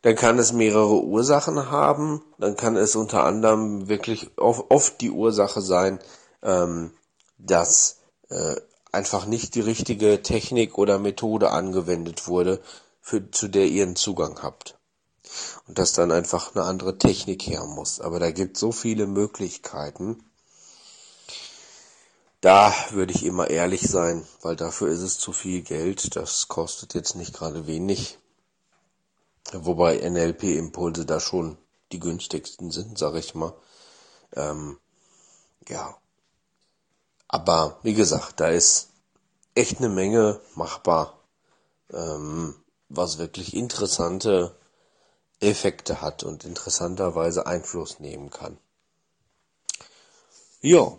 [0.03, 2.21] dann kann es mehrere Ursachen haben.
[2.37, 5.99] Dann kann es unter anderem wirklich oft die Ursache sein,
[6.43, 6.91] ähm,
[7.37, 8.55] dass äh,
[8.91, 12.61] einfach nicht die richtige Technik oder Methode angewendet wurde,
[12.99, 14.77] für, zu der ihr einen Zugang habt.
[15.67, 17.99] Und dass dann einfach eine andere Technik her muss.
[17.99, 20.23] Aber da gibt so viele Möglichkeiten.
[22.41, 26.15] Da würde ich immer ehrlich sein, weil dafür ist es zu viel Geld.
[26.15, 28.17] Das kostet jetzt nicht gerade wenig.
[29.53, 31.57] Wobei NLP-Impulse da schon
[31.91, 33.53] die günstigsten sind, sag ich mal.
[34.33, 34.77] Ähm,
[35.67, 35.95] ja.
[37.27, 38.89] Aber wie gesagt, da ist
[39.55, 41.19] echt eine Menge machbar,
[41.91, 42.55] ähm,
[42.89, 44.55] was wirklich interessante
[45.41, 48.57] Effekte hat und interessanterweise Einfluss nehmen kann.
[50.61, 50.97] Ja,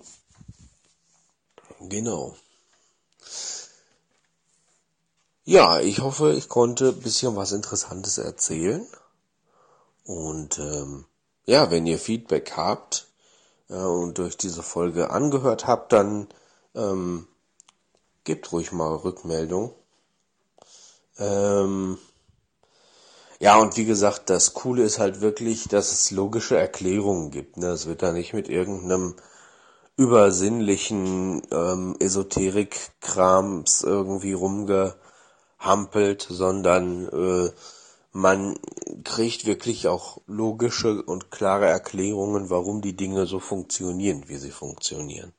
[1.80, 2.36] genau.
[5.44, 8.86] Ja, ich hoffe, ich konnte ein bisschen was Interessantes erzählen.
[10.04, 11.04] Und ähm,
[11.46, 13.06] ja, wenn ihr Feedback habt
[13.68, 16.28] äh, und durch diese Folge angehört habt, dann
[16.74, 17.26] ähm,
[18.24, 19.74] gebt ruhig mal Rückmeldung.
[21.18, 21.98] Ähm,
[23.42, 27.56] ja, und wie gesagt, das Coole ist halt wirklich, dass es logische Erklärungen gibt.
[27.56, 27.70] Ne?
[27.70, 29.16] Es wird da nicht mit irgendeinem
[29.96, 34.94] übersinnlichen ähm, Esoterik-Krams irgendwie rumge
[35.58, 37.50] hampelt, sondern äh,
[38.12, 38.60] man
[39.02, 45.32] kriegt wirklich auch logische und klare Erklärungen, warum die Dinge so funktionieren, wie sie funktionieren.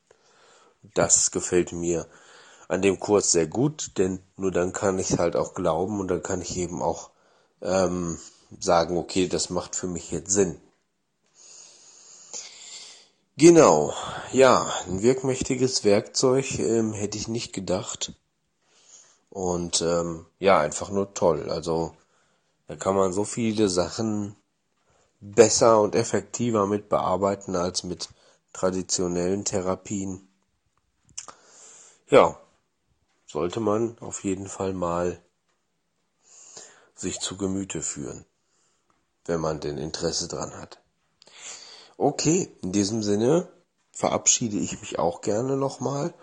[0.93, 2.05] Das gefällt mir
[2.67, 6.21] an dem Kurs sehr gut, denn nur dann kann ich halt auch glauben und dann
[6.21, 7.12] kann ich eben auch
[7.63, 8.19] ähm,
[8.59, 10.59] sagen, okay, das macht für mich jetzt Sinn.
[13.35, 13.93] Genau,
[14.31, 18.13] ja, ein wirkmächtiges Werkzeug ähm, hätte ich nicht gedacht.
[19.31, 21.49] Und ähm, ja, einfach nur toll.
[21.49, 21.95] Also
[22.67, 24.35] da kann man so viele Sachen
[25.19, 28.09] besser und effektiver mit bearbeiten als mit
[28.51, 30.27] traditionellen Therapien.
[32.09, 32.39] Ja,
[33.25, 35.19] sollte man auf jeden Fall mal
[36.95, 38.25] sich zu Gemüte führen,
[39.25, 40.81] wenn man denn Interesse dran hat.
[41.97, 43.47] Okay, in diesem Sinne
[43.91, 46.13] verabschiede ich mich auch gerne nochmal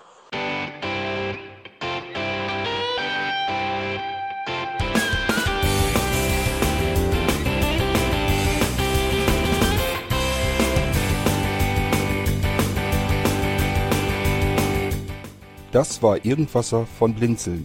[15.73, 17.65] Das war Irgendwasser von Blinzeln.